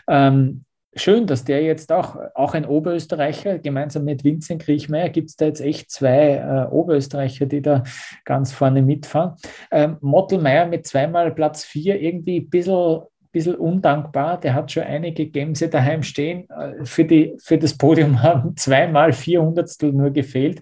Ähm, 0.07 0.65
schön, 0.97 1.27
dass 1.27 1.43
der 1.43 1.63
jetzt 1.63 1.91
auch, 1.91 2.17
auch 2.35 2.53
ein 2.53 2.65
Oberösterreicher, 2.65 3.59
gemeinsam 3.59 4.03
mit 4.05 4.23
Vincent 4.23 4.61
Kriechmeier, 4.61 5.09
gibt 5.09 5.29
es 5.29 5.35
da 5.35 5.45
jetzt 5.45 5.61
echt 5.61 5.91
zwei 5.91 6.35
äh, 6.35 6.71
Oberösterreicher, 6.71 7.45
die 7.45 7.61
da 7.61 7.83
ganz 8.25 8.51
vorne 8.51 8.81
mitfahren. 8.81 9.35
Ähm, 9.71 9.97
Mottelmeier 10.01 10.65
mit 10.65 10.85
zweimal 10.85 11.33
Platz 11.33 11.63
vier, 11.63 12.01
irgendwie 12.01 12.41
ein 12.41 12.49
bisschen 12.49 13.01
bisschen 13.31 13.55
undankbar. 13.55 14.39
Der 14.39 14.53
hat 14.53 14.71
schon 14.71 14.83
einige 14.83 15.27
Gemse 15.27 15.69
daheim 15.69 16.03
stehen. 16.03 16.49
Äh, 16.49 16.85
für, 16.85 17.05
die, 17.05 17.35
für 17.37 17.57
das 17.57 17.77
Podium 17.77 18.21
haben 18.23 18.55
zweimal 18.57 19.13
400 19.13 19.83
nur 19.93 20.11
gefehlt. 20.11 20.61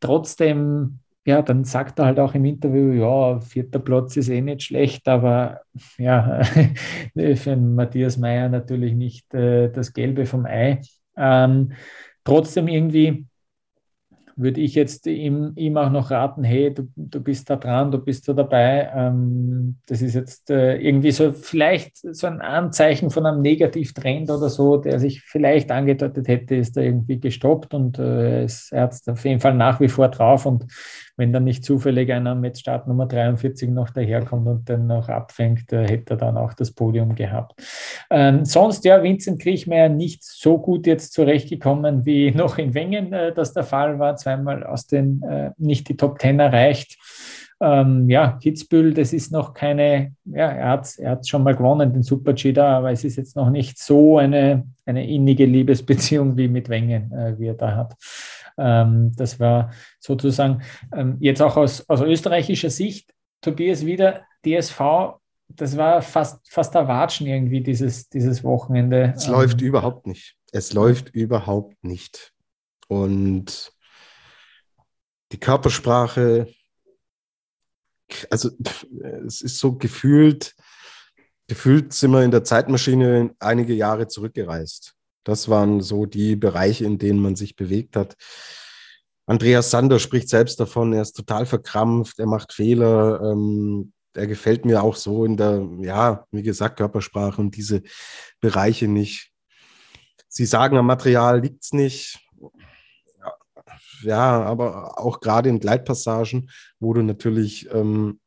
Trotzdem 0.00 1.00
ja, 1.26 1.42
dann 1.42 1.64
sagt 1.64 1.98
er 1.98 2.06
halt 2.06 2.20
auch 2.20 2.34
im 2.34 2.44
Interview, 2.44 2.92
ja, 2.92 3.40
vierter 3.40 3.80
Platz 3.80 4.16
ist 4.16 4.28
eh 4.28 4.40
nicht 4.40 4.62
schlecht, 4.62 5.08
aber 5.08 5.62
ja, 5.98 6.40
für 7.34 7.56
Matthias 7.56 8.16
Meyer 8.16 8.48
natürlich 8.48 8.94
nicht 8.94 9.34
äh, 9.34 9.68
das 9.68 9.92
Gelbe 9.92 10.24
vom 10.24 10.46
Ei. 10.46 10.80
Ähm, 11.16 11.72
trotzdem 12.24 12.68
irgendwie 12.68 13.26
würde 14.36 14.60
ich 14.60 14.74
jetzt 14.74 15.06
ihm, 15.06 15.52
ihm 15.56 15.78
auch 15.78 15.90
noch 15.90 16.10
raten, 16.10 16.44
hey, 16.44 16.72
du, 16.72 16.88
du 16.94 17.20
bist 17.20 17.48
da 17.48 17.56
dran, 17.56 17.90
du 17.90 17.98
bist 17.98 18.28
da 18.28 18.34
dabei. 18.34 18.90
Ähm, 18.94 19.78
das 19.86 20.02
ist 20.02 20.14
jetzt 20.14 20.50
äh, 20.50 20.76
irgendwie 20.76 21.10
so 21.10 21.32
vielleicht 21.32 21.96
so 21.96 22.26
ein 22.26 22.42
Anzeichen 22.42 23.10
von 23.10 23.24
einem 23.24 23.40
Negativtrend 23.40 24.30
oder 24.30 24.50
so, 24.50 24.76
der 24.76 25.00
sich 25.00 25.22
vielleicht 25.22 25.70
angedeutet 25.70 26.28
hätte, 26.28 26.54
ist 26.54 26.76
da 26.76 26.82
irgendwie 26.82 27.18
gestoppt 27.18 27.72
und 27.72 27.98
äh, 27.98 28.44
es, 28.44 28.70
er 28.70 28.82
hat 28.82 28.94
auf 29.06 29.24
jeden 29.24 29.40
Fall 29.40 29.54
nach 29.54 29.80
wie 29.80 29.88
vor 29.88 30.08
drauf 30.08 30.44
und 30.44 30.66
wenn 31.16 31.32
dann 31.32 31.44
nicht 31.44 31.64
zufällig 31.64 32.12
einer 32.12 32.34
mit 32.34 32.58
Startnummer 32.58 33.06
43 33.06 33.70
noch 33.70 33.90
daherkommt 33.90 34.46
und 34.46 34.68
den 34.68 34.86
noch 34.86 35.08
abfängt, 35.08 35.72
äh, 35.72 35.88
hätte 35.88 36.14
er 36.14 36.16
dann 36.18 36.36
auch 36.36 36.54
das 36.54 36.72
Podium 36.72 37.14
gehabt. 37.14 37.54
Ähm, 38.10 38.44
sonst, 38.44 38.84
ja, 38.84 39.02
Vincent 39.02 39.40
Kriechmeier 39.40 39.88
nicht 39.88 40.22
so 40.22 40.58
gut 40.58 40.86
jetzt 40.86 41.12
zurechtgekommen 41.12 42.04
wie 42.04 42.30
noch 42.34 42.58
in 42.58 42.74
Wengen 42.74 43.12
äh, 43.12 43.32
das 43.32 43.52
der 43.52 43.64
Fall 43.64 43.98
war, 43.98 44.16
zweimal 44.16 44.64
aus 44.64 44.86
den, 44.86 45.22
äh, 45.22 45.50
nicht 45.56 45.88
die 45.88 45.96
Top 45.96 46.18
Ten 46.18 46.38
erreicht. 46.40 46.98
Ähm, 47.58 48.10
ja, 48.10 48.32
Kitzbühel, 48.42 48.92
das 48.92 49.14
ist 49.14 49.32
noch 49.32 49.54
keine, 49.54 50.14
ja, 50.26 50.50
er 50.50 50.68
hat 50.68 50.98
er 50.98 51.12
hat 51.12 51.26
schon 51.26 51.42
mal 51.42 51.56
gewonnen, 51.56 51.90
den 51.90 52.02
Super-G 52.02 52.52
da, 52.52 52.76
aber 52.76 52.92
es 52.92 53.02
ist 53.02 53.16
jetzt 53.16 53.34
noch 53.34 53.48
nicht 53.48 53.78
so 53.78 54.18
eine, 54.18 54.66
eine 54.84 55.08
innige 55.08 55.46
Liebesbeziehung 55.46 56.36
wie 56.36 56.48
mit 56.48 56.68
Wengen, 56.68 57.10
äh, 57.12 57.38
wie 57.38 57.46
er 57.46 57.54
da 57.54 57.74
hat. 57.74 57.94
Ähm, 58.58 59.12
das 59.16 59.38
war 59.38 59.72
sozusagen 60.00 60.62
ähm, 60.94 61.16
jetzt 61.20 61.42
auch 61.42 61.56
aus, 61.56 61.88
aus 61.88 62.00
österreichischer 62.00 62.70
Sicht, 62.70 63.12
Tobias 63.40 63.84
wieder, 63.84 64.24
DSV, 64.44 64.80
das 65.48 65.76
war 65.76 66.02
fast, 66.02 66.50
fast 66.50 66.74
Watschen 66.74 67.26
irgendwie 67.26 67.62
dieses, 67.62 68.08
dieses 68.08 68.42
Wochenende. 68.42 69.14
Es 69.16 69.26
ähm, 69.26 69.32
läuft 69.32 69.60
überhaupt 69.60 70.06
nicht. 70.06 70.36
Es 70.52 70.72
läuft 70.72 71.10
überhaupt 71.10 71.82
nicht. 71.84 72.32
Und 72.88 73.72
die 75.32 75.38
Körpersprache, 75.38 76.48
also 78.30 78.50
es 79.26 79.40
ist 79.40 79.58
so 79.58 79.76
gefühlt, 79.76 80.54
gefühlt 81.48 81.92
sind 81.92 82.12
wir 82.12 82.22
in 82.22 82.30
der 82.30 82.44
Zeitmaschine 82.44 83.34
einige 83.38 83.74
Jahre 83.74 84.08
zurückgereist. 84.08 84.95
Das 85.26 85.48
waren 85.48 85.80
so 85.80 86.06
die 86.06 86.36
Bereiche, 86.36 86.84
in 86.84 86.98
denen 86.98 87.20
man 87.20 87.34
sich 87.34 87.56
bewegt 87.56 87.96
hat. 87.96 88.14
Andreas 89.26 89.72
Sander 89.72 89.98
spricht 89.98 90.28
selbst 90.28 90.60
davon, 90.60 90.92
er 90.92 91.02
ist 91.02 91.14
total 91.14 91.46
verkrampft, 91.46 92.20
er 92.20 92.26
macht 92.26 92.52
Fehler. 92.52 93.20
Ähm, 93.20 93.92
er 94.14 94.28
gefällt 94.28 94.64
mir 94.64 94.84
auch 94.84 94.94
so 94.94 95.24
in 95.24 95.36
der, 95.36 95.68
ja, 95.80 96.24
wie 96.30 96.44
gesagt, 96.44 96.76
Körpersprache 96.76 97.40
und 97.40 97.56
diese 97.56 97.82
Bereiche 98.40 98.86
nicht. 98.86 99.32
Sie 100.28 100.46
sagen, 100.46 100.76
am 100.76 100.86
Material 100.86 101.40
liegt 101.40 101.64
es 101.64 101.72
nicht. 101.72 102.20
Ja, 104.02 104.42
aber 104.42 105.00
auch 105.00 105.18
gerade 105.18 105.48
in 105.48 105.58
Gleitpassagen, 105.58 106.50
wo 106.78 106.94
du 106.94 107.02
natürlich 107.02 107.68
ähm, 107.72 108.20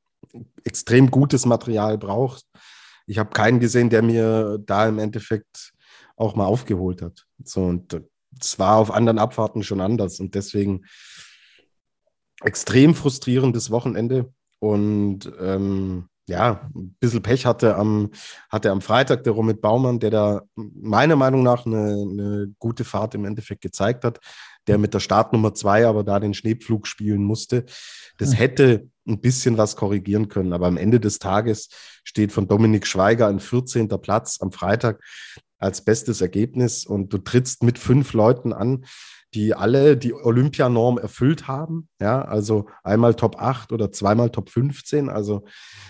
extrem 0.66 1.10
gutes 1.10 1.46
Material 1.46 1.98
brauchst. 1.98 2.46
Ich 3.08 3.18
habe 3.20 3.30
keinen 3.30 3.62
gesehen, 3.62 3.90
der 3.90 4.02
mir 4.02 4.60
da 4.66 4.86
im 4.86 5.00
Endeffekt 5.00 5.72
auch 6.20 6.36
mal 6.36 6.46
aufgeholt 6.46 7.02
hat. 7.02 7.26
So, 7.44 7.64
und 7.64 8.02
es 8.40 8.60
war 8.60 8.78
auf 8.78 8.92
anderen 8.92 9.20
Abfahrten 9.20 9.64
schon 9.64 9.82
anders. 9.82 10.20
Und 10.20 10.36
deswegen 10.36 10.86
extrem 12.42 12.94
frustrierendes 12.94 13.72
Wochenende. 13.72 14.32
Und 14.60 15.32
ähm, 15.40 16.10
ja, 16.28 16.70
ein 16.76 16.96
bisschen 17.00 17.24
Pech 17.24 17.46
hatte 17.46 17.76
am, 17.76 18.12
hatte 18.50 18.72
am 18.72 18.82
Freitag 18.82 19.24
der 19.24 19.34
Romit 19.34 19.62
Baumann, 19.62 20.00
der 20.00 20.12
da 20.12 20.42
meiner 20.56 21.16
Meinung 21.16 21.42
nach 21.42 21.66
eine, 21.66 21.94
eine 21.94 22.54
gute 22.60 22.84
Fahrt 22.84 23.16
im 23.16 23.26
Endeffekt 23.26 23.62
gezeigt 23.62 24.04
hat, 24.04 24.20
der 24.68 24.78
mit 24.78 24.94
der 24.94 25.00
Startnummer 25.00 25.56
zwei 25.56 25.88
aber 25.88 26.04
da 26.04 26.20
den 26.20 26.36
Schneepflug 26.36 26.86
spielen 26.86 27.24
musste. 27.24 27.66
Das 28.18 28.32
hm. 28.32 28.38
hätte 28.38 28.90
ein 29.08 29.22
bisschen 29.22 29.58
was 29.58 29.76
korrigieren 29.76 30.28
können, 30.28 30.54
aber 30.54 30.68
am 30.68 30.78
Ende 30.78 31.00
des 31.00 31.18
Tages 31.18 31.70
steht 32.04 32.32
von 32.32 32.48
Dominik 32.48 32.86
Schweiger 32.86 33.28
ein 33.28 33.40
14. 33.40 33.88
Platz 33.88 34.38
am 34.40 34.52
Freitag 34.52 35.02
als 35.60 35.84
bestes 35.84 36.22
Ergebnis 36.22 36.86
und 36.86 37.14
du 37.14 37.18
trittst 37.20 37.64
mit 37.64 37.78
fünf 37.78 38.14
Leuten 38.14 38.54
an, 38.54 38.86
die 39.36 39.54
alle 39.54 39.96
die 39.96 40.14
Olympianorm 40.14 40.98
erfüllt 40.98 41.48
haben. 41.48 41.88
Ja, 42.02 42.24
also 42.24 42.68
einmal 42.84 43.14
Top 43.14 43.40
8 43.40 43.72
oder 43.72 43.92
zweimal 43.92 44.32
Top 44.32 44.50
15. 44.50 45.10
Also, 45.10 45.44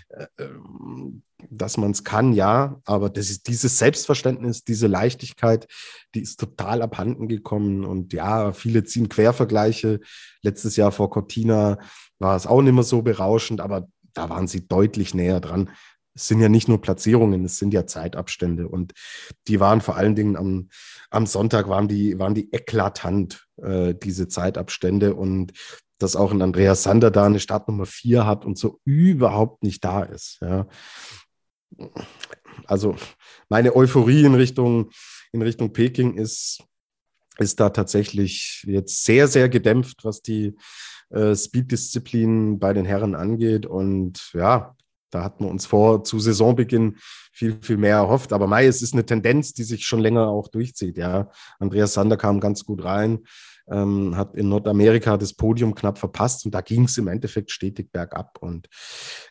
äh, 0.09 0.25
ähm, 0.39 1.23
dass 1.49 1.77
man 1.77 1.91
es 1.91 2.03
kann, 2.03 2.33
ja, 2.33 2.81
aber 2.83 3.09
das 3.09 3.29
ist 3.29 3.47
dieses 3.47 3.77
Selbstverständnis, 3.77 4.65
diese 4.65 4.87
Leichtigkeit, 4.87 5.67
die 6.15 6.21
ist 6.21 6.39
total 6.39 6.81
abhanden 6.81 7.29
gekommen. 7.29 7.85
Und 7.85 8.11
ja, 8.11 8.51
viele 8.51 8.83
ziehen 8.83 9.07
Quervergleiche. 9.07 10.01
Letztes 10.41 10.75
Jahr 10.75 10.91
vor 10.91 11.09
Cortina 11.09 11.77
war 12.17 12.35
es 12.35 12.45
auch 12.45 12.61
nicht 12.61 12.73
mehr 12.73 12.83
so 12.83 13.01
berauschend, 13.01 13.61
aber 13.61 13.87
da 14.13 14.29
waren 14.29 14.47
sie 14.47 14.67
deutlich 14.67 15.13
näher 15.13 15.39
dran 15.39 15.69
es 16.19 16.27
sind 16.27 16.41
ja 16.41 16.49
nicht 16.49 16.67
nur 16.67 16.81
Platzierungen, 16.81 17.45
es 17.45 17.57
sind 17.57 17.73
ja 17.73 17.87
Zeitabstände. 17.87 18.67
Und 18.67 18.93
die 19.47 19.59
waren 19.59 19.79
vor 19.79 19.95
allen 19.95 20.15
Dingen 20.15 20.35
am, 20.35 20.69
am 21.09 21.25
Sonntag 21.25 21.69
waren 21.69 21.87
die, 21.87 22.19
waren 22.19 22.35
die 22.35 22.51
eklatant, 22.51 23.47
äh, 23.57 23.95
diese 23.95 24.27
Zeitabstände. 24.27 25.15
Und 25.15 25.53
dass 25.97 26.17
auch 26.17 26.31
ein 26.31 26.41
Andreas 26.41 26.83
Sander 26.83 27.09
da 27.09 27.25
eine 27.25 27.39
Startnummer 27.39 27.85
4 27.85 28.25
hat 28.25 28.45
und 28.45 28.57
so 28.57 28.79
überhaupt 28.83 29.63
nicht 29.63 29.83
da 29.83 30.03
ist. 30.03 30.39
Ja. 30.41 30.67
Also 32.65 32.95
meine 33.47 33.75
Euphorie 33.75 34.25
in 34.25 34.35
Richtung, 34.35 34.91
in 35.31 35.41
Richtung 35.41 35.71
Peking 35.71 36.15
ist, 36.15 36.63
ist 37.37 37.61
da 37.61 37.69
tatsächlich 37.69 38.65
jetzt 38.67 39.05
sehr, 39.05 39.29
sehr 39.29 39.47
gedämpft, 39.47 40.03
was 40.03 40.21
die 40.21 40.55
äh, 41.11 41.33
Speed-Disziplin 41.33 42.59
bei 42.59 42.73
den 42.73 42.85
Herren 42.85 43.15
angeht. 43.15 43.65
Und 43.65 44.31
ja, 44.33 44.75
da 45.11 45.23
hatten 45.23 45.43
wir 45.43 45.51
uns 45.51 45.65
vor 45.65 46.03
zu 46.03 46.19
Saisonbeginn 46.19 46.97
viel, 47.31 47.57
viel 47.61 47.77
mehr 47.77 47.97
erhofft. 47.97 48.33
Aber 48.33 48.47
Mai, 48.47 48.65
es 48.65 48.81
ist 48.81 48.93
eine 48.93 49.05
Tendenz, 49.05 49.53
die 49.53 49.63
sich 49.63 49.85
schon 49.85 49.99
länger 49.99 50.27
auch 50.27 50.47
durchzieht. 50.49 50.97
Ja, 50.97 51.29
Andreas 51.59 51.93
Sander 51.93 52.17
kam 52.17 52.39
ganz 52.39 52.65
gut 52.65 52.83
rein, 52.83 53.19
ähm, 53.69 54.15
hat 54.15 54.35
in 54.35 54.49
Nordamerika 54.49 55.17
das 55.17 55.33
Podium 55.33 55.75
knapp 55.75 55.97
verpasst 55.97 56.45
und 56.45 56.53
da 56.53 56.61
ging 56.61 56.85
es 56.85 56.97
im 56.97 57.07
Endeffekt 57.07 57.51
stetig 57.51 57.91
bergab. 57.91 58.37
Und 58.41 58.67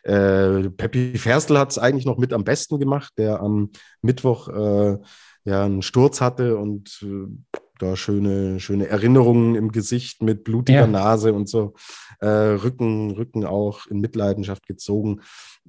äh, 0.03 0.69
Peppi 0.69 1.17
Ferstl 1.17 1.57
hat 1.57 1.71
es 1.71 1.77
eigentlich 1.77 2.05
noch 2.05 2.17
mit 2.17 2.33
am 2.33 2.43
besten 2.43 2.79
gemacht, 2.79 3.13
der 3.17 3.41
am 3.41 3.71
Mittwoch 4.01 4.47
äh, 4.49 4.97
ja 5.45 5.65
einen 5.65 5.81
Sturz 5.81 6.21
hatte 6.21 6.57
und 6.57 7.03
äh, 7.03 7.59
da 7.81 7.95
schöne, 7.95 8.59
schöne 8.59 8.87
Erinnerungen 8.87 9.55
im 9.55 9.71
Gesicht 9.71 10.21
mit 10.21 10.43
blutiger 10.43 10.81
ja. 10.81 10.87
Nase 10.87 11.33
und 11.33 11.49
so, 11.49 11.73
äh, 12.19 12.27
Rücken, 12.27 13.11
Rücken 13.11 13.45
auch 13.45 13.87
in 13.87 13.99
Mitleidenschaft 13.99 14.67
gezogen, 14.67 15.21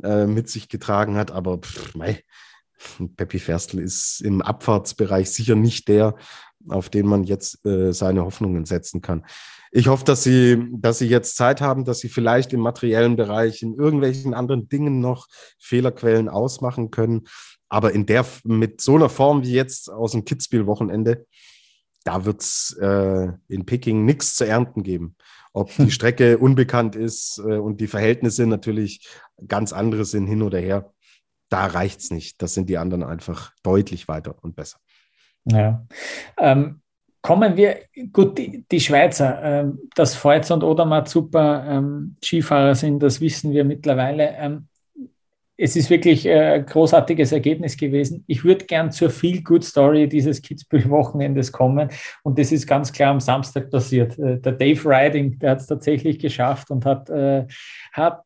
äh, 0.03 0.27
mit 0.27 0.49
sich 0.49 0.69
getragen 0.69 1.17
hat. 1.17 1.31
Aber 1.31 1.59
pff, 1.59 1.95
mei, 1.95 2.23
Peppi 3.17 3.39
Ferstl 3.39 3.79
ist 3.79 4.21
im 4.21 4.43
Abfahrtsbereich 4.43 5.31
sicher 5.31 5.55
nicht 5.55 5.89
der, 5.89 6.15
auf 6.69 6.89
den 6.89 7.07
man 7.07 7.25
jetzt 7.25 7.65
äh, 7.65 7.93
seine 7.93 8.25
Hoffnungen 8.25 8.67
setzen 8.67 9.01
kann. 9.01 9.25
Ich 9.73 9.87
hoffe, 9.87 10.05
dass 10.05 10.25
sie, 10.25 10.67
dass 10.73 10.99
sie 10.99 11.07
jetzt 11.07 11.37
Zeit 11.37 11.61
haben, 11.61 11.85
dass 11.85 12.01
sie 12.01 12.09
vielleicht 12.09 12.53
im 12.53 12.61
materiellen 12.61 13.17
Bereich 13.17 13.63
in 13.63 13.75
irgendwelchen 13.75 14.35
anderen 14.35 14.69
Dingen 14.69 15.01
noch 15.01 15.29
Fehlerquellen 15.59 16.29
ausmachen 16.29 16.91
können. 16.91 17.29
Aber 17.69 17.93
in 17.93 18.05
der, 18.05 18.27
mit 18.43 18.81
so 18.81 18.97
einer 18.97 19.09
Form 19.09 19.45
wie 19.45 19.53
jetzt 19.53 19.89
aus 19.89 20.11
dem 20.13 20.25
Kitzbühel-Wochenende, 20.25 21.25
da 22.05 22.25
wird 22.25 22.41
es 22.41 22.77
äh, 22.81 23.29
in 23.49 23.67
Peking 23.67 24.05
nichts 24.05 24.37
zu 24.37 24.47
ernten 24.47 24.83
geben. 24.83 25.17
Ob 25.53 25.75
die 25.77 25.91
Strecke 25.91 26.39
unbekannt 26.39 26.97
ist 26.97 27.39
äh, 27.39 27.57
und 27.57 27.81
die 27.81 27.89
Verhältnisse 27.89 28.47
natürlich 28.47 29.09
ganz 29.47 29.73
andere 29.73 30.05
sind 30.05 30.27
hin 30.27 30.43
oder 30.43 30.59
her, 30.59 30.93
da 31.49 31.67
reicht 31.67 32.01
es 32.01 32.11
nicht. 32.11 32.41
Das 32.43 32.55
sind 32.55 32.69
die 32.69 32.79
anderen 32.79 33.03
einfach 33.03 33.53
deutlich 33.63 34.09
weiter 34.09 34.37
und 34.43 34.57
besser. 34.57 34.79
Ja. 35.45 35.87
Ähm, 36.39 36.81
kommen 37.23 37.57
wir, 37.57 37.81
gut, 38.13 38.39
die, 38.39 38.65
die 38.71 38.81
Schweizer, 38.81 39.43
ähm, 39.43 39.79
dass 39.95 40.15
Feuz 40.15 40.51
und 40.51 40.63
Odermatt 40.63 41.09
super 41.09 41.65
ähm, 41.69 42.17
Skifahrer 42.25 42.75
sind, 42.75 43.03
das 43.03 43.21
wissen 43.21 43.53
wir 43.53 43.65
mittlerweile. 43.65 44.35
Ähm, 44.39 44.69
es 45.63 45.77
ist 45.77 45.91
wirklich 45.91 46.25
äh, 46.25 46.55
ein 46.55 46.67
großartiges 46.67 47.33
Ergebnis 47.33 47.77
gewesen. 47.77 48.25
Ich 48.27 48.45
würde 48.45 48.65
gern 48.65 48.91
zur 48.91 49.11
Feel-Good-Story 49.11 50.09
dieses 50.09 50.41
Kitzbühel-Wochenendes 50.41 51.53
kommen. 51.53 51.91
Und 52.23 52.39
das 52.39 52.51
ist 52.51 52.67
ganz 52.67 52.91
klar 52.91 53.11
am 53.11 53.21
Samstag 53.21 53.71
passiert. 53.71 54.19
Äh, 54.19 54.39
der 54.41 54.53
Dave 54.53 54.81
Riding, 54.89 55.39
der 55.39 55.51
hat 55.51 55.61
es 55.61 55.67
tatsächlich 55.67 56.19
geschafft 56.19 56.71
und 56.71 56.87
hat, 56.87 57.11
äh, 57.97 58.01
hat 58.01 58.25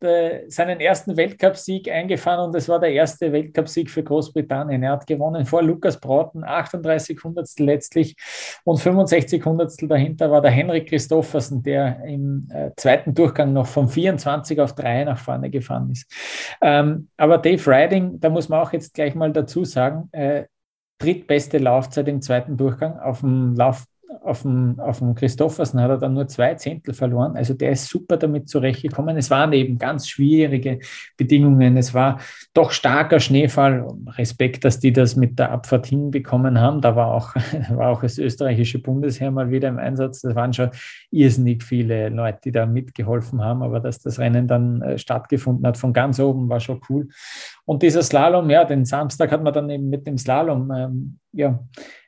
seinen 0.49 0.81
ersten 0.81 1.17
Weltcupsieg 1.17 1.91
eingefahren. 1.91 2.49
Und 2.49 2.55
es 2.55 2.69
war 2.69 2.81
der 2.81 2.93
erste 2.93 3.33
Weltcupsieg 3.33 3.91
für 3.91 4.03
Großbritannien. 4.03 4.83
Er 4.83 4.93
hat 4.93 5.07
gewonnen 5.07 5.47
vor 5.47 5.63
Lukas 5.63 5.99
Broughton, 5.99 6.45
38 6.45 7.23
Hundertstel 7.23 7.67
letztlich. 7.67 8.17
Und 8.65 8.79
65 8.79 9.45
Hundertstel 9.45 9.89
dahinter 9.89 10.31
war 10.31 10.43
der 10.43 10.51
Henrik 10.51 10.89
Christoffersen, 10.89 11.63
der 11.63 12.03
im 12.05 12.49
zweiten 12.77 13.15
Durchgang 13.15 13.53
noch 13.53 13.67
von 13.67 13.89
24 13.89 14.61
auf 14.61 14.75
3 14.75 15.05
nach 15.05 15.19
vorne 15.19 15.51
gefahren 15.51 15.91
ist. 15.91 16.11
Ähm, 16.61 17.09
aber 17.17 17.39
Dave 17.39 17.71
Riding, 17.71 18.21
da 18.21 18.31
muss 18.31 18.49
man 18.49 18.61
auch 18.61 18.73
jetzt 18.73 18.95
gleich 18.95 19.15
mal 19.15 19.33
dazu 19.33 19.65
sagen, 19.65 20.09
äh, 20.13 20.45
drittbeste 20.99 21.59
Laufzeit 21.59 22.09
im 22.09 22.23
zweiten 22.23 22.57
Durchgang 22.57 22.99
auf 22.99 23.21
dem 23.21 23.55
Lauf 23.55 23.85
auf 24.23 24.43
dem, 24.43 24.79
auf 24.81 24.99
dem 24.99 25.15
Christoffersen 25.15 25.81
hat 25.81 25.91
er 25.91 25.99
dann 25.99 26.15
nur 26.15 26.27
zwei 26.29 26.55
Zehntel 26.55 26.95
verloren. 26.95 27.37
Also 27.37 27.55
der 27.55 27.71
ist 27.73 27.89
super 27.89 28.17
damit 28.17 28.49
zurechtgekommen. 28.49 29.17
Es 29.17 29.31
waren 29.31 29.53
eben 29.53 29.79
ganz 29.79 30.09
schwierige 30.09 30.79
Bedingungen. 31.17 31.77
Es 31.77 31.95
war 31.95 32.21
doch 32.55 32.71
starker 32.71 33.21
Schneefall. 33.21 33.87
Respekt, 34.17 34.65
dass 34.65 34.81
die 34.81 34.93
das 34.93 35.17
mit 35.17 35.39
der 35.39 35.51
Abfahrt 35.51 35.87
hinbekommen 35.87 36.61
haben. 36.61 36.81
Da 36.81 36.97
war 36.97 37.13
auch, 37.13 37.35
war 37.71 37.91
auch 37.91 38.03
das 38.03 38.19
österreichische 38.19 38.79
Bundesheer 38.79 39.31
mal 39.31 39.51
wieder 39.51 39.69
im 39.69 39.79
Einsatz. 39.79 40.23
Das 40.23 40.35
waren 40.35 40.53
schon 40.53 40.71
irrsinnig 41.11 41.63
viele 41.63 42.09
Leute, 42.09 42.41
die 42.45 42.53
da 42.53 42.67
mitgeholfen 42.67 43.43
haben. 43.43 43.63
Aber 43.63 43.81
dass 43.81 44.01
das 44.01 44.19
Rennen 44.19 44.49
dann 44.49 44.83
äh, 44.83 44.99
stattgefunden 44.99 45.67
hat 45.67 45.77
von 45.77 45.93
ganz 45.93 46.19
oben, 46.19 46.49
war 46.49 46.61
schon 46.61 46.81
cool. 46.89 47.09
Und 47.65 47.83
dieser 47.83 48.03
Slalom, 48.03 48.51
ja, 48.51 48.65
den 48.65 48.85
Samstag 48.85 49.33
hat 49.33 49.43
man 49.43 49.53
dann 49.53 49.71
eben 49.71 49.89
mit 49.89 50.07
dem 50.07 50.19
Slalom 50.19 50.71
ähm, 50.71 51.19
ja, 51.33 51.59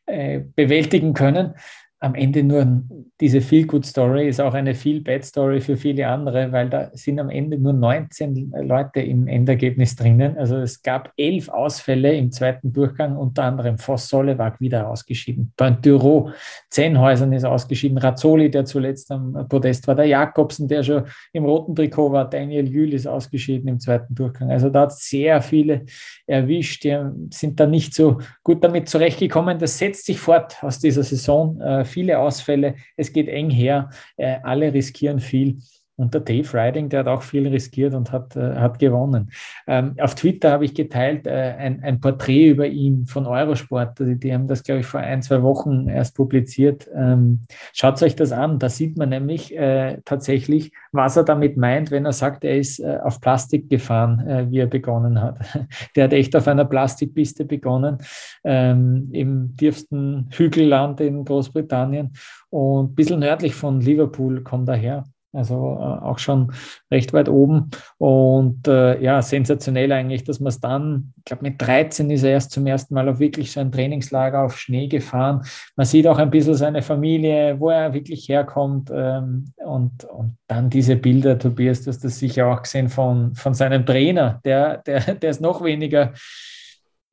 äh, 0.07 0.41
bewältigen 0.55 1.15
können 1.15 1.55
am 1.99 2.15
Ende 2.15 2.43
nur 2.43 2.83
diese 3.21 3.41
Feel-Good-Story 3.41 4.29
ist 4.29 4.41
auch 4.41 4.53
eine 4.53 4.75
Feel-Bad-Story 4.75 5.61
für 5.63 5.79
viele 5.79 6.07
andere, 6.07 6.53
weil 6.53 6.69
da 6.69 6.91
sind 6.93 7.19
am 7.19 7.31
Ende 7.31 7.59
nur 7.59 7.73
19 7.73 8.53
Leute 8.63 9.01
im 9.01 9.27
Endergebnis 9.27 9.97
drinnen. 9.97 10.37
Also 10.37 10.57
es 10.57 10.83
gab 10.83 11.11
elf 11.17 11.49
Ausfälle 11.49 12.15
im 12.15 12.31
zweiten 12.31 12.75
Durchgang, 12.75 13.17
unter 13.17 13.45
anderem 13.45 13.79
Voss 13.79 14.09
Solewag 14.09 14.61
wieder 14.61 14.91
ausgeschieden. 14.91 15.55
Pointureau, 15.57 16.31
Zehnhäusern 16.69 17.33
ist 17.33 17.45
ausgeschieden. 17.45 17.97
Razzoli, 17.97 18.51
der 18.51 18.67
zuletzt 18.67 19.11
am 19.11 19.47
Podest 19.49 19.89
war. 19.89 19.95
Der 19.95 20.07
Jakobsen, 20.07 20.69
der 20.69 20.83
schon 20.83 21.05
im 21.33 21.47
roten 21.47 21.75
Trikot 21.75 22.13
war. 22.13 22.29
Daniel 22.29 22.69
Jühl 22.69 22.93
ist 22.93 23.07
ausgeschieden 23.07 23.69
im 23.69 23.81
zweiten 23.81 24.15
Durchgang. 24.15 24.51
Also 24.51 24.69
da 24.69 24.83
hat 24.83 24.93
sehr 24.93 25.41
viele 25.41 25.87
erwischt. 26.27 26.85
Die 26.85 26.99
sind 27.31 27.59
da 27.59 27.67
nicht 27.67 27.95
so 27.95 28.19
gut 28.45 28.63
damit 28.63 28.91
zurechtgekommen. 28.91 29.59
Das 29.59 29.79
setzt 29.79 30.05
sich 30.05 30.19
fort 30.19 30.63
aus 30.63 30.79
dieser 30.79 31.03
Saison. 31.03 31.59
Viele 31.87 32.19
Ausfälle, 32.19 32.77
es 32.97 33.13
geht 33.13 33.29
eng 33.29 33.51
her, 33.51 33.91
äh, 34.17 34.39
alle 34.43 34.73
riskieren 34.73 35.21
viel. 35.21 35.59
Und 35.97 36.13
der 36.13 36.21
Dave 36.21 36.47
Riding, 36.53 36.91
der 36.91 37.01
hat 37.01 37.09
auch 37.09 37.23
viel 37.23 37.49
riskiert 37.49 37.95
und 37.95 38.13
hat, 38.13 38.37
äh, 38.37 38.55
hat 38.57 38.79
gewonnen. 38.79 39.31
Ähm, 39.67 39.95
auf 39.99 40.15
Twitter 40.15 40.51
habe 40.51 40.67
ich 40.67 40.75
geteilt 40.75 41.27
äh, 41.27 41.55
ein, 41.59 41.83
ein 41.83 42.01
Porträt 42.01 42.49
über 42.49 42.67
ihn 42.67 43.07
von 43.07 43.27
Eurosport. 43.27 43.99
Die, 43.99 44.19
die 44.19 44.33
haben 44.33 44.47
das, 44.47 44.63
glaube 44.63 44.81
ich, 44.81 44.87
vor 44.87 45.01
ein, 45.01 45.23
zwei 45.23 45.43
Wochen 45.43 45.89
erst 45.89 46.15
publiziert. 46.15 46.89
Ähm, 46.95 47.41
schaut 47.73 48.03
euch 48.03 48.15
das 48.15 48.33
an. 48.33 48.59
Da 48.59 48.69
sieht 48.69 48.99
man 48.99 49.09
nämlich 49.09 49.57
äh, 49.57 49.99
tatsächlich, 50.05 50.73
was 50.93 51.17
er 51.17 51.25
damit 51.25 51.57
meint, 51.57 51.91
wenn 51.91 52.05
er 52.05 52.13
sagt, 52.13 52.45
er 52.45 52.59
ist 52.59 52.79
äh, 52.79 52.99
auf 53.03 53.21
Plastik 53.21 53.71
gefahren, 53.71 54.21
äh, 54.27 54.51
wie 54.51 54.59
er 54.59 54.67
begonnen 54.67 55.21
hat. 55.23 55.39
Der 55.97 56.05
hat 56.05 56.13
echt 56.13 56.37
auf 56.37 56.47
einer 56.47 56.67
Plastikpiste 56.67 57.47
begonnen, 57.47 57.99
ähm, 58.45 59.09
im 59.13 59.57
tiefsten 59.57 60.29
Hügelland 60.31 61.01
in 61.01 61.25
Großbritannien 61.25 62.13
und 62.51 62.93
ein 62.93 62.95
bisschen 62.95 63.21
nördlich 63.21 63.55
von 63.55 63.81
Liverpool 63.81 64.43
kommt 64.43 64.69
er 64.69 64.77
her. 64.77 65.05
Also 65.37 65.55
äh, 65.55 66.05
auch 66.05 66.19
schon 66.19 66.53
recht 66.91 67.13
weit 67.13 67.29
oben. 67.29 67.71
Und 67.99 68.67
äh, 68.67 69.01
ja, 69.03 69.21
sensationell 69.23 69.93
eigentlich, 69.93 70.25
dass 70.25 70.41
man 70.41 70.49
es 70.49 70.61
dann, 70.61 71.13
ich 71.19 71.25
glaube, 71.25 71.43
mit 71.43 71.61
13 71.61 72.11
ist 72.11 72.23
er 72.23 72.31
erst 72.31 72.53
zum 72.53 72.67
ersten 72.67 72.95
Mal 72.95 73.09
auf 73.09 73.19
wirklich 73.19 73.53
so 73.53 73.61
ein 73.61 73.71
Trainingslager 73.71 74.43
auf 74.43 74.59
Schnee 74.59 74.89
gefahren. 74.89 75.43
Man 75.77 75.87
sieht 75.87 76.07
auch 76.07 76.19
ein 76.19 76.31
bisschen 76.31 76.55
seine 76.55 76.83
Familie, 76.83 77.61
wo 77.61 77.71
er 77.71 77.93
wirklich 77.93 78.29
herkommt. 78.29 78.91
Ähm, 78.93 79.53
und, 79.57 80.05
und 80.05 80.37
dann 80.47 80.71
diese 80.71 80.97
Bilder, 80.97 81.39
Tobias, 81.39 81.83
du 81.83 81.91
hast 81.91 82.05
das 82.05 82.19
sicher 82.19 82.47
auch 82.47 82.63
gesehen 82.63 82.89
von, 82.89 83.35
von 83.35 83.55
seinem 83.55 83.85
Trainer, 83.85 84.41
der, 84.45 84.79
der, 84.79 85.15
der 85.15 85.31
es 85.31 85.41
noch 85.41 85.63
weniger 85.63 86.13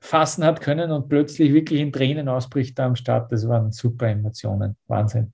fassen 0.02 0.44
hat 0.44 0.60
können 0.60 0.92
und 0.92 1.08
plötzlich 1.08 1.54
wirklich 1.54 1.80
in 1.80 1.94
Tränen 1.94 2.28
ausbricht 2.28 2.78
da 2.78 2.86
am 2.86 2.96
Start. 2.96 3.32
Das 3.32 3.48
waren 3.48 3.72
super 3.72 4.08
Emotionen. 4.08 4.76
Wahnsinn 4.88 5.34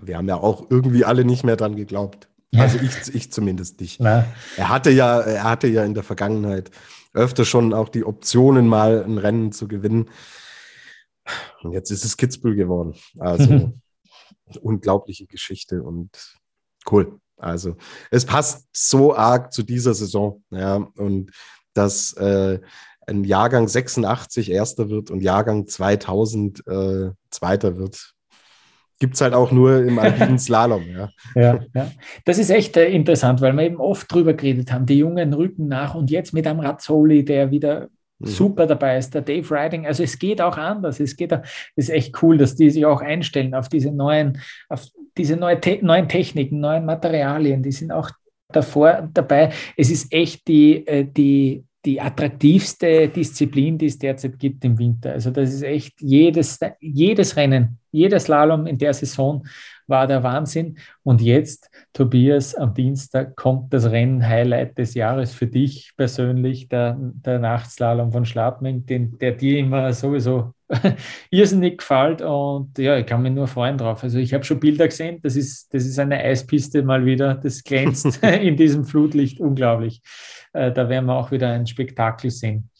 wir 0.00 0.16
haben 0.16 0.28
ja 0.28 0.36
auch 0.36 0.66
irgendwie 0.70 1.04
alle 1.04 1.24
nicht 1.24 1.44
mehr 1.44 1.56
dran 1.56 1.76
geglaubt. 1.76 2.28
Also 2.56 2.78
ich, 2.78 3.14
ich 3.14 3.30
zumindest 3.30 3.80
nicht. 3.80 4.00
Na. 4.00 4.24
Er 4.56 4.68
hatte 4.68 4.90
ja, 4.90 5.20
er 5.20 5.44
hatte 5.44 5.68
ja 5.68 5.84
in 5.84 5.94
der 5.94 6.02
Vergangenheit 6.02 6.70
öfter 7.12 7.44
schon 7.44 7.74
auch 7.74 7.88
die 7.88 8.04
Optionen, 8.04 8.68
mal 8.68 9.04
ein 9.04 9.18
Rennen 9.18 9.52
zu 9.52 9.68
gewinnen. 9.68 10.08
Und 11.62 11.72
jetzt 11.72 11.90
ist 11.90 12.04
es 12.04 12.16
Kitzbühel 12.16 12.56
geworden. 12.56 12.94
Also 13.18 13.72
unglaubliche 14.60 15.26
Geschichte 15.26 15.82
und 15.82 16.10
cool. 16.90 17.20
Also 17.36 17.76
es 18.10 18.24
passt 18.24 18.68
so 18.72 19.14
arg 19.14 19.52
zu 19.52 19.62
dieser 19.62 19.94
Saison. 19.94 20.42
Ja, 20.50 20.76
und 20.76 21.32
dass 21.74 22.12
äh, 22.14 22.60
ein 23.06 23.24
Jahrgang 23.24 23.68
86 23.68 24.50
erster 24.50 24.90
wird 24.90 25.10
und 25.10 25.20
Jahrgang 25.20 25.66
2000 25.66 26.66
äh, 26.66 27.10
zweiter 27.30 27.76
wird, 27.76 28.14
gibt 28.98 29.14
es 29.14 29.20
halt 29.20 29.34
auch 29.34 29.52
nur 29.52 29.84
im 29.84 29.98
alpinen 29.98 30.38
Slalom. 30.38 30.82
Ja. 30.90 31.08
ja, 31.34 31.60
ja. 31.74 31.90
Das 32.24 32.38
ist 32.38 32.50
echt 32.50 32.76
äh, 32.76 32.88
interessant, 32.88 33.40
weil 33.40 33.52
wir 33.52 33.62
eben 33.62 33.80
oft 33.80 34.12
drüber 34.12 34.34
geredet 34.34 34.72
haben, 34.72 34.86
die 34.86 34.98
Jungen 34.98 35.32
rücken 35.32 35.68
nach 35.68 35.94
und 35.94 36.10
jetzt 36.10 36.32
mit 36.32 36.46
einem 36.46 36.60
Razzoli, 36.60 37.24
der 37.24 37.50
wieder 37.50 37.88
mhm. 38.18 38.26
super 38.26 38.66
dabei 38.66 38.98
ist, 38.98 39.14
der 39.14 39.22
Dave 39.22 39.48
Riding. 39.54 39.86
Also 39.86 40.02
es 40.02 40.18
geht 40.18 40.40
auch 40.40 40.56
anders. 40.56 40.98
Es 41.00 41.16
geht, 41.16 41.32
es 41.32 41.40
ist 41.76 41.90
echt 41.90 42.22
cool, 42.22 42.38
dass 42.38 42.56
die 42.56 42.70
sich 42.70 42.84
auch 42.86 43.00
einstellen 43.00 43.54
auf 43.54 43.68
diese 43.68 43.92
neuen, 43.92 44.40
auf 44.68 44.86
diese 45.16 45.36
neue 45.36 45.60
Te 45.60 45.78
neuen 45.82 46.08
Techniken, 46.08 46.60
neuen 46.60 46.84
Materialien. 46.84 47.62
Die 47.62 47.72
sind 47.72 47.92
auch 47.92 48.10
davor 48.48 49.08
dabei. 49.12 49.50
Es 49.76 49.90
ist 49.90 50.12
echt 50.12 50.48
die, 50.48 50.86
äh, 50.86 51.04
die 51.04 51.64
die 51.84 52.00
attraktivste 52.00 53.08
Disziplin, 53.08 53.78
die 53.78 53.86
es 53.86 53.98
derzeit 53.98 54.38
gibt 54.38 54.64
im 54.64 54.78
Winter. 54.78 55.12
Also 55.12 55.30
das 55.30 55.52
ist 55.52 55.62
echt 55.62 56.00
jedes, 56.00 56.58
jedes 56.80 57.36
Rennen, 57.36 57.78
jeder 57.92 58.18
Slalom 58.18 58.66
in 58.66 58.78
der 58.78 58.92
Saison 58.92 59.46
war 59.86 60.06
der 60.06 60.22
Wahnsinn. 60.22 60.78
Und 61.02 61.22
jetzt, 61.22 61.70
Tobias, 61.92 62.54
am 62.54 62.74
Dienstag 62.74 63.36
kommt 63.36 63.72
das 63.72 63.90
Rennen-Highlight 63.90 64.76
des 64.76 64.94
Jahres 64.94 65.32
für 65.32 65.46
dich 65.46 65.92
persönlich, 65.96 66.68
der, 66.68 66.96
der 66.98 67.38
Nachtslalom 67.38 68.12
von 68.12 68.24
Schladming, 68.24 68.84
den, 68.84 69.16
der 69.18 69.32
dir 69.32 69.58
immer 69.58 69.92
sowieso 69.92 70.52
irrsinnig 71.30 71.78
gefällt. 71.78 72.22
Und 72.22 72.78
ja, 72.78 72.96
ich 72.96 73.06
kann 73.06 73.22
mich 73.22 73.32
nur 73.32 73.46
freuen 73.46 73.78
drauf. 73.78 74.02
Also 74.02 74.18
ich 74.18 74.34
habe 74.34 74.44
schon 74.44 74.60
Bilder 74.60 74.88
gesehen, 74.88 75.20
das 75.22 75.36
ist, 75.36 75.72
das 75.72 75.84
ist 75.84 75.98
eine 75.98 76.18
Eispiste 76.18 76.82
mal 76.82 77.04
wieder, 77.04 77.34
das 77.34 77.64
glänzt 77.64 78.22
in 78.22 78.56
diesem 78.56 78.84
Flutlicht 78.84 79.40
unglaublich. 79.40 80.02
Äh, 80.52 80.72
da 80.72 80.88
werden 80.88 81.06
wir 81.06 81.14
auch 81.14 81.30
wieder 81.30 81.50
ein 81.50 81.66
Spektakel 81.66 82.30
sehen. 82.30 82.70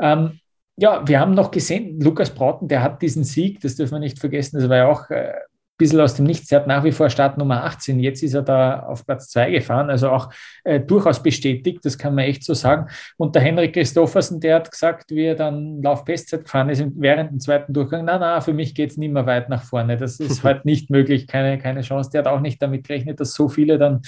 Ähm, 0.00 0.40
ja, 0.76 1.06
wir 1.06 1.20
haben 1.20 1.34
noch 1.34 1.50
gesehen, 1.50 2.00
Lukas 2.00 2.30
Brauten, 2.30 2.68
der 2.68 2.82
hat 2.82 3.00
diesen 3.00 3.24
Sieg, 3.24 3.60
das 3.60 3.76
dürfen 3.76 3.94
wir 3.94 4.00
nicht 4.00 4.18
vergessen, 4.18 4.60
das 4.60 4.68
war 4.68 4.76
ja 4.76 4.88
auch 4.88 5.08
äh, 5.08 5.32
bisschen 5.76 6.00
aus 6.00 6.14
dem 6.14 6.24
Nichts. 6.24 6.50
Er 6.50 6.60
hat 6.60 6.66
nach 6.66 6.84
wie 6.84 6.92
vor 6.92 7.10
Startnummer 7.10 7.64
18. 7.64 8.00
Jetzt 8.00 8.22
ist 8.22 8.34
er 8.34 8.42
da 8.42 8.80
auf 8.80 9.04
Platz 9.04 9.28
2 9.30 9.50
gefahren, 9.50 9.90
also 9.90 10.10
auch 10.10 10.30
äh, 10.64 10.80
durchaus 10.80 11.22
bestätigt, 11.22 11.84
das 11.84 11.98
kann 11.98 12.14
man 12.14 12.24
echt 12.24 12.44
so 12.44 12.54
sagen. 12.54 12.88
Und 13.16 13.34
der 13.34 13.42
Henrik 13.42 13.74
Christoffersen, 13.74 14.40
der 14.40 14.56
hat 14.56 14.70
gesagt, 14.70 15.10
wie 15.10 15.24
er 15.24 15.34
dann 15.34 15.82
Laufbestzeit 15.82 16.44
gefahren 16.44 16.70
ist 16.70 16.84
während 16.96 17.30
dem 17.30 17.40
zweiten 17.40 17.72
Durchgang, 17.72 18.04
na, 18.04 18.18
na, 18.18 18.40
für 18.40 18.52
mich 18.52 18.74
geht 18.74 18.90
es 18.90 18.96
nicht 18.96 19.12
mehr 19.12 19.26
weit 19.26 19.48
nach 19.48 19.64
vorne. 19.64 19.96
Das 19.96 20.20
ist 20.20 20.44
halt 20.44 20.64
nicht 20.64 20.90
möglich, 20.90 21.26
keine, 21.26 21.58
keine 21.58 21.82
Chance. 21.82 22.10
Der 22.10 22.20
hat 22.20 22.28
auch 22.28 22.40
nicht 22.40 22.60
damit 22.62 22.86
gerechnet, 22.86 23.20
dass 23.20 23.34
so 23.34 23.48
viele 23.48 23.78
dann, 23.78 24.00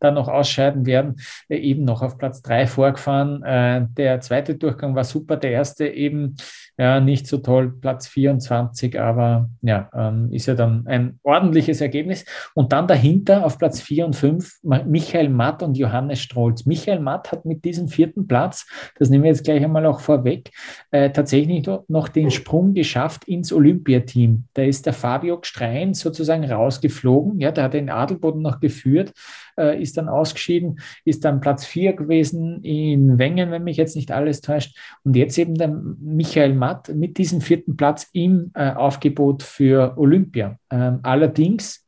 dann 0.00 0.14
noch 0.14 0.28
ausscheiden 0.28 0.86
werden. 0.86 1.16
Äh, 1.48 1.56
eben 1.58 1.84
noch 1.84 2.02
auf 2.02 2.18
Platz 2.18 2.42
3 2.42 2.66
vorgefahren. 2.66 3.42
Äh, 3.42 3.86
der 3.96 4.20
zweite 4.20 4.54
Durchgang 4.56 4.94
war 4.94 5.04
super, 5.04 5.36
der 5.36 5.52
erste 5.52 5.86
eben 5.86 6.36
ja, 6.76 7.00
nicht 7.00 7.26
so 7.26 7.38
toll, 7.38 7.72
Platz 7.80 8.08
24, 8.08 9.00
aber 9.00 9.48
ja, 9.62 9.88
ähm, 9.94 10.32
ist 10.32 10.46
ja 10.46 10.54
dann 10.54 10.86
ein 10.86 11.20
ordentliches 11.22 11.80
Ergebnis. 11.80 12.24
Und 12.54 12.72
dann 12.72 12.88
dahinter 12.88 13.44
auf 13.46 13.58
Platz 13.58 13.80
4 13.80 14.06
und 14.06 14.16
5 14.16 14.60
Michael 14.62 15.28
Matt 15.28 15.62
und 15.62 15.76
Johannes 15.76 16.20
Strolz. 16.20 16.66
Michael 16.66 17.00
Matt 17.00 17.30
hat 17.30 17.44
mit 17.44 17.64
diesem 17.64 17.88
vierten 17.88 18.26
Platz, 18.26 18.66
das 18.98 19.08
nehmen 19.08 19.24
wir 19.24 19.30
jetzt 19.30 19.44
gleich 19.44 19.62
einmal 19.62 19.86
auch 19.86 20.00
vorweg, 20.00 20.50
äh, 20.90 21.10
tatsächlich 21.10 21.64
noch 21.88 22.08
den 22.08 22.30
Sprung 22.30 22.74
geschafft 22.74 23.24
ins 23.28 23.52
Olympiateam. 23.52 24.44
Da 24.54 24.62
ist 24.62 24.86
der 24.86 24.92
Fabio 24.92 25.38
Strein 25.42 25.94
sozusagen 25.94 26.44
rausgeflogen. 26.44 27.40
Ja, 27.40 27.52
der 27.52 27.64
hat 27.64 27.74
den 27.74 27.90
Adelboden 27.90 28.42
noch 28.42 28.60
geführt 28.60 29.12
äh, 29.58 29.80
ist 29.80 29.96
dann 29.96 30.08
ausgeschieden, 30.08 30.80
ist 31.04 31.24
dann 31.24 31.40
Platz 31.40 31.64
4 31.64 31.94
gewesen 31.94 32.62
in 32.62 33.18
Wengen, 33.18 33.50
wenn 33.50 33.64
mich 33.64 33.76
jetzt 33.76 33.96
nicht 33.96 34.12
alles 34.12 34.40
täuscht. 34.40 34.76
Und 35.04 35.16
jetzt 35.16 35.38
eben 35.38 35.54
der 35.54 35.68
Michael 35.68 36.54
Matt 36.54 36.88
mit 36.94 37.18
diesem 37.18 37.40
vierten 37.40 37.76
Platz 37.76 38.08
im 38.12 38.50
äh, 38.54 38.72
Aufgebot 38.72 39.42
für 39.42 39.96
Olympia. 39.96 40.58
Ähm, 40.70 41.00
allerdings 41.02 41.86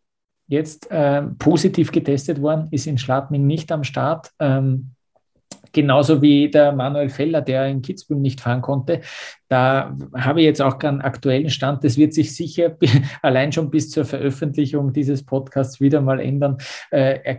jetzt 0.49 0.91
äh, 0.91 1.23
positiv 1.39 1.91
getestet 1.93 2.41
worden, 2.41 2.69
ist 2.71 2.87
in 2.87 2.99
Schladming 2.99 3.47
nicht 3.47 3.73
am 3.73 3.85
Start. 3.85 4.31
Ähm, 4.39 4.93
genauso 5.73 6.23
wie 6.23 6.51
der 6.51 6.73
Manuel 6.73 7.09
Feller, 7.09 7.43
der 7.43 7.67
in 7.67 7.83
Kitzbühel 7.83 8.21
nicht 8.21 8.41
fahren 8.41 8.63
konnte. 8.63 9.01
Da 9.49 9.97
habe 10.15 10.41
ich 10.41 10.47
jetzt 10.47 10.61
auch 10.61 10.79
keinen 10.79 11.01
aktuellen 11.01 11.51
Stand. 11.51 11.85
Das 11.85 11.97
wird 11.97 12.15
sich 12.15 12.35
sicher 12.35 12.77
allein 13.23 13.53
schon 13.53 13.71
bis 13.71 13.91
zur 13.91 14.05
Veröffentlichung 14.05 14.93
dieses 14.93 15.25
Podcasts 15.25 15.81
wieder 15.81 16.01
mal 16.01 16.21
ändern. 16.21 16.59
Äh, 16.91 17.37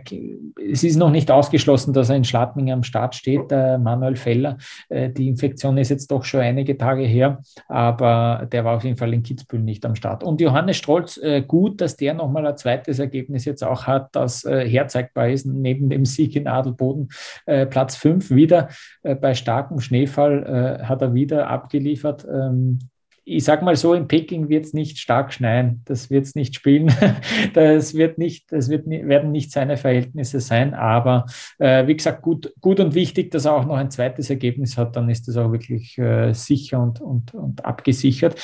es 0.70 0.84
ist 0.84 0.96
noch 0.96 1.10
nicht 1.10 1.30
ausgeschlossen, 1.30 1.92
dass 1.92 2.08
er 2.08 2.16
in 2.16 2.24
Schladming 2.24 2.72
am 2.72 2.82
Start 2.82 3.14
steht, 3.14 3.50
der 3.50 3.78
Manuel 3.78 4.16
Feller. 4.16 4.56
Äh, 4.88 5.10
die 5.10 5.28
Infektion 5.28 5.76
ist 5.76 5.90
jetzt 5.90 6.10
doch 6.10 6.24
schon 6.24 6.40
einige 6.40 6.78
Tage 6.78 7.02
her, 7.02 7.42
aber 7.68 8.48
der 8.50 8.64
war 8.64 8.76
auf 8.76 8.84
jeden 8.84 8.96
Fall 8.96 9.12
in 9.12 9.22
Kitzbühel 9.22 9.62
nicht 9.62 9.84
am 9.84 9.94
Start. 9.94 10.24
Und 10.24 10.40
Johannes 10.40 10.78
Strolz, 10.78 11.18
äh, 11.18 11.42
gut, 11.42 11.80
dass 11.80 11.96
der 11.96 12.14
nochmal 12.14 12.46
ein 12.46 12.56
zweites 12.56 12.98
Ergebnis 12.98 13.44
jetzt 13.44 13.62
auch 13.62 13.86
hat, 13.86 14.08
das 14.12 14.44
herzeigbar 14.44 15.28
ist, 15.28 15.46
neben 15.46 15.90
dem 15.90 16.04
Sieg 16.04 16.36
in 16.36 16.46
Adelboden, 16.46 17.08
Platz 17.44 17.96
5 17.96 18.30
wieder. 18.30 18.68
Bei 19.02 19.34
starkem 19.34 19.80
Schneefall 19.80 20.80
hat 20.82 21.02
er 21.02 21.14
wieder 21.14 21.48
abgeliefert 21.48 21.97
geliefert. 21.98 22.26
Ähm, 22.30 22.78
ich 23.24 23.44
sage 23.44 23.62
mal 23.62 23.76
so, 23.76 23.92
in 23.92 24.08
Peking 24.08 24.48
wird 24.48 24.64
es 24.64 24.72
nicht 24.72 24.98
stark 24.98 25.34
schneien. 25.34 25.82
Das 25.84 26.08
wird 26.08 26.24
es 26.24 26.34
nicht 26.34 26.54
spielen. 26.54 26.90
das 27.52 27.92
wird 27.92 28.16
nicht, 28.16 28.50
das 28.50 28.70
wird, 28.70 28.86
werden 28.86 29.32
nicht 29.32 29.52
seine 29.52 29.76
Verhältnisse 29.76 30.40
sein. 30.40 30.72
Aber 30.72 31.26
äh, 31.58 31.86
wie 31.86 31.96
gesagt, 31.96 32.22
gut, 32.22 32.54
gut 32.62 32.80
und 32.80 32.94
wichtig, 32.94 33.30
dass 33.30 33.44
er 33.44 33.52
auch 33.52 33.66
noch 33.66 33.76
ein 33.76 33.90
zweites 33.90 34.30
Ergebnis 34.30 34.78
hat. 34.78 34.96
Dann 34.96 35.10
ist 35.10 35.28
das 35.28 35.36
auch 35.36 35.52
wirklich 35.52 35.98
äh, 35.98 36.32
sicher 36.32 36.80
und, 36.82 37.02
und, 37.02 37.34
und 37.34 37.64
abgesichert. 37.66 38.40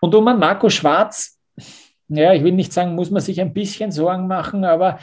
Und 0.00 0.14
um 0.14 0.28
an 0.28 0.38
Marco 0.38 0.70
Schwarz, 0.70 1.40
ja, 2.06 2.32
ich 2.32 2.44
will 2.44 2.52
nicht 2.52 2.72
sagen, 2.72 2.94
muss 2.94 3.10
man 3.10 3.20
sich 3.20 3.40
ein 3.40 3.52
bisschen 3.52 3.90
Sorgen 3.90 4.28
machen, 4.28 4.64
aber 4.64 5.00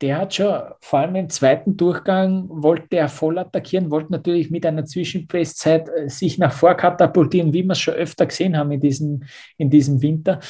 der 0.00 0.18
hat 0.18 0.34
schon, 0.34 0.60
vor 0.80 0.98
allem 0.98 1.16
im 1.16 1.30
zweiten 1.30 1.76
Durchgang, 1.76 2.46
wollte 2.48 2.96
er 2.96 3.08
voll 3.08 3.38
attackieren, 3.38 3.90
wollte 3.90 4.12
natürlich 4.12 4.50
mit 4.50 4.66
einer 4.66 4.84
Zwischenpresszeit 4.84 5.88
äh, 5.88 6.08
sich 6.08 6.38
nach 6.38 6.52
vor 6.52 6.74
katapultieren, 6.74 7.52
wie 7.52 7.62
wir 7.62 7.72
es 7.72 7.80
schon 7.80 7.94
öfter 7.94 8.26
gesehen 8.26 8.56
haben 8.56 8.72
in 8.72 8.80
diesem, 8.80 9.22
in 9.56 9.70
diesem 9.70 10.02
Winter. 10.02 10.40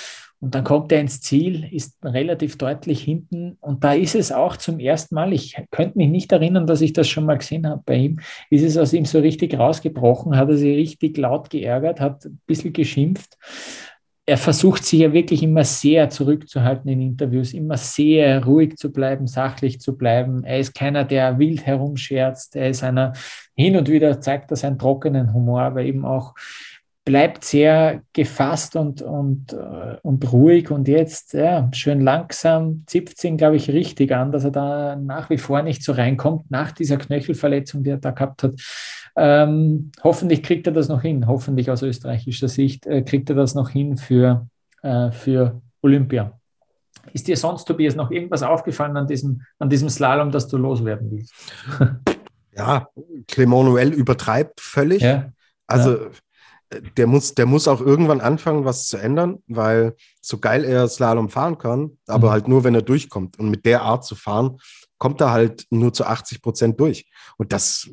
Und 0.40 0.54
dann 0.54 0.64
kommt 0.64 0.92
er 0.92 1.00
ins 1.00 1.20
Ziel, 1.22 1.66
ist 1.72 1.96
relativ 2.04 2.58
deutlich 2.58 3.02
hinten. 3.02 3.56
Und 3.60 3.84
da 3.84 3.94
ist 3.94 4.14
es 4.14 4.32
auch 4.32 4.56
zum 4.56 4.78
ersten 4.78 5.14
Mal, 5.14 5.32
ich 5.32 5.56
könnte 5.70 5.96
mich 5.96 6.08
nicht 6.08 6.30
erinnern, 6.30 6.66
dass 6.66 6.82
ich 6.82 6.92
das 6.92 7.08
schon 7.08 7.24
mal 7.24 7.38
gesehen 7.38 7.66
habe 7.66 7.82
bei 7.86 7.96
ihm, 7.96 8.20
ist 8.50 8.62
es 8.62 8.76
aus 8.76 8.92
ihm 8.92 9.06
so 9.06 9.18
richtig 9.18 9.58
rausgebrochen, 9.58 10.36
hat 10.36 10.48
er 10.48 10.56
sich 10.56 10.76
richtig 10.76 11.16
laut 11.16 11.48
geärgert, 11.48 12.00
hat 12.00 12.26
ein 12.26 12.40
bisschen 12.46 12.74
geschimpft. 12.74 13.38
Er 14.28 14.38
versucht 14.38 14.84
sich 14.84 15.00
ja 15.00 15.12
wirklich 15.12 15.44
immer 15.44 15.62
sehr 15.62 16.10
zurückzuhalten 16.10 16.90
in 16.90 17.00
Interviews, 17.00 17.54
immer 17.54 17.76
sehr 17.76 18.44
ruhig 18.44 18.76
zu 18.76 18.92
bleiben, 18.92 19.28
sachlich 19.28 19.80
zu 19.80 19.96
bleiben. 19.96 20.42
Er 20.42 20.58
ist 20.58 20.74
keiner, 20.74 21.04
der 21.04 21.38
wild 21.38 21.64
herumscherzt. 21.64 22.56
Er 22.56 22.70
ist 22.70 22.82
einer, 22.82 23.12
hin 23.54 23.76
und 23.76 23.88
wieder 23.88 24.20
zeigt 24.20 24.50
er 24.50 24.56
seinen 24.56 24.80
trockenen 24.80 25.32
Humor, 25.32 25.62
aber 25.62 25.82
eben 25.82 26.04
auch 26.04 26.34
bleibt 27.04 27.44
sehr 27.44 28.02
gefasst 28.12 28.74
und, 28.74 29.00
und, 29.00 29.52
äh, 29.52 29.96
und 30.02 30.32
ruhig 30.32 30.72
und 30.72 30.88
jetzt 30.88 31.34
ja, 31.34 31.70
schön 31.72 32.00
langsam 32.00 32.82
zipft 32.86 33.22
ihn, 33.22 33.36
glaube 33.36 33.54
ich, 33.54 33.70
richtig 33.70 34.10
an, 34.10 34.32
dass 34.32 34.42
er 34.42 34.50
da 34.50 34.96
nach 34.96 35.30
wie 35.30 35.38
vor 35.38 35.62
nicht 35.62 35.84
so 35.84 35.92
reinkommt 35.92 36.50
nach 36.50 36.72
dieser 36.72 36.96
Knöchelverletzung, 36.96 37.84
die 37.84 37.90
er 37.90 37.98
da 37.98 38.10
gehabt 38.10 38.42
hat. 38.42 38.54
Ähm, 39.16 39.92
hoffentlich 40.02 40.42
kriegt 40.42 40.66
er 40.66 40.72
das 40.72 40.88
noch 40.88 41.02
hin, 41.02 41.26
hoffentlich 41.26 41.70
aus 41.70 41.82
österreichischer 41.82 42.48
Sicht 42.48 42.86
äh, 42.86 43.02
kriegt 43.02 43.30
er 43.30 43.36
das 43.36 43.54
noch 43.54 43.70
hin 43.70 43.96
für, 43.96 44.46
äh, 44.82 45.10
für 45.10 45.62
Olympia. 45.82 46.38
Ist 47.12 47.28
dir 47.28 47.36
sonst, 47.36 47.64
Tobias, 47.64 47.94
noch 47.94 48.10
irgendwas 48.10 48.42
aufgefallen 48.42 48.96
an 48.96 49.06
diesem, 49.06 49.42
an 49.58 49.70
diesem 49.70 49.88
Slalom, 49.88 50.30
dass 50.32 50.48
du 50.48 50.56
loswerden 50.56 51.10
willst? 51.10 51.34
Ja, 52.58 52.88
Clement 53.28 53.94
übertreibt 53.94 54.62
völlig. 54.62 55.02
Ja, 55.02 55.30
also 55.66 56.04
ja 56.04 56.10
der 56.96 57.06
muss, 57.06 57.34
der 57.34 57.46
muss 57.46 57.68
auch 57.68 57.80
irgendwann 57.80 58.20
anfangen, 58.20 58.64
was 58.64 58.88
zu 58.88 58.96
ändern, 58.96 59.42
weil 59.46 59.94
so 60.20 60.38
geil 60.38 60.64
er 60.64 60.88
Slalom 60.88 61.28
fahren 61.28 61.58
kann, 61.58 61.98
aber 62.06 62.28
mhm. 62.28 62.32
halt 62.32 62.48
nur, 62.48 62.64
wenn 62.64 62.74
er 62.74 62.82
durchkommt. 62.82 63.38
Und 63.38 63.50
mit 63.50 63.64
der 63.64 63.82
Art 63.82 64.04
zu 64.04 64.14
fahren, 64.14 64.58
kommt 64.98 65.20
er 65.20 65.30
halt 65.30 65.66
nur 65.70 65.92
zu 65.92 66.04
80 66.04 66.42
Prozent 66.42 66.80
durch. 66.80 67.08
Und 67.36 67.52
das 67.52 67.88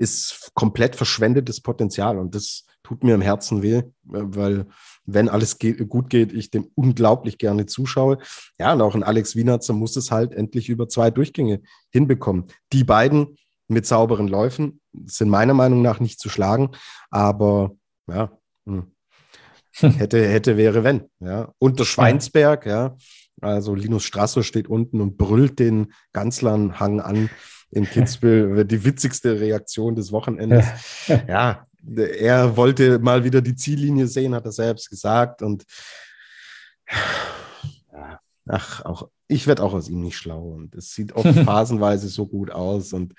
ist 0.00 0.50
komplett 0.54 0.96
verschwendetes 0.96 1.60
Potenzial. 1.60 2.18
Und 2.18 2.34
das 2.34 2.64
tut 2.82 3.04
mir 3.04 3.14
im 3.14 3.20
Herzen 3.20 3.62
weh, 3.62 3.82
weil 4.02 4.66
wenn 5.04 5.28
alles 5.28 5.58
geht, 5.58 5.86
gut 5.88 6.08
geht, 6.08 6.32
ich 6.32 6.50
dem 6.50 6.70
unglaublich 6.74 7.36
gerne 7.36 7.66
zuschaue. 7.66 8.18
Ja, 8.58 8.72
und 8.72 8.80
auch 8.80 8.94
ein 8.94 9.02
Alex 9.02 9.36
Wienerzer 9.36 9.74
muss 9.74 9.96
es 9.96 10.10
halt 10.10 10.32
endlich 10.32 10.68
über 10.70 10.88
zwei 10.88 11.10
Durchgänge 11.10 11.60
hinbekommen. 11.90 12.46
Die 12.72 12.82
beiden 12.82 13.36
mit 13.68 13.86
sauberen 13.86 14.26
Läufen 14.26 14.80
sind 15.04 15.28
meiner 15.28 15.54
Meinung 15.54 15.82
nach 15.82 16.00
nicht 16.00 16.18
zu 16.18 16.28
schlagen, 16.28 16.70
aber 17.10 17.72
ja, 18.08 18.32
hm. 18.66 18.90
hätte, 19.72 20.26
hätte, 20.26 20.56
wäre, 20.56 20.82
wenn. 20.82 21.10
Ja. 21.20 21.52
Unter 21.58 21.84
Schweinsberg, 21.84 22.66
ja, 22.66 22.96
also 23.40 23.74
Linus 23.74 24.04
Strasser 24.04 24.42
steht 24.42 24.68
unten 24.68 25.00
und 25.00 25.18
brüllt 25.18 25.58
den 25.58 25.92
Ganzlernhang 26.12 27.00
an 27.00 27.30
in 27.70 27.84
Kitzbühel. 27.84 28.64
Die 28.66 28.84
witzigste 28.84 29.40
Reaktion 29.40 29.94
des 29.94 30.12
Wochenendes. 30.12 30.66
Ja, 31.28 31.66
er 31.96 32.56
wollte 32.56 32.98
mal 32.98 33.24
wieder 33.24 33.40
die 33.40 33.56
Ziellinie 33.56 34.06
sehen, 34.06 34.34
hat 34.34 34.44
er 34.44 34.52
selbst 34.52 34.90
gesagt. 34.90 35.40
Und 35.40 35.64
ach, 38.46 38.84
auch 38.84 39.08
ich 39.28 39.46
werde 39.46 39.62
auch 39.62 39.72
aus 39.72 39.88
ihm 39.88 40.00
nicht 40.00 40.18
schlau. 40.18 40.42
Und 40.42 40.74
es 40.74 40.92
sieht 40.92 41.12
oft 41.14 41.34
phasenweise 41.44 42.08
so 42.08 42.26
gut 42.26 42.50
aus. 42.50 42.92
Und 42.92 43.14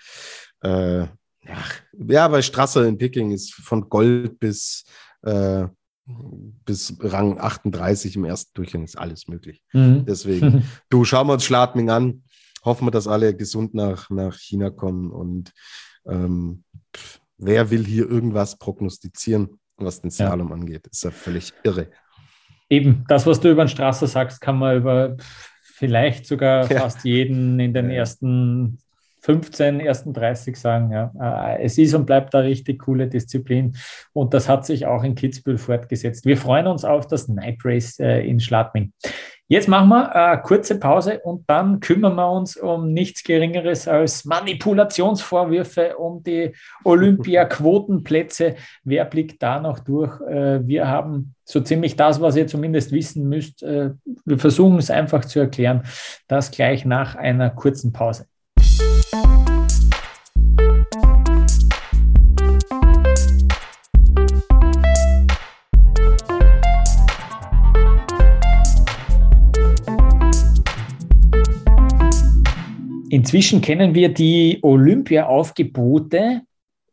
äh, 0.62 1.08
Ach, 1.49 1.74
ja, 2.08 2.28
bei 2.28 2.41
Strasser 2.41 2.86
in 2.88 2.97
Picking 2.97 3.32
ist 3.32 3.54
von 3.54 3.89
Gold 3.89 4.39
bis, 4.39 4.84
äh, 5.24 5.66
bis 6.66 6.95
Rang 6.99 7.39
38 7.39 8.16
im 8.16 8.26
ersten 8.26 8.52
Durchgang 8.54 8.84
ist 8.84 8.97
alles 8.97 9.28
möglich. 9.28 9.64
Mhm. 9.74 10.06
Deswegen, 10.06 10.66
du, 10.89 11.04
schauen 11.04 11.28
wir 11.28 11.34
uns 11.34 11.43
Schladming 11.43 11.89
an. 11.89 12.24
Hoffen 12.64 12.88
wir, 12.88 12.91
dass 12.91 13.07
alle 13.07 13.36
gesund 13.36 13.74
nach, 13.74 14.09
nach 14.09 14.38
China 14.38 14.70
kommen. 14.70 15.12
Und 15.12 15.51
ähm, 16.05 16.64
wer 17.38 17.72
will 17.72 17.86
hier 17.86 18.09
irgendwas 18.09 18.57
prognostizieren, 18.57 19.59
was 19.78 20.01
den 20.01 20.12
Slalom 20.12 20.49
ja. 20.49 20.53
angeht? 20.53 20.88
Ist 20.88 21.03
ja 21.03 21.12
völlig 21.12 21.53
irre. 21.64 21.88
Eben, 22.70 23.03
das, 23.07 23.26
was 23.26 23.39
du 23.39 23.51
über 23.51 23.66
den 23.66 23.70
Strasser 23.70 24.07
sagst, 24.07 24.39
kann 24.39 24.57
man 24.57 24.78
über 24.78 25.18
vielleicht 25.62 26.26
sogar 26.26 26.72
ja. 26.72 26.82
fast 26.82 27.03
jeden 27.03 27.59
in 27.59 27.74
den 27.74 27.89
ersten 27.89 28.78
15, 29.22 29.80
ersten 29.80 30.14
30 30.14 30.55
sagen, 30.55 30.91
ja, 30.91 31.12
äh, 31.20 31.64
es 31.64 31.78
ist 31.78 31.93
und 31.93 32.05
bleibt 32.05 32.34
eine 32.34 32.47
richtig 32.47 32.80
coole 32.80 33.07
Disziplin 33.07 33.76
und 34.14 34.34
das 34.34 34.49
hat 34.49 34.66
sich 34.66 34.86
auch 34.86 35.03
in 35.03 35.16
Kitzbühel 35.16 35.57
fortgesetzt. 35.57 36.26
Wir 36.26 36.38
freuen 36.38 36.68
uns 36.68 36.84
auf 36.84 37.07
das 37.07 37.28
Night 37.28 37.59
Race 37.64 37.99
äh, 37.99 38.22
in 38.22 38.39
Schladming. 38.39 38.93
Jetzt 39.52 39.68
machen 39.68 39.89
wir 39.89 40.16
eine 40.16 40.41
kurze 40.41 40.80
Pause 40.80 41.20
und 41.20 41.43
dann 41.49 41.82
kümmern 41.82 42.16
wir 42.16 42.32
uns 42.32 42.56
um 42.56 42.93
nichts 42.93 43.22
Geringeres 43.22 43.86
als 43.86 44.24
Manipulationsvorwürfe 44.24 45.97
um 45.97 46.24
die 46.24 46.54
Olympia-Quotenplätze. 46.86 48.56
Wer 48.86 49.04
blickt 49.04 49.43
da 49.43 49.60
noch 49.60 49.80
durch? 49.80 50.22
Äh, 50.22 50.66
wir 50.66 50.88
haben 50.88 51.36
so 51.43 51.60
ziemlich 51.60 51.97
das, 51.97 52.22
was 52.22 52.38
ihr 52.38 52.47
zumindest 52.47 52.93
wissen 52.93 53.28
müsst. 53.28 53.62
Wir 53.62 54.38
versuchen 54.38 54.78
es 54.78 54.89
einfach 54.89 55.26
zu 55.26 55.41
erklären. 55.41 55.84
Das 56.30 56.52
gleich 56.52 56.86
nach 56.86 57.16
einer 57.16 57.49
kurzen 57.49 57.91
Pause. 57.91 58.28
Inzwischen 73.12 73.59
kennen 73.59 73.93
wir 73.93 74.14
die 74.14 74.59
Olympia-Aufgebote 74.62 76.43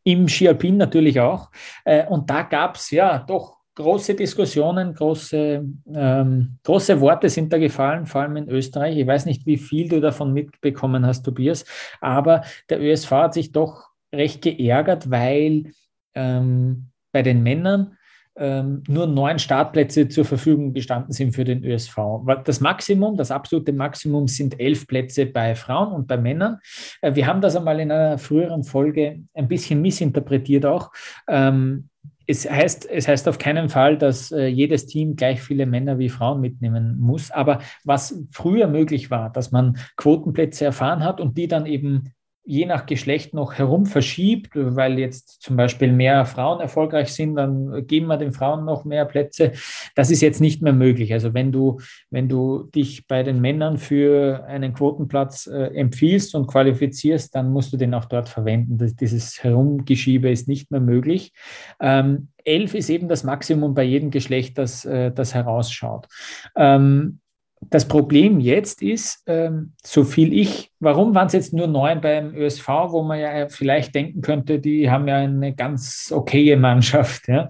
im 0.02 0.26
Skialpin 0.26 0.76
natürlich 0.76 1.20
auch. 1.20 1.50
Äh, 1.84 2.06
und 2.06 2.28
da 2.28 2.42
gab 2.42 2.74
es 2.74 2.90
ja 2.90 3.18
doch 3.20 3.58
große 3.76 4.16
Diskussionen, 4.16 4.94
große, 4.94 5.64
ähm, 5.94 6.58
große 6.64 7.00
Worte 7.00 7.28
sind 7.28 7.52
da 7.52 7.58
gefallen, 7.58 8.06
vor 8.06 8.22
allem 8.22 8.36
in 8.36 8.48
Österreich. 8.48 8.98
Ich 8.98 9.06
weiß 9.06 9.26
nicht, 9.26 9.46
wie 9.46 9.58
viel 9.58 9.88
du 9.88 10.00
davon 10.00 10.32
mitbekommen 10.32 11.06
hast, 11.06 11.22
Tobias, 11.22 11.64
aber 12.00 12.42
der 12.68 12.80
ÖSV 12.80 13.10
hat 13.12 13.34
sich 13.34 13.52
doch 13.52 13.90
recht 14.12 14.42
geärgert, 14.42 15.12
weil 15.12 15.70
ähm, 16.16 16.88
bei 17.12 17.22
den 17.22 17.44
Männern 17.44 17.96
ähm, 18.38 18.82
nur 18.88 19.06
neun 19.06 19.38
Startplätze 19.38 20.08
zur 20.08 20.24
Verfügung 20.24 20.72
gestanden 20.72 21.12
sind 21.12 21.34
für 21.34 21.44
den 21.44 21.64
ÖSV. 21.64 21.96
Das 22.44 22.60
Maximum, 22.60 23.16
das 23.16 23.30
absolute 23.30 23.72
Maximum 23.72 24.28
sind 24.28 24.58
elf 24.60 24.86
Plätze 24.86 25.26
bei 25.26 25.54
Frauen 25.54 25.92
und 25.92 26.06
bei 26.06 26.16
Männern. 26.16 26.58
Äh, 27.02 27.14
wir 27.14 27.26
haben 27.26 27.40
das 27.40 27.56
einmal 27.56 27.80
in 27.80 27.90
einer 27.90 28.18
früheren 28.18 28.64
Folge 28.64 29.20
ein 29.34 29.48
bisschen 29.48 29.82
missinterpretiert 29.82 30.66
auch. 30.66 30.90
Ähm, 31.28 31.88
es 32.28 32.48
heißt, 32.48 32.88
es 32.90 33.08
heißt 33.08 33.26
auf 33.26 33.38
keinen 33.38 33.70
Fall, 33.70 33.96
dass 33.96 34.30
äh, 34.30 34.46
jedes 34.46 34.86
Team 34.86 35.16
gleich 35.16 35.40
viele 35.40 35.64
Männer 35.64 35.98
wie 35.98 36.10
Frauen 36.10 36.42
mitnehmen 36.42 36.98
muss. 37.00 37.30
Aber 37.30 37.60
was 37.84 38.22
früher 38.30 38.68
möglich 38.68 39.10
war, 39.10 39.32
dass 39.32 39.50
man 39.50 39.78
Quotenplätze 39.96 40.66
erfahren 40.66 41.02
hat 41.02 41.22
und 41.22 41.38
die 41.38 41.48
dann 41.48 41.64
eben 41.64 42.12
je 42.48 42.64
nach 42.64 42.86
Geschlecht 42.86 43.34
noch 43.34 43.54
herum 43.58 43.84
verschiebt, 43.84 44.52
weil 44.54 44.98
jetzt 44.98 45.42
zum 45.42 45.56
Beispiel 45.56 45.92
mehr 45.92 46.24
Frauen 46.24 46.60
erfolgreich 46.60 47.12
sind, 47.12 47.36
dann 47.36 47.86
geben 47.86 48.06
wir 48.06 48.16
den 48.16 48.32
Frauen 48.32 48.64
noch 48.64 48.86
mehr 48.86 49.04
Plätze. 49.04 49.52
Das 49.94 50.10
ist 50.10 50.22
jetzt 50.22 50.40
nicht 50.40 50.62
mehr 50.62 50.72
möglich. 50.72 51.12
Also 51.12 51.34
wenn 51.34 51.52
du, 51.52 51.78
wenn 52.08 52.26
du 52.26 52.62
dich 52.74 53.06
bei 53.06 53.22
den 53.22 53.42
Männern 53.42 53.76
für 53.76 54.46
einen 54.46 54.72
Quotenplatz 54.72 55.46
äh, 55.46 55.74
empfiehlst 55.74 56.34
und 56.34 56.46
qualifizierst, 56.46 57.34
dann 57.34 57.52
musst 57.52 57.70
du 57.74 57.76
den 57.76 57.92
auch 57.92 58.06
dort 58.06 58.30
verwenden. 58.30 58.78
Das, 58.78 58.96
dieses 58.96 59.44
Herumgeschiebe 59.44 60.30
ist 60.30 60.48
nicht 60.48 60.70
mehr 60.70 60.80
möglich. 60.80 61.34
Ähm, 61.80 62.28
elf 62.44 62.72
ist 62.74 62.88
eben 62.88 63.08
das 63.08 63.24
Maximum 63.24 63.74
bei 63.74 63.82
jedem 63.82 64.10
Geschlecht, 64.10 64.56
das, 64.56 64.86
äh, 64.86 65.12
das 65.12 65.34
herausschaut. 65.34 66.08
Ähm, 66.56 67.20
das 67.60 67.88
Problem 67.88 68.40
jetzt 68.40 68.82
ist, 68.82 69.22
ähm, 69.26 69.72
so 69.84 70.04
viel 70.04 70.32
ich, 70.32 70.70
warum 70.80 71.14
waren 71.14 71.26
es 71.26 71.32
jetzt 71.32 71.52
nur 71.52 71.66
neun 71.66 72.00
beim 72.00 72.34
ÖSV, 72.34 72.68
wo 72.68 73.02
man 73.02 73.20
ja 73.20 73.48
vielleicht 73.48 73.94
denken 73.94 74.20
könnte, 74.20 74.58
die 74.58 74.90
haben 74.90 75.08
ja 75.08 75.16
eine 75.16 75.54
ganz 75.54 76.12
okaye 76.14 76.56
Mannschaft. 76.56 77.28
Ja? 77.28 77.48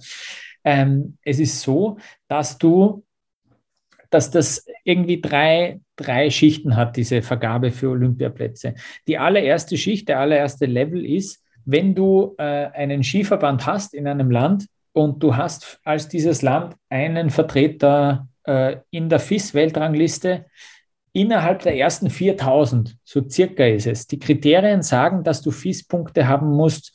Ähm, 0.64 1.18
es 1.24 1.38
ist 1.38 1.60
so, 1.60 1.98
dass 2.26 2.58
du, 2.58 3.04
dass 4.10 4.30
das 4.30 4.66
irgendwie 4.84 5.20
drei, 5.20 5.80
drei 5.96 6.30
Schichten 6.30 6.76
hat, 6.76 6.96
diese 6.96 7.22
Vergabe 7.22 7.70
für 7.70 7.90
Olympiaplätze. 7.90 8.74
Die 9.06 9.18
allererste 9.18 9.76
Schicht, 9.76 10.08
der 10.08 10.20
allererste 10.20 10.66
Level 10.66 11.04
ist, 11.04 11.44
wenn 11.64 11.94
du 11.94 12.34
äh, 12.38 12.42
einen 12.42 13.02
Skiverband 13.02 13.66
hast 13.66 13.94
in 13.94 14.06
einem 14.06 14.30
Land 14.30 14.66
und 14.92 15.22
du 15.22 15.36
hast 15.36 15.80
als 15.84 16.08
dieses 16.08 16.42
Land 16.42 16.74
einen 16.88 17.30
Vertreter 17.30 18.27
in 18.90 19.08
der 19.08 19.20
FIS-Weltrangliste 19.20 20.46
innerhalb 21.12 21.62
der 21.62 21.76
ersten 21.76 22.10
4000, 22.10 22.96
so 23.04 23.28
circa 23.28 23.64
ist 23.64 23.86
es. 23.86 24.06
Die 24.06 24.18
Kriterien 24.18 24.82
sagen, 24.82 25.24
dass 25.24 25.42
du 25.42 25.50
FIS-Punkte 25.50 26.28
haben 26.28 26.50
musst 26.50 26.92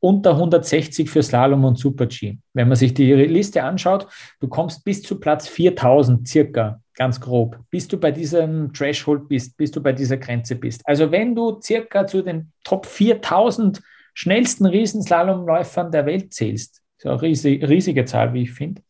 unter 0.00 0.30
160 0.32 1.10
für 1.10 1.22
Slalom 1.22 1.64
und 1.64 1.78
Super-G. 1.78 2.38
Wenn 2.54 2.68
man 2.68 2.76
sich 2.76 2.94
die 2.94 3.12
Liste 3.12 3.62
anschaut, 3.62 4.06
du 4.40 4.48
kommst 4.48 4.82
bis 4.82 5.02
zu 5.02 5.20
Platz 5.20 5.46
4000 5.46 6.26
circa, 6.26 6.80
ganz 6.94 7.20
grob, 7.20 7.58
bis 7.70 7.86
du 7.86 7.98
bei 7.98 8.10
diesem 8.10 8.72
Threshold 8.72 9.28
bist, 9.28 9.56
bis 9.56 9.70
du 9.70 9.82
bei 9.82 9.92
dieser 9.92 10.16
Grenze 10.16 10.56
bist. 10.56 10.80
Also 10.86 11.10
wenn 11.12 11.34
du 11.34 11.60
circa 11.60 12.06
zu 12.06 12.22
den 12.22 12.52
Top 12.64 12.86
4000 12.86 13.80
schnellsten 14.14 14.66
Riesenslalomläufern 14.66 15.92
der 15.92 16.06
Welt 16.06 16.32
zählst, 16.32 16.82
ist 17.00 17.06
auch 17.06 17.12
eine 17.12 17.22
riesige, 17.22 17.68
riesige 17.68 18.04
Zahl, 18.04 18.32
wie 18.34 18.42
ich 18.42 18.52
finde. 18.52 18.82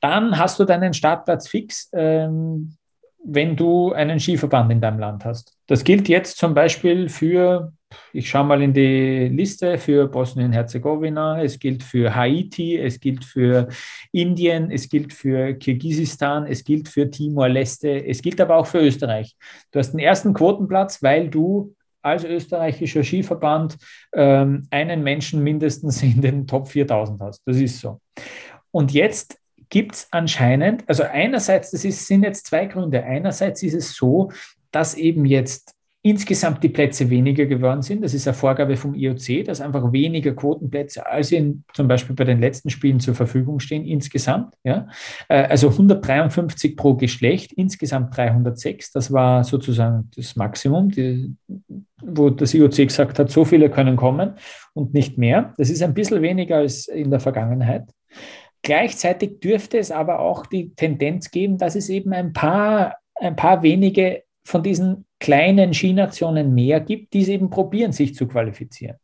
Dann 0.00 0.38
hast 0.38 0.58
du 0.60 0.64
deinen 0.64 0.92
Startplatz 0.92 1.48
fix, 1.48 1.88
ähm, 1.92 2.76
wenn 3.24 3.56
du 3.56 3.92
einen 3.92 4.18
Skiverband 4.18 4.72
in 4.72 4.80
deinem 4.80 4.98
Land 4.98 5.24
hast. 5.24 5.56
Das 5.66 5.84
gilt 5.84 6.08
jetzt 6.08 6.38
zum 6.38 6.54
Beispiel 6.54 7.08
für, 7.08 7.72
ich 8.12 8.28
schaue 8.28 8.44
mal 8.44 8.62
in 8.62 8.72
die 8.72 9.28
Liste, 9.28 9.78
für 9.78 10.06
Bosnien-Herzegowina, 10.06 11.42
es 11.42 11.58
gilt 11.58 11.82
für 11.82 12.14
Haiti, 12.14 12.78
es 12.78 12.98
gilt 12.98 13.24
für 13.24 13.68
Indien, 14.12 14.70
es 14.70 14.88
gilt 14.88 15.12
für 15.12 15.54
Kirgisistan, 15.54 16.46
es 16.46 16.64
gilt 16.64 16.88
für 16.88 17.10
Timor-Leste, 17.10 18.06
es 18.06 18.22
gilt 18.22 18.40
aber 18.40 18.56
auch 18.56 18.66
für 18.66 18.80
Österreich. 18.80 19.36
Du 19.70 19.78
hast 19.78 19.92
den 19.92 20.00
ersten 20.00 20.32
Quotenplatz, 20.32 21.02
weil 21.02 21.28
du 21.28 21.74
als 22.02 22.24
österreichischer 22.24 23.02
Skiverband 23.02 23.76
ähm, 24.14 24.66
einen 24.70 25.02
Menschen 25.02 25.42
mindestens 25.42 26.02
in 26.02 26.20
den 26.20 26.46
Top 26.46 26.68
4000 26.68 27.20
hast. 27.20 27.42
Das 27.46 27.56
ist 27.56 27.80
so. 27.80 28.00
Und 28.70 28.92
jetzt 28.92 29.38
gibt 29.68 29.94
es 29.94 30.08
anscheinend, 30.10 30.88
also 30.88 31.04
einerseits, 31.04 31.70
das 31.70 31.84
ist, 31.84 32.06
sind 32.06 32.24
jetzt 32.24 32.46
zwei 32.46 32.66
Gründe. 32.66 33.02
Einerseits 33.04 33.62
ist 33.62 33.74
es 33.74 33.94
so, 33.94 34.30
dass 34.70 34.94
eben 34.94 35.24
jetzt 35.24 35.74
insgesamt 36.02 36.62
die 36.62 36.70
Plätze 36.70 37.10
weniger 37.10 37.44
geworden 37.44 37.82
sind. 37.82 38.02
Das 38.02 38.14
ist 38.14 38.26
eine 38.26 38.34
Vorgabe 38.34 38.76
vom 38.76 38.94
IOC, 38.94 39.44
dass 39.44 39.60
einfach 39.60 39.92
weniger 39.92 40.32
Quotenplätze 40.32 41.06
als 41.06 41.30
in, 41.30 41.64
zum 41.74 41.88
Beispiel 41.88 42.16
bei 42.16 42.24
den 42.24 42.40
letzten 42.40 42.70
Spielen 42.70 43.00
zur 43.00 43.14
Verfügung 43.14 43.60
stehen 43.60 43.84
insgesamt. 43.84 44.54
Ja? 44.64 44.88
Äh, 45.28 45.44
also 45.44 45.68
153 45.68 46.74
pro 46.74 46.94
Geschlecht, 46.94 47.52
insgesamt 47.52 48.16
306. 48.16 48.92
Das 48.92 49.12
war 49.12 49.44
sozusagen 49.44 50.10
das 50.16 50.36
Maximum, 50.36 50.88
die, 50.88 51.34
wo 52.02 52.30
das 52.30 52.54
IOC 52.54 52.76
gesagt 52.76 53.18
hat, 53.18 53.30
so 53.30 53.44
viele 53.44 53.68
können 53.68 53.96
kommen 53.96 54.34
und 54.72 54.94
nicht 54.94 55.18
mehr. 55.18 55.52
Das 55.58 55.68
ist 55.68 55.82
ein 55.82 55.92
bisschen 55.92 56.22
weniger 56.22 56.56
als 56.56 56.88
in 56.88 57.10
der 57.10 57.20
Vergangenheit. 57.20 57.84
Gleichzeitig 58.62 59.40
dürfte 59.40 59.78
es 59.78 59.90
aber 59.90 60.20
auch 60.20 60.46
die 60.46 60.74
Tendenz 60.74 61.30
geben, 61.30 61.58
dass 61.58 61.76
es 61.76 61.90
eben 61.90 62.12
ein 62.14 62.32
paar, 62.32 62.96
ein 63.16 63.36
paar 63.36 63.62
wenige 63.62 64.22
von 64.44 64.62
diesen 64.62 65.04
kleinen 65.20 65.72
Skinationen 65.74 66.54
mehr 66.54 66.80
gibt, 66.80 67.12
die 67.12 67.20
es 67.22 67.28
eben 67.28 67.50
probieren, 67.50 67.92
sich 67.92 68.14
zu 68.14 68.26
qualifizieren. 68.26 68.96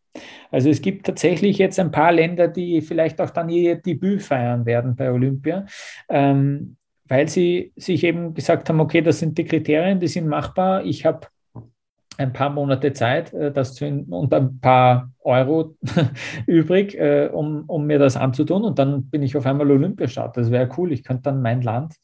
Also 0.50 0.70
es 0.70 0.80
gibt 0.80 1.06
tatsächlich 1.06 1.58
jetzt 1.58 1.78
ein 1.78 1.90
paar 1.90 2.10
Länder, 2.10 2.48
die 2.48 2.80
vielleicht 2.80 3.20
auch 3.20 3.30
dann 3.30 3.50
ihr 3.50 3.76
Debüt 3.76 4.22
feiern 4.22 4.64
werden 4.64 4.96
bei 4.96 5.12
Olympia, 5.12 5.66
ähm, 6.08 6.76
weil 7.04 7.28
sie 7.28 7.72
sich 7.76 8.02
eben 8.02 8.34
gesagt 8.34 8.68
haben, 8.68 8.80
okay, 8.80 9.02
das 9.02 9.18
sind 9.18 9.36
die 9.38 9.44
Kriterien, 9.44 10.00
die 10.00 10.08
sind 10.08 10.26
machbar. 10.26 10.84
Ich 10.84 11.04
habe 11.04 11.28
ein 12.18 12.32
paar 12.32 12.50
Monate 12.50 12.92
Zeit, 12.92 13.32
äh, 13.32 13.52
das 13.52 13.74
zu, 13.74 13.86
und 13.86 14.32
ein 14.32 14.60
paar 14.60 15.10
Euro 15.20 15.76
übrig, 16.46 16.98
äh, 16.98 17.28
um, 17.32 17.64
um 17.66 17.86
mir 17.86 17.98
das 17.98 18.16
anzutun. 18.16 18.64
Und 18.64 18.78
dann 18.78 19.04
bin 19.10 19.22
ich 19.22 19.36
auf 19.36 19.46
einmal 19.46 19.70
Olympiastart. 19.70 20.36
Das 20.36 20.50
wäre 20.50 20.68
cool. 20.76 20.92
Ich 20.92 21.04
könnte 21.04 21.24
dann 21.24 21.42
mein 21.42 21.62
Land 21.62 21.94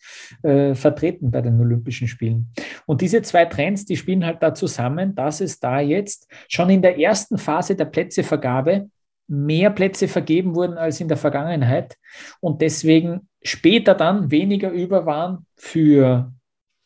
äh, 0.42 0.74
vertreten 0.74 1.30
bei 1.30 1.40
den 1.40 1.60
Olympischen 1.60 2.08
Spielen. 2.08 2.50
Und 2.86 3.00
diese 3.00 3.22
zwei 3.22 3.44
Trends, 3.46 3.84
die 3.84 3.96
spielen 3.96 4.24
halt 4.24 4.42
da 4.42 4.54
zusammen, 4.54 5.14
dass 5.14 5.40
es 5.40 5.60
da 5.60 5.80
jetzt 5.80 6.28
schon 6.48 6.70
in 6.70 6.82
der 6.82 6.98
ersten 6.98 7.38
Phase 7.38 7.76
der 7.76 7.86
Plätzevergabe 7.86 8.88
mehr 9.28 9.70
Plätze 9.70 10.08
vergeben 10.08 10.54
wurden 10.54 10.76
als 10.76 11.00
in 11.00 11.08
der 11.08 11.16
Vergangenheit 11.16 11.96
und 12.40 12.60
deswegen 12.60 13.28
später 13.42 13.94
dann 13.94 14.30
weniger 14.30 14.70
über 14.70 15.06
waren 15.06 15.46
für 15.56 16.32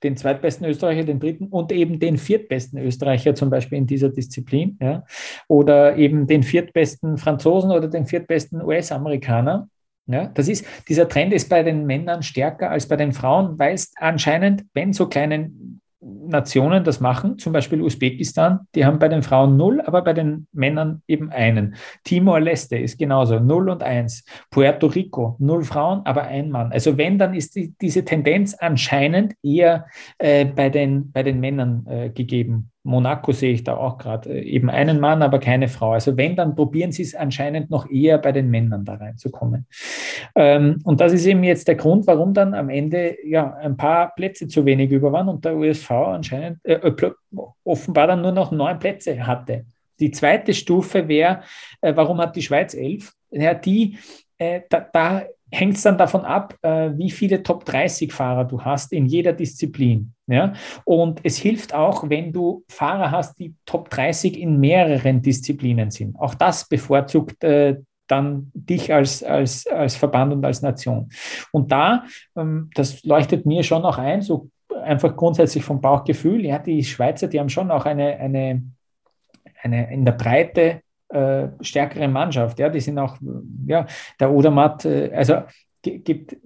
den 0.03 0.17
zweitbesten 0.17 0.67
Österreicher, 0.67 1.05
den 1.05 1.21
dritten 1.21 1.47
und 1.47 1.73
eben 1.73 1.99
den 1.99 2.19
viertbesten 2.19 2.79
Österreicher 2.79 3.35
zum 3.35 3.51
Beispiel 3.51 3.79
in 3.79 3.87
dieser 3.87 4.11
Disziplin, 4.11 4.79
ja, 4.81 5.05
oder 5.49 5.97
eben 5.97 6.27
den 6.27 6.43
viertbesten 6.43 7.17
Franzosen 7.17 7.71
oder 7.71 7.89
den 7.89 8.07
viertbesten 8.07 8.63
US-Amerikaner. 8.63 9.69
Ja, 10.09 10.27
das 10.27 10.49
ist, 10.49 10.65
dieser 10.89 11.09
Trend 11.09 11.33
ist 11.33 11.49
bei 11.49 11.65
den 11.65 11.85
Männern 11.85 12.23
stärker 12.23 12.71
als 12.71 12.87
bei 12.87 12.97
den 12.97 13.13
Frauen, 13.13 13.59
weil 13.59 13.75
es 13.75 13.93
anscheinend, 13.97 14.65
wenn 14.73 14.93
so 14.93 15.09
kleinen 15.09 15.76
Nationen 16.01 16.85
das 16.85 17.01
machen, 17.01 17.39
zum 17.39 17.53
Beispiel 17.53 17.81
Usbekistan, 17.81 18.61
die 18.75 18.85
haben 18.85 18.99
bei 18.99 19.09
den 19.09 19.23
Frauen 19.23 19.57
null, 19.57 19.81
aber 19.81 20.03
bei 20.03 20.13
den 20.13 20.47
Männern 20.53 21.03
eben 21.09 21.31
einen. 21.31 21.77
Timor-Leste 22.05 22.77
ist 22.77 22.99
genauso, 22.99 23.41
null 23.41 23.71
und 23.71 23.83
eins. 23.83 24.25
Puerto 24.51 24.89
Rico, 24.89 25.37
null 25.39 25.65
Frauen, 25.65 26.03
aber 26.05 26.25
ein 26.25 26.51
Mann. 26.51 26.71
Also 26.71 26.99
wenn, 26.99 27.19
dann 27.19 27.35
ist 27.35 27.57
die, 27.57 27.75
diese 27.81 28.05
Tendenz 28.05 28.55
anscheinend 28.55 29.35
eher 29.43 29.87
äh, 30.19 30.45
bei, 30.45 30.69
den, 30.69 31.11
bei 31.13 31.23
den 31.23 31.41
Männern 31.41 31.87
äh, 31.87 32.11
gegeben. 32.11 32.71
Monaco 32.87 33.33
sehe 33.33 33.53
ich 33.53 33.65
da 33.65 33.77
auch 33.77 33.99
gerade 33.99 34.31
äh, 34.31 34.43
eben 34.43 34.71
einen 34.71 35.01
Mann, 35.01 35.23
aber 35.23 35.39
keine 35.39 35.69
Frau. 35.69 35.93
Also 35.93 36.17
wenn, 36.17 36.37
dann 36.37 36.55
probieren 36.55 36.93
sie 36.93 37.03
es 37.03 37.15
anscheinend 37.15 37.71
noch 37.71 37.91
eher 37.91 38.19
bei 38.19 38.33
den 38.33 38.49
Männern 38.49 38.85
da 38.85 38.95
reinzukommen. 38.95 39.67
Ähm, 40.35 40.81
und 40.85 41.01
das 41.01 41.13
ist 41.13 41.27
eben 41.27 41.45
jetzt 41.45 41.69
der 41.69 41.75
Grund, 41.75 42.07
warum 42.07 42.33
dann 42.33 42.55
am 42.55 42.71
Ende 42.71 43.17
ja 43.25 43.55
ein 43.55 43.77
paar 43.77 44.15
Plätze 44.15 44.49
zu 44.49 44.65
wenig 44.65 44.91
über 44.91 45.13
waren 45.13 45.29
und 45.29 45.45
der 45.45 45.57
USV 45.57 45.91
anscheinend 45.91 46.65
äh, 46.65 46.75
äh 46.75 47.11
offenbar 47.65 48.07
dann 48.07 48.23
nur 48.23 48.33
noch 48.33 48.53
neun 48.53 48.79
Plätze 48.79 49.27
hatte. 49.27 49.67
Die 49.99 50.11
zweite 50.11 50.55
Stufe 50.55 51.09
wäre, 51.09 51.41
äh, 51.81 51.95
warum 51.97 52.19
hat 52.19 52.37
die 52.37 52.43
Schweiz 52.43 52.75
elf? 52.75 53.13
Ja, 53.31 53.55
die, 53.55 53.99
äh, 54.39 54.61
da, 54.69 54.81
da 54.93 55.25
hängt 55.51 55.77
es 55.77 55.83
dann 55.83 55.97
davon 55.97 56.23
ab, 56.25 56.55
äh, 56.63 56.91
wie 56.97 57.11
viele 57.11 57.43
Top-30-Fahrer 57.43 58.45
du 58.45 58.63
hast 58.63 58.93
in 58.93 59.07
jeder 59.07 59.33
Disziplin. 59.33 60.13
Ja? 60.27 60.55
Und 60.85 61.21
es 61.23 61.37
hilft 61.39 61.75
auch, 61.75 62.09
wenn 62.09 62.33
du 62.33 62.65
Fahrer 62.69 63.11
hast, 63.11 63.39
die 63.39 63.55
Top 63.65 63.91
30 63.91 64.39
in 64.39 64.59
mehreren 64.59 65.23
Disziplinen 65.23 65.91
sind. 65.91 66.19
Auch 66.19 66.35
das 66.35 66.69
bevorzugt 66.69 67.45
äh, 67.45 67.77
dann 68.09 68.51
dich 68.55 68.93
als, 68.93 69.23
als, 69.23 69.67
als 69.67 69.97
Verband 69.97 70.33
und 70.33 70.45
als 70.45 70.63
Nation. 70.63 71.09
Und 71.53 71.73
da, 71.73 72.05
ähm, 72.37 72.71
das 72.75 73.05
leuchtet 73.05 73.47
mir 73.47 73.63
schon 73.63 73.85
auch 73.85 73.99
ein, 73.99 74.23
so 74.23 74.49
einfach 74.83 75.17
grundsätzlich 75.17 75.65
vom 75.65 75.81
Bauchgefühl, 75.81 76.45
ja, 76.45 76.59
die 76.59 76.85
Schweizer, 76.85 77.29
die 77.29 77.41
haben 77.41 77.49
schon 77.49 77.71
auch 77.71 77.85
eine, 77.87 78.17
eine, 78.17 78.63
eine 79.63 79.93
in 79.93 80.05
der 80.05 80.13
Breite 80.13 80.83
äh, 81.09 81.49
stärkere 81.61 82.09
Mannschaft. 82.09 82.59
Ja, 82.59 82.69
die 82.69 82.81
sind 82.81 82.99
auch, 82.99 83.17
ja, 83.67 83.87
der 84.19 84.31
Odermatt, 84.31 84.85
äh, 84.85 85.13
also 85.15 85.43
gibt 85.83 86.37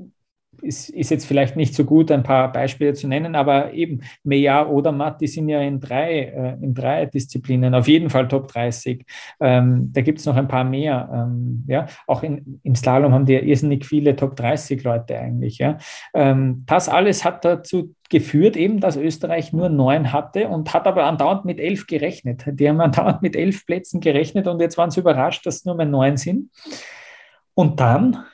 ist, 0.63 0.89
ist 0.91 1.11
jetzt 1.11 1.27
vielleicht 1.27 1.57
nicht 1.57 1.75
so 1.75 1.85
gut, 1.85 2.11
ein 2.11 2.23
paar 2.23 2.53
Beispiele 2.53 2.95
zu 2.95 3.09
nennen, 3.09 3.35
aber 3.35 3.73
eben 3.73 4.01
Meja 4.25 4.67
oder 4.67 4.93
Matt, 4.93 5.21
die 5.21 5.27
sind 5.27 5.49
ja 5.49 5.61
in 5.61 5.81
drei, 5.81 6.25
äh, 6.25 6.57
in 6.63 6.75
drei 6.75 7.07
Disziplinen, 7.07 7.75
auf 7.75 7.89
jeden 7.89 8.11
Fall 8.11 8.29
Top 8.29 8.49
30. 8.49 9.05
Ähm, 9.41 9.91
da 9.93 10.01
gibt 10.01 10.19
es 10.19 10.27
noch 10.27 10.37
ein 10.37 10.49
paar 10.49 10.65
mehr. 10.65 11.09
Ähm, 11.13 11.65
ja, 11.67 11.87
auch 12.07 12.23
in, 12.23 12.61
im 12.63 12.75
Slalom 12.75 13.13
haben 13.13 13.27
die 13.27 13.35
ja 13.35 13.41
irrsinnig 13.41 13.87
viele 13.87 14.17
Top 14.17 14.37
30 14.37 14.83
Leute 14.85 15.19
eigentlich. 15.19 15.59
Ja. 15.59 15.79
Ähm, 16.15 16.65
das 16.67 16.89
alles 16.89 17.25
hat 17.25 17.45
dazu 17.45 17.95
geführt, 18.11 18.57
eben, 18.57 18.81
dass 18.81 18.97
Österreich 18.97 19.53
nur 19.53 19.69
neun 19.69 20.13
hatte 20.13 20.49
und 20.49 20.75
hat 20.75 20.87
aber 20.87 21.05
andauernd 21.05 21.45
mit 21.45 21.61
elf 21.61 21.87
gerechnet. 21.87 22.45
Die 22.47 22.69
haben 22.69 22.81
andauernd 22.81 23.23
mit 23.23 23.37
elf 23.37 23.65
Plätzen 23.65 24.01
gerechnet 24.01 24.47
und 24.47 24.61
jetzt 24.61 24.77
waren 24.77 24.91
sie 24.91 25.01
überrascht, 25.01 25.47
dass 25.47 25.57
es 25.57 25.65
nur 25.65 25.77
mehr 25.77 25.87
neun 25.87 26.17
sind. 26.17 26.51
Und 27.55 27.81
dann 27.81 28.25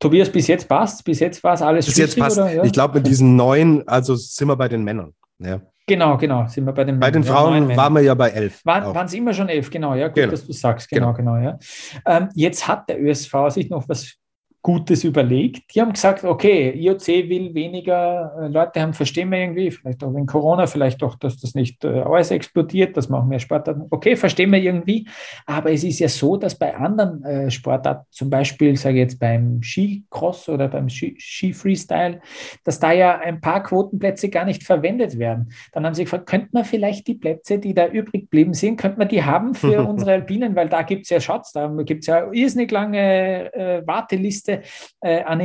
Tobias, 0.00 0.30
bis 0.30 0.46
jetzt 0.46 0.66
passt, 0.66 1.04
bis 1.04 1.20
jetzt 1.20 1.44
war 1.44 1.54
es 1.54 1.62
alles 1.62 1.86
Bis 1.86 1.98
jetzt 1.98 2.18
passt. 2.18 2.38
Oder? 2.38 2.52
Ja? 2.52 2.64
Ich 2.64 2.72
glaube, 2.72 2.94
mit 2.94 3.06
diesen 3.06 3.36
neun, 3.36 3.86
also 3.86 4.16
sind 4.16 4.48
wir 4.48 4.56
bei 4.56 4.68
den 4.68 4.82
Männern. 4.82 5.14
Ja. 5.38 5.60
Genau, 5.86 6.16
genau, 6.16 6.46
sind 6.46 6.64
wir 6.64 6.72
bei 6.72 6.84
den 6.84 6.98
Bei 6.98 7.10
den 7.10 7.24
Frauen 7.24 7.68
ja, 7.68 7.76
waren 7.76 7.92
wir 7.92 8.00
ja 8.00 8.14
bei 8.14 8.30
elf. 8.30 8.64
War, 8.64 8.94
waren 8.94 9.06
es 9.06 9.12
immer 9.12 9.34
schon 9.34 9.48
elf, 9.48 9.70
genau, 9.70 9.94
ja, 9.94 10.08
gut, 10.08 10.14
genau. 10.14 10.30
dass 10.30 10.46
du 10.46 10.52
sagst, 10.52 10.88
genau, 10.88 11.12
genau, 11.12 11.34
genau 11.34 11.44
ja. 11.44 11.58
Ähm, 12.06 12.28
jetzt 12.34 12.66
hat 12.66 12.88
der 12.88 13.02
ÖSV 13.02 13.34
sich 13.48 13.68
noch 13.68 13.88
was 13.88 14.14
Gutes 14.62 15.04
überlegt. 15.04 15.74
Die 15.74 15.80
haben 15.80 15.94
gesagt, 15.94 16.22
okay, 16.22 16.70
IOC 16.76 17.06
will 17.30 17.54
weniger 17.54 18.34
äh, 18.38 18.48
Leute 18.48 18.82
haben, 18.82 18.92
verstehen 18.92 19.30
wir 19.30 19.38
irgendwie, 19.38 19.70
vielleicht 19.70 20.04
auch 20.04 20.14
wegen 20.14 20.26
Corona, 20.26 20.66
vielleicht 20.66 21.02
auch, 21.02 21.14
dass 21.14 21.38
das 21.38 21.54
nicht 21.54 21.82
äh, 21.82 22.00
alles 22.00 22.30
explodiert, 22.30 22.94
dass 22.94 23.08
man 23.08 23.22
auch 23.22 23.26
mehr 23.26 23.38
Sportarten. 23.38 23.86
Okay, 23.88 24.16
verstehen 24.16 24.52
wir 24.52 24.58
irgendwie. 24.58 25.08
Aber 25.46 25.72
es 25.72 25.82
ist 25.82 25.98
ja 25.98 26.08
so, 26.08 26.36
dass 26.36 26.58
bei 26.58 26.76
anderen 26.76 27.24
äh, 27.24 27.50
Sportarten, 27.50 28.04
zum 28.10 28.28
Beispiel, 28.28 28.76
sage 28.76 28.96
ich 28.96 29.00
jetzt 29.00 29.18
beim 29.18 29.62
Skicross 29.62 30.46
oder 30.50 30.68
beim 30.68 30.90
Ski-Freestyle, 30.90 32.20
dass 32.62 32.78
da 32.78 32.92
ja 32.92 33.18
ein 33.18 33.40
paar 33.40 33.62
Quotenplätze 33.62 34.28
gar 34.28 34.44
nicht 34.44 34.64
verwendet 34.64 35.18
werden. 35.18 35.52
Dann 35.72 35.86
haben 35.86 35.94
sie 35.94 36.04
gefragt, 36.04 36.28
könnte 36.28 36.50
man 36.52 36.66
vielleicht 36.66 37.06
die 37.06 37.14
Plätze, 37.14 37.58
die 37.58 37.72
da 37.72 37.86
übrig 37.86 38.24
geblieben 38.24 38.52
sind, 38.52 38.76
könnte 38.76 38.98
man 38.98 39.08
die 39.08 39.24
haben 39.24 39.54
für 39.54 39.82
unsere 39.88 40.12
Alpinen, 40.12 40.54
weil 40.54 40.68
da 40.68 40.82
gibt 40.82 41.04
es 41.04 41.10
ja 41.10 41.18
Schatz, 41.18 41.52
da 41.52 41.66
gibt 41.82 42.02
es 42.02 42.08
ja 42.08 42.30
irrsinnig 42.30 42.70
lange 42.70 43.54
äh, 43.54 43.86
Warteliste 43.86 44.49
Liste 44.50 44.62
äh, 45.00 45.22
an, 45.22 45.40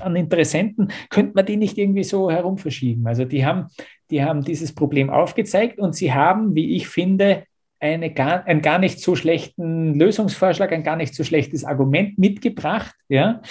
an 0.00 0.16
Interessenten, 0.16 0.88
könnte 1.10 1.32
man 1.34 1.46
die 1.46 1.56
nicht 1.56 1.78
irgendwie 1.78 2.04
so 2.04 2.30
herum 2.30 2.58
verschieben? 2.58 3.06
Also 3.06 3.24
die 3.24 3.44
haben, 3.44 3.66
die 4.10 4.24
haben 4.24 4.42
dieses 4.42 4.74
Problem 4.74 5.10
aufgezeigt 5.10 5.78
und 5.78 5.94
sie 5.94 6.12
haben, 6.12 6.54
wie 6.54 6.76
ich 6.76 6.88
finde, 6.88 7.44
eine 7.78 8.10
gar, 8.12 8.44
einen 8.46 8.62
gar 8.62 8.78
nicht 8.78 9.00
so 9.00 9.14
schlechten 9.14 9.94
Lösungsvorschlag, 9.94 10.72
ein 10.72 10.82
gar 10.82 10.96
nicht 10.96 11.14
so 11.14 11.24
schlechtes 11.24 11.64
Argument 11.64 12.18
mitgebracht, 12.18 12.94
ja, 13.08 13.42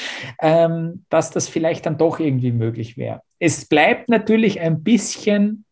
ähm, 0.42 1.06
dass 1.10 1.30
das 1.30 1.48
vielleicht 1.48 1.86
dann 1.86 1.98
doch 1.98 2.20
irgendwie 2.20 2.52
möglich 2.52 2.98
wäre. 2.98 3.22
Es 3.38 3.66
bleibt 3.68 4.10
natürlich 4.10 4.60
ein 4.60 4.82
bisschen 4.84 5.66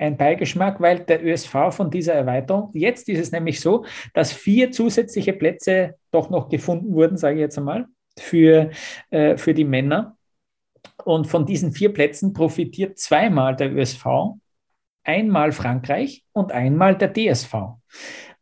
ein 0.00 0.16
Beigeschmack, 0.16 0.80
weil 0.80 1.00
der 1.00 1.24
ÖSV 1.24 1.70
von 1.70 1.90
dieser 1.90 2.14
Erweiterung, 2.14 2.70
jetzt 2.72 3.08
ist 3.08 3.18
es 3.18 3.32
nämlich 3.32 3.60
so, 3.60 3.84
dass 4.14 4.32
vier 4.32 4.70
zusätzliche 4.70 5.32
Plätze 5.32 5.96
doch 6.12 6.30
noch 6.30 6.48
gefunden 6.48 6.94
wurden, 6.94 7.16
sage 7.16 7.34
ich 7.34 7.40
jetzt 7.40 7.58
einmal, 7.58 7.86
für, 8.20 8.70
äh, 9.10 9.36
für 9.36 9.54
die 9.54 9.64
Männer. 9.64 10.16
Und 11.04 11.26
von 11.26 11.46
diesen 11.46 11.72
vier 11.72 11.92
Plätzen 11.92 12.32
profitiert 12.32 12.98
zweimal 12.98 13.56
der 13.56 13.72
ÖSV, 13.72 14.06
einmal 15.04 15.52
Frankreich 15.52 16.24
und 16.32 16.52
einmal 16.52 16.96
der 16.96 17.12
DSV. 17.12 17.54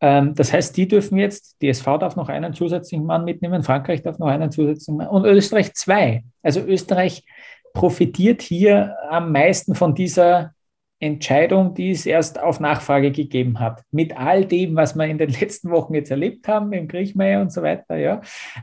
Ähm, 0.01 0.35
das 0.35 0.53
heißt, 0.53 0.77
die 0.77 0.89
dürfen 0.89 1.19
jetzt, 1.19 1.57
DSV 1.63 1.85
darf 1.99 2.17
noch 2.17 2.29
einen 2.29 2.53
zusätzlichen 2.53 3.07
Mann 3.07 3.25
mitnehmen, 3.25 3.63
Frankreich 3.63 4.03
darf 4.03 4.19
noch 4.19 4.29
einen 4.29 4.51
zusätzlichen 4.51 4.97
Mann 4.99 5.09
und 5.09 5.25
Österreich 5.25 5.75
zwei. 5.75 6.25
Also 6.43 6.61
Österreich 6.61 7.25
profitiert 7.73 8.43
hier 8.43 8.97
am 9.11 9.33
meisten 9.33 9.75
von 9.75 9.95
dieser 9.95 10.56
Entscheidung, 10.99 11.75
die 11.75 11.91
es 11.91 12.07
erst 12.07 12.41
auf 12.41 12.61
Nachfrage 12.61 13.13
gegeben 13.13 13.61
hat. 13.61 13.83
Mit 13.91 14.17
all 14.17 14.45
dem, 14.45 14.77
was 14.77 14.97
wir 14.97 15.07
in 15.07 15.19
den 15.19 15.31
letzten 15.41 15.71
Wochen 15.71 15.95
jetzt 15.95 16.11
erlebt 16.11 16.49
haben, 16.49 16.73
im 16.73 16.89
Griechmeier 16.89 17.41
und 17.41 17.53
so 17.53 17.63
weiter, 17.63 17.97
ja, 17.97 18.21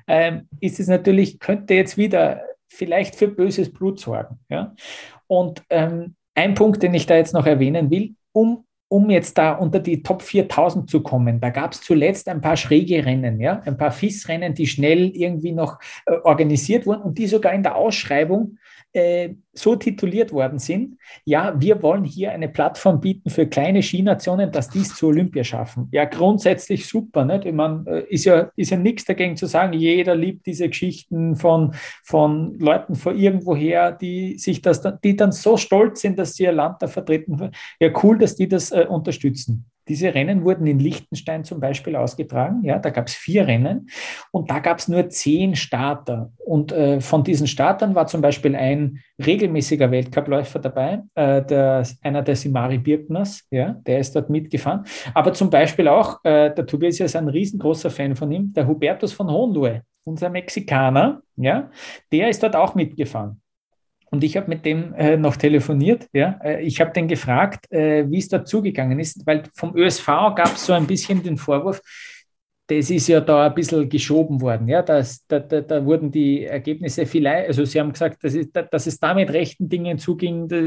ähm, 0.08 0.48
ist 0.60 0.80
es 0.80 0.88
natürlich, 0.88 1.40
könnte 1.40 1.74
jetzt 1.74 1.98
wieder 1.98 2.42
vielleicht 2.68 3.16
für 3.16 3.28
böses 3.28 3.72
Blut 3.72 4.00
sorgen. 4.00 4.40
Ja. 4.50 4.74
Und 5.28 5.64
ähm, 5.70 6.16
ein 6.36 6.56
Punkt, 6.56 6.82
den 6.82 6.94
ich 6.94 7.06
da 7.06 7.16
jetzt 7.16 7.34
noch 7.34 7.46
erwähnen 7.46 7.92
will, 7.92 8.16
um 8.32 8.66
um 8.94 9.10
jetzt 9.10 9.40
da 9.40 9.54
unter 9.54 9.80
die 9.80 10.04
Top 10.04 10.22
4000 10.22 10.88
zu 10.88 11.02
kommen, 11.02 11.40
da 11.42 11.50
gab 11.50 11.72
es 11.72 11.82
zuletzt 11.82 12.30
ein 12.30 12.42
paar 12.42 12.56
schräge 12.56 13.04
Rennen, 13.04 13.40
ja, 13.40 13.60
ein 13.66 13.76
paar 13.76 13.92
FIS-Rennen, 13.92 14.54
die 14.54 14.68
schnell 14.68 15.10
irgendwie 15.16 15.52
noch 15.52 15.80
äh, 16.06 16.18
organisiert 16.24 16.86
wurden 16.86 17.02
und 17.02 17.18
die 17.18 17.26
sogar 17.26 17.54
in 17.54 17.64
der 17.64 17.76
Ausschreibung 17.76 18.60
äh, 18.94 19.34
so 19.54 19.76
tituliert 19.76 20.32
worden 20.32 20.60
sind, 20.60 20.98
ja, 21.26 21.54
wir 21.60 21.82
wollen 21.82 22.04
hier 22.04 22.32
eine 22.32 22.48
Plattform 22.48 23.02
bieten 23.02 23.30
für 23.30 23.48
kleine 23.48 23.82
Skinationen, 23.82 24.52
dass 24.52 24.70
dies 24.70 24.96
zu 24.96 25.08
Olympia 25.08 25.44
schaffen. 25.44 25.90
Ja, 25.92 26.06
grundsätzlich 26.06 26.88
super. 26.88 27.26
Nicht? 27.26 27.46
Ich 27.46 27.54
meine, 27.54 27.84
äh, 27.88 28.14
ist 28.14 28.26
ja, 28.26 28.52
ist 28.56 28.72
ja 28.72 28.78
nichts 28.78 29.06
dagegen 29.06 29.36
zu 29.36 29.46
sagen, 29.46 29.74
jeder 29.74 30.16
liebt 30.16 30.46
diese 30.46 30.70
Geschichten 30.70 31.36
von, 31.36 31.74
von 32.04 32.58
Leuten 32.60 32.96
von 32.96 33.18
irgendwoher, 33.18 33.92
die 33.92 34.38
sich 34.38 34.62
das, 34.62 34.82
die 35.04 35.16
dann 35.16 35.32
so 35.32 35.58
stolz 35.58 36.02
sind, 36.02 36.18
dass 36.18 36.36
sie 36.36 36.44
ihr 36.44 36.52
Land 36.52 36.82
da 36.82 36.88
vertreten. 36.88 37.52
Ja, 37.80 37.90
cool, 38.04 38.18
dass 38.18 38.36
die 38.36 38.48
das 38.48 38.72
äh, 38.72 38.86
unterstützen. 38.88 39.66
Diese 39.88 40.14
Rennen 40.14 40.44
wurden 40.44 40.66
in 40.66 40.80
Liechtenstein 40.80 41.44
zum 41.44 41.60
Beispiel 41.60 41.96
ausgetragen. 41.96 42.64
Ja, 42.64 42.80
da 42.80 42.90
gab 42.90 43.08
es 43.08 43.14
vier 43.14 43.48
Rennen 43.48 43.90
und 44.32 44.50
da 44.50 44.60
gab 44.60 44.80
es 44.80 44.88
nur 44.88 45.10
zehn 45.10 45.56
Starter. 45.56 46.32
Und 46.46 46.72
äh, 46.72 47.02
von 47.02 47.24
diesen 47.24 47.48
Startern 47.48 47.94
war 47.94 48.08
zum 48.08 48.22
Beispiel 48.22 48.56
ein 48.56 49.00
regelmäßiger 49.24 49.92
Weltcupläufer 49.92 50.60
dabei, 50.60 51.02
äh, 51.16 51.44
der, 51.44 51.86
einer 52.02 52.22
der 52.22 52.36
Simari 52.36 52.78
Birkners, 52.78 53.46
ja, 53.52 53.76
der 53.86 54.00
ist 54.00 54.16
dort 54.16 54.30
mitgefahren. 54.30 54.86
Aber 55.14 55.34
zum 55.34 55.50
Beispiel 55.50 55.88
auch, 55.88 56.24
äh, 56.24 56.54
der 56.54 56.66
Tobias 56.66 57.00
ist 57.00 57.16
ein 57.16 57.28
riesengroßer 57.28 57.90
Fan 57.90 58.16
von 58.16 58.32
ihm, 58.32 58.54
der 58.54 58.68
Hubertus 58.68 59.14
von 59.14 59.30
Hohenlohe, 59.30 59.84
unser 60.06 60.30
Mexikaner, 60.30 61.22
ja, 61.36 61.70
der 62.12 62.30
ist 62.30 62.42
dort 62.42 62.56
auch 62.56 62.76
mitgefahren. 62.76 63.43
Und 64.14 64.24
ich 64.24 64.38
habe 64.38 64.48
mit 64.48 64.64
dem 64.64 64.94
äh, 64.94 65.18
noch 65.18 65.38
telefoniert. 65.38 66.08
Ja? 66.14 66.40
Äh, 66.44 66.62
ich 66.62 66.80
habe 66.80 66.92
den 66.92 67.08
gefragt, 67.08 67.66
äh, 67.72 68.08
wie 68.12 68.20
es 68.20 68.28
da 68.28 68.46
zugegangen 68.46 69.00
ist, 69.00 69.26
weil 69.26 69.42
vom 69.56 69.76
ÖSV 69.76 70.06
gab 70.06 70.54
es 70.54 70.68
so 70.68 70.74
ein 70.74 70.86
bisschen 70.86 71.24
den 71.24 71.36
Vorwurf, 71.36 71.82
das 72.68 72.92
ist 72.92 73.08
ja 73.08 73.22
da 73.22 73.48
ein 73.48 73.56
bisschen 73.56 73.90
geschoben 73.90 74.40
worden. 74.40 74.68
Ja? 74.68 74.84
Das, 74.84 75.26
da, 75.26 75.40
da, 75.40 75.62
da, 75.62 75.84
wurden 75.84 76.12
die 76.12 76.46
Ergebnisse 76.46 77.08
vielleicht, 77.08 77.48
also 77.48 77.66
Sie 77.66 77.80
haben 77.80 77.92
gesagt, 77.92 78.24
dass 78.24 78.36
es, 78.36 78.52
dass 78.52 78.86
es 78.86 79.00
da 79.00 79.16
mit 79.16 79.34
rechten 79.34 79.68
Dingen 79.68 79.98
zuging, 79.98 80.48
da, 80.48 80.62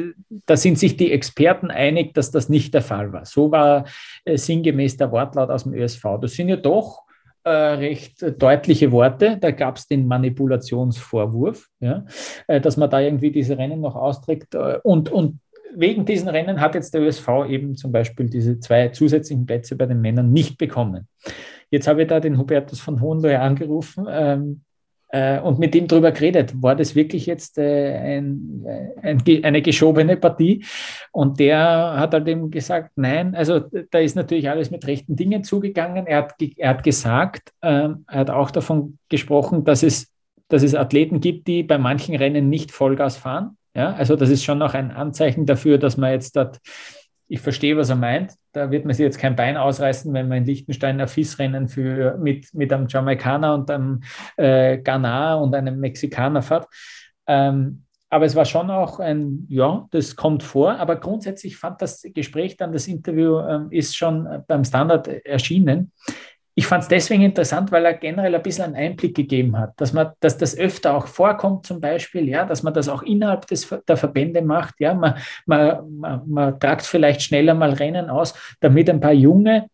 da, 0.45 0.57
sind 0.57 0.77
sich 0.77 0.97
die 0.97 1.13
Experten 1.13 1.71
einig, 1.71 2.15
dass 2.15 2.33
das 2.33 2.49
nicht 2.49 2.75
der 2.75 2.83
Fall 2.83 3.13
war. 3.13 3.27
So 3.27 3.53
war 3.53 3.85
äh, 4.25 4.37
sinngemäß 4.37 4.97
der 4.97 5.13
Wortlaut 5.13 5.51
aus 5.51 5.63
dem 5.63 5.73
ÖSV. 5.73 6.05
Das 6.21 6.33
sind 6.33 6.49
ja 6.49 6.57
doch 6.57 7.06
äh, 7.47 7.51
recht 7.51 8.43
deutliche 8.43 8.91
Worte. 8.91 9.39
Da 9.41 9.53
gab 9.53 9.77
es 9.77 9.87
den 9.87 10.07
Manipulationsvorwurf, 10.07 11.69
ja, 11.81 12.05
äh, 12.49 12.61
dass 12.61 12.77
man 12.77 12.91
da 12.91 13.01
irgendwie 13.01 13.31
diese 13.31 13.57
Rennen 13.57 13.81
noch 13.81 13.95
austrägt. 13.95 14.55
Äh, 14.55 14.81
und, 14.83 15.11
und 15.11 15.39
wegen 15.73 16.05
diesen 16.05 16.29
Rennen 16.29 16.61
hat 16.61 16.75
jetzt 16.75 16.93
der 16.95 17.03
ÖSV 17.03 17.29
eben 17.49 17.77
zum 17.77 17.93
Beispiel 17.93 18.29
diese 18.29 18.59
zwei 18.59 18.89
zusätzlichen 18.89 19.47
Plätze 19.47 19.77
bei 19.77 19.87
den 19.87 20.01
Männern 20.01 20.33
nicht 20.33 20.59
bekommen. 20.59 21.07
Jetzt 21.71 21.87
habe 21.87 22.03
ich 22.03 22.09
da 22.09 22.19
den 22.19 22.39
Hubertus 22.39 22.81
von 22.81 23.01
Hohenlohe 23.01 23.39
angerufen. 23.39 24.07
Ähm, 24.09 24.63
äh, 25.09 25.41
und 25.41 25.59
mit 25.59 25.75
ihm 25.75 25.87
darüber 25.87 26.13
geredet. 26.13 26.53
War 26.63 26.75
das 26.75 26.95
wirklich 26.95 27.27
jetzt 27.27 27.59
äh, 27.59 28.19
ein, 28.19 28.65
äh, 28.67 29.11
ein, 29.11 29.45
eine 29.45 29.63
geschobene 29.63 30.17
Partie? 30.17 30.65
Und 31.13 31.39
der 31.41 31.95
hat 31.97 32.13
halt 32.13 32.29
eben 32.29 32.51
gesagt, 32.51 32.93
nein, 32.97 33.35
also 33.35 33.61
da 33.91 33.99
ist 33.99 34.17
natürlich 34.17 34.49
alles 34.49 34.71
mit 34.71 34.87
rechten 34.87 35.17
Dingen 35.17 35.45
zugegangen. 35.45 36.07
Er 36.07 36.19
hat, 36.19 36.35
er 36.57 36.71
hat 36.71 36.83
gesagt, 36.83 37.53
ähm, 37.63 38.05
er 38.09 38.21
hat 38.21 38.31
auch 38.31 38.51
davon 38.51 38.99
gesprochen, 39.09 39.65
dass 39.65 39.83
es, 39.83 40.13
dass 40.49 40.63
es 40.63 40.75
Athleten 40.75 41.21
gibt, 41.21 41.47
die 41.47 41.63
bei 41.63 41.79
manchen 41.79 42.15
Rennen 42.15 42.49
nicht 42.49 42.73
Vollgas 42.73 43.17
fahren. 43.17 43.57
Ja, 43.75 43.93
also 43.93 44.17
das 44.17 44.31
ist 44.31 44.43
schon 44.43 44.57
noch 44.57 44.73
ein 44.73 44.91
Anzeichen 44.91 45.45
dafür, 45.45 45.77
dass 45.77 45.99
man 45.99 46.13
jetzt 46.13 46.35
dort 46.35 46.61
ich 47.29 47.41
verstehe, 47.41 47.77
was 47.77 47.91
er 47.91 47.97
meint. 47.97 48.35
Da 48.53 48.71
wird 48.71 48.85
man 48.85 48.95
sich 48.95 49.05
jetzt 49.05 49.19
kein 49.19 49.37
Bein 49.37 49.57
ausreißen, 49.57 50.13
wenn 50.15 50.29
man 50.29 50.39
in 50.39 50.45
Liechtenstein 50.45 51.01
ein 51.01 51.09
FIS-Rennen 51.09 51.69
für, 51.69 52.17
mit, 52.19 52.53
mit 52.55 52.73
einem 52.73 52.87
Jamaikaner 52.89 53.55
und 53.55 53.71
einem 53.71 54.03
äh, 54.37 54.79
Ghana 54.79 55.35
und 55.35 55.55
einem 55.55 55.81
Mexikaner 55.81 56.43
fährt. 56.43 56.67
Ähm, 57.27 57.83
aber 58.09 58.25
es 58.25 58.37
war 58.37 58.45
schon 58.45 58.71
auch 58.71 59.01
ein, 59.01 59.47
ja, 59.49 59.87
das 59.91 60.15
kommt 60.15 60.43
vor. 60.43 60.79
Aber 60.79 60.97
grundsätzlich 60.97 61.57
fand 61.57 61.83
das 61.83 62.03
Gespräch 62.15 62.57
dann, 62.57 62.73
das 62.73 62.87
Interview 62.87 63.41
ähm, 63.41 63.69
ist 63.71 63.97
schon 63.97 64.45
beim 64.47 64.65
Standard 64.65 65.09
erschienen 65.09 65.93
ich 66.59 66.67
fand 66.67 66.85
es 66.85 66.89
deswegen 66.89 67.23
interessant, 67.23 67.71
weil 67.71 67.85
er 67.85 67.93
generell 67.93 68.35
ein 68.35 68.43
bisschen 68.43 68.65
einen 68.65 68.77
Einblick 68.77 69.15
gegeben 69.15 69.59
hat, 69.59 69.75
dass 69.77 69.93
man, 69.93 70.13
dass 70.21 70.39
das 70.39 70.57
öfter 70.57 70.95
auch 70.95 71.07
vorkommt, 71.07 71.67
zum 71.67 71.83
Beispiel, 71.83 72.27
ja, 72.31 72.47
dass 72.47 72.63
man 72.63 72.73
das 72.73 72.89
auch 72.89 73.03
innerhalb 73.03 73.47
des, 73.47 73.69
der 73.87 73.97
Verbände 73.99 74.41
macht, 74.41 74.77
ja, 74.79 74.95
man, 74.95 75.17
man, 75.45 75.99
man, 75.99 76.23
man 76.27 76.59
tragt 76.59 76.87
vielleicht 76.87 77.21
schneller 77.21 77.53
mal 77.53 77.75
Rennen 77.75 78.09
aus, 78.09 78.33
damit 78.61 78.89
ein 78.89 79.01
paar 79.01 79.13
junge, 79.13 79.67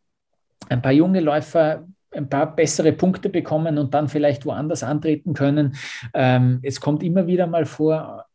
ein 0.69 0.83
paar 0.83 0.93
junge 0.93 1.21
Läufer 1.21 1.85
ein 2.15 2.29
paar 2.29 2.55
bessere 2.55 2.93
Punkte 2.93 3.29
bekommen 3.29 3.79
und 3.79 3.95
dann 3.95 4.09
vielleicht 4.09 4.45
woanders 4.45 4.83
antreten 4.83 5.33
können. 5.33 5.75
Ähm, 6.13 6.61
es 6.63 6.81
kommt 6.81 7.03
immer 7.03 7.27
wieder 7.27 7.47
mal 7.47 7.65
vor, 7.65 8.27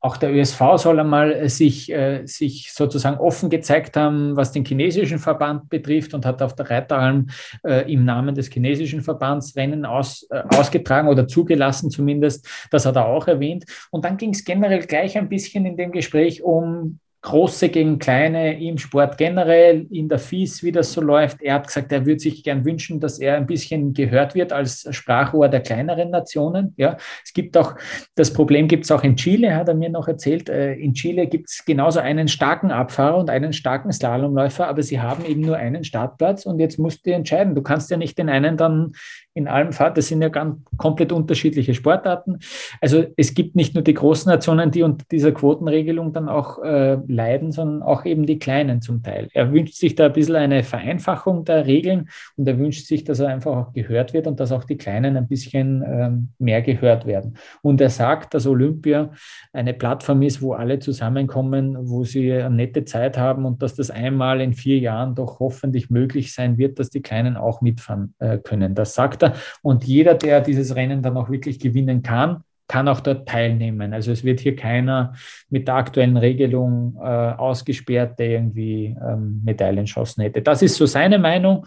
auch 0.00 0.16
der 0.16 0.32
ÖSV 0.32 0.60
soll 0.76 1.00
einmal 1.00 1.32
äh, 1.32 1.48
sich, 1.48 1.90
äh, 1.90 2.26
sich 2.26 2.72
sozusagen 2.72 3.18
offen 3.18 3.48
gezeigt 3.48 3.96
haben, 3.96 4.36
was 4.36 4.52
den 4.52 4.64
chinesischen 4.64 5.18
Verband 5.18 5.70
betrifft 5.70 6.12
und 6.12 6.26
hat 6.26 6.42
auf 6.42 6.54
der 6.54 6.68
Reiteralm 6.68 7.28
äh, 7.64 7.90
im 7.90 8.04
Namen 8.04 8.34
des 8.34 8.48
chinesischen 8.48 9.00
Verbands 9.00 9.56
Rennen 9.56 9.86
aus, 9.86 10.26
äh, 10.30 10.42
ausgetragen 10.56 11.08
oder 11.08 11.26
zugelassen 11.26 11.90
zumindest. 11.90 12.46
Das 12.70 12.84
hat 12.84 12.96
er 12.96 13.06
auch 13.06 13.26
erwähnt. 13.26 13.64
Und 13.90 14.04
dann 14.04 14.16
ging 14.16 14.30
es 14.30 14.44
generell 14.44 14.80
gleich 14.80 15.16
ein 15.16 15.28
bisschen 15.28 15.64
in 15.64 15.76
dem 15.76 15.92
Gespräch 15.92 16.42
um 16.42 16.98
Große 17.22 17.68
gegen 17.68 18.00
Kleine 18.00 18.60
im 18.60 18.78
Sport 18.78 19.16
generell, 19.16 19.86
in 19.90 20.08
der 20.08 20.18
FIS, 20.18 20.64
wie 20.64 20.72
das 20.72 20.92
so 20.92 21.00
läuft. 21.00 21.40
Er 21.40 21.54
hat 21.54 21.68
gesagt, 21.68 21.92
er 21.92 22.04
würde 22.04 22.18
sich 22.18 22.42
gern 22.42 22.64
wünschen, 22.64 22.98
dass 22.98 23.20
er 23.20 23.36
ein 23.36 23.46
bisschen 23.46 23.94
gehört 23.94 24.34
wird 24.34 24.52
als 24.52 24.88
Sprachrohr 24.90 25.48
der 25.48 25.60
kleineren 25.60 26.10
Nationen. 26.10 26.74
Ja, 26.76 26.96
es 27.24 27.32
gibt 27.32 27.56
auch, 27.56 27.76
das 28.16 28.32
Problem 28.32 28.66
gibt 28.66 28.84
es 28.84 28.90
auch 28.90 29.04
in 29.04 29.14
Chile, 29.14 29.54
hat 29.54 29.68
er 29.68 29.74
mir 29.74 29.88
noch 29.88 30.08
erzählt. 30.08 30.48
Äh, 30.48 30.74
in 30.74 30.94
Chile 30.94 31.28
gibt 31.28 31.48
es 31.48 31.64
genauso 31.64 32.00
einen 32.00 32.26
starken 32.26 32.72
Abfahrer 32.72 33.18
und 33.18 33.30
einen 33.30 33.52
starken 33.52 33.92
Slalomläufer, 33.92 34.66
aber 34.66 34.82
sie 34.82 35.00
haben 35.00 35.24
eben 35.24 35.42
nur 35.42 35.56
einen 35.56 35.84
Startplatz 35.84 36.44
und 36.44 36.58
jetzt 36.58 36.80
musst 36.80 37.06
du 37.06 37.12
entscheiden. 37.12 37.54
Du 37.54 37.62
kannst 37.62 37.88
ja 37.92 37.96
nicht 37.96 38.18
den 38.18 38.28
einen 38.30 38.56
dann 38.56 38.94
in 39.34 39.48
allem 39.48 39.72
Fall. 39.72 39.92
Das 39.94 40.08
sind 40.08 40.22
ja 40.22 40.28
ganz 40.28 40.56
komplett 40.76 41.12
unterschiedliche 41.12 41.74
Sportarten. 41.74 42.38
Also 42.80 43.04
es 43.16 43.34
gibt 43.34 43.56
nicht 43.56 43.74
nur 43.74 43.82
die 43.82 43.94
großen 43.94 44.30
Nationen, 44.30 44.70
die 44.70 44.82
unter 44.82 45.04
dieser 45.10 45.32
Quotenregelung 45.32 46.12
dann 46.12 46.28
auch 46.28 46.62
äh, 46.62 46.98
leiden, 47.06 47.52
sondern 47.52 47.82
auch 47.82 48.04
eben 48.04 48.26
die 48.26 48.38
kleinen 48.38 48.82
zum 48.82 49.02
Teil. 49.02 49.28
Er 49.32 49.52
wünscht 49.52 49.74
sich 49.74 49.94
da 49.94 50.06
ein 50.06 50.12
bisschen 50.12 50.36
eine 50.36 50.62
Vereinfachung 50.62 51.44
der 51.44 51.66
Regeln 51.66 52.08
und 52.36 52.46
er 52.46 52.58
wünscht 52.58 52.86
sich, 52.86 53.04
dass 53.04 53.20
er 53.20 53.28
einfach 53.28 53.56
auch 53.56 53.72
gehört 53.72 54.12
wird 54.12 54.26
und 54.26 54.38
dass 54.38 54.52
auch 54.52 54.64
die 54.64 54.76
Kleinen 54.76 55.16
ein 55.16 55.28
bisschen 55.28 55.82
ähm, 55.86 56.28
mehr 56.38 56.62
gehört 56.62 57.06
werden. 57.06 57.38
Und 57.62 57.80
er 57.80 57.90
sagt, 57.90 58.34
dass 58.34 58.46
Olympia 58.46 59.10
eine 59.52 59.72
Plattform 59.72 60.22
ist, 60.22 60.42
wo 60.42 60.52
alle 60.52 60.78
zusammenkommen, 60.78 61.76
wo 61.88 62.04
sie 62.04 62.32
eine 62.32 62.54
nette 62.54 62.84
Zeit 62.84 63.16
haben 63.16 63.46
und 63.46 63.62
dass 63.62 63.74
das 63.74 63.90
einmal 63.90 64.40
in 64.40 64.52
vier 64.52 64.78
Jahren 64.78 65.14
doch 65.14 65.40
hoffentlich 65.40 65.88
möglich 65.90 66.34
sein 66.34 66.58
wird, 66.58 66.78
dass 66.78 66.90
die 66.90 67.02
Kleinen 67.02 67.36
auch 67.36 67.62
mitfahren 67.62 68.14
äh, 68.18 68.38
können. 68.38 68.74
Das 68.74 68.94
sagt 68.94 69.21
Charakter. 69.22 69.40
Und 69.62 69.84
jeder, 69.84 70.14
der 70.14 70.40
dieses 70.40 70.74
Rennen 70.74 71.02
dann 71.02 71.16
auch 71.16 71.30
wirklich 71.30 71.58
gewinnen 71.58 72.02
kann, 72.02 72.44
kann 72.68 72.88
auch 72.88 73.00
dort 73.00 73.28
teilnehmen. 73.28 73.92
Also 73.92 74.12
es 74.12 74.24
wird 74.24 74.40
hier 74.40 74.56
keiner 74.56 75.14
mit 75.50 75.68
der 75.68 75.74
aktuellen 75.74 76.16
Regelung 76.16 76.96
äh, 76.98 77.06
ausgesperrt, 77.06 78.18
der 78.18 78.30
irgendwie 78.30 78.96
ähm, 79.00 79.42
Medaillenschancen 79.44 80.22
hätte. 80.22 80.42
Das 80.42 80.62
ist 80.62 80.76
so 80.76 80.86
seine 80.86 81.18
Meinung. 81.18 81.66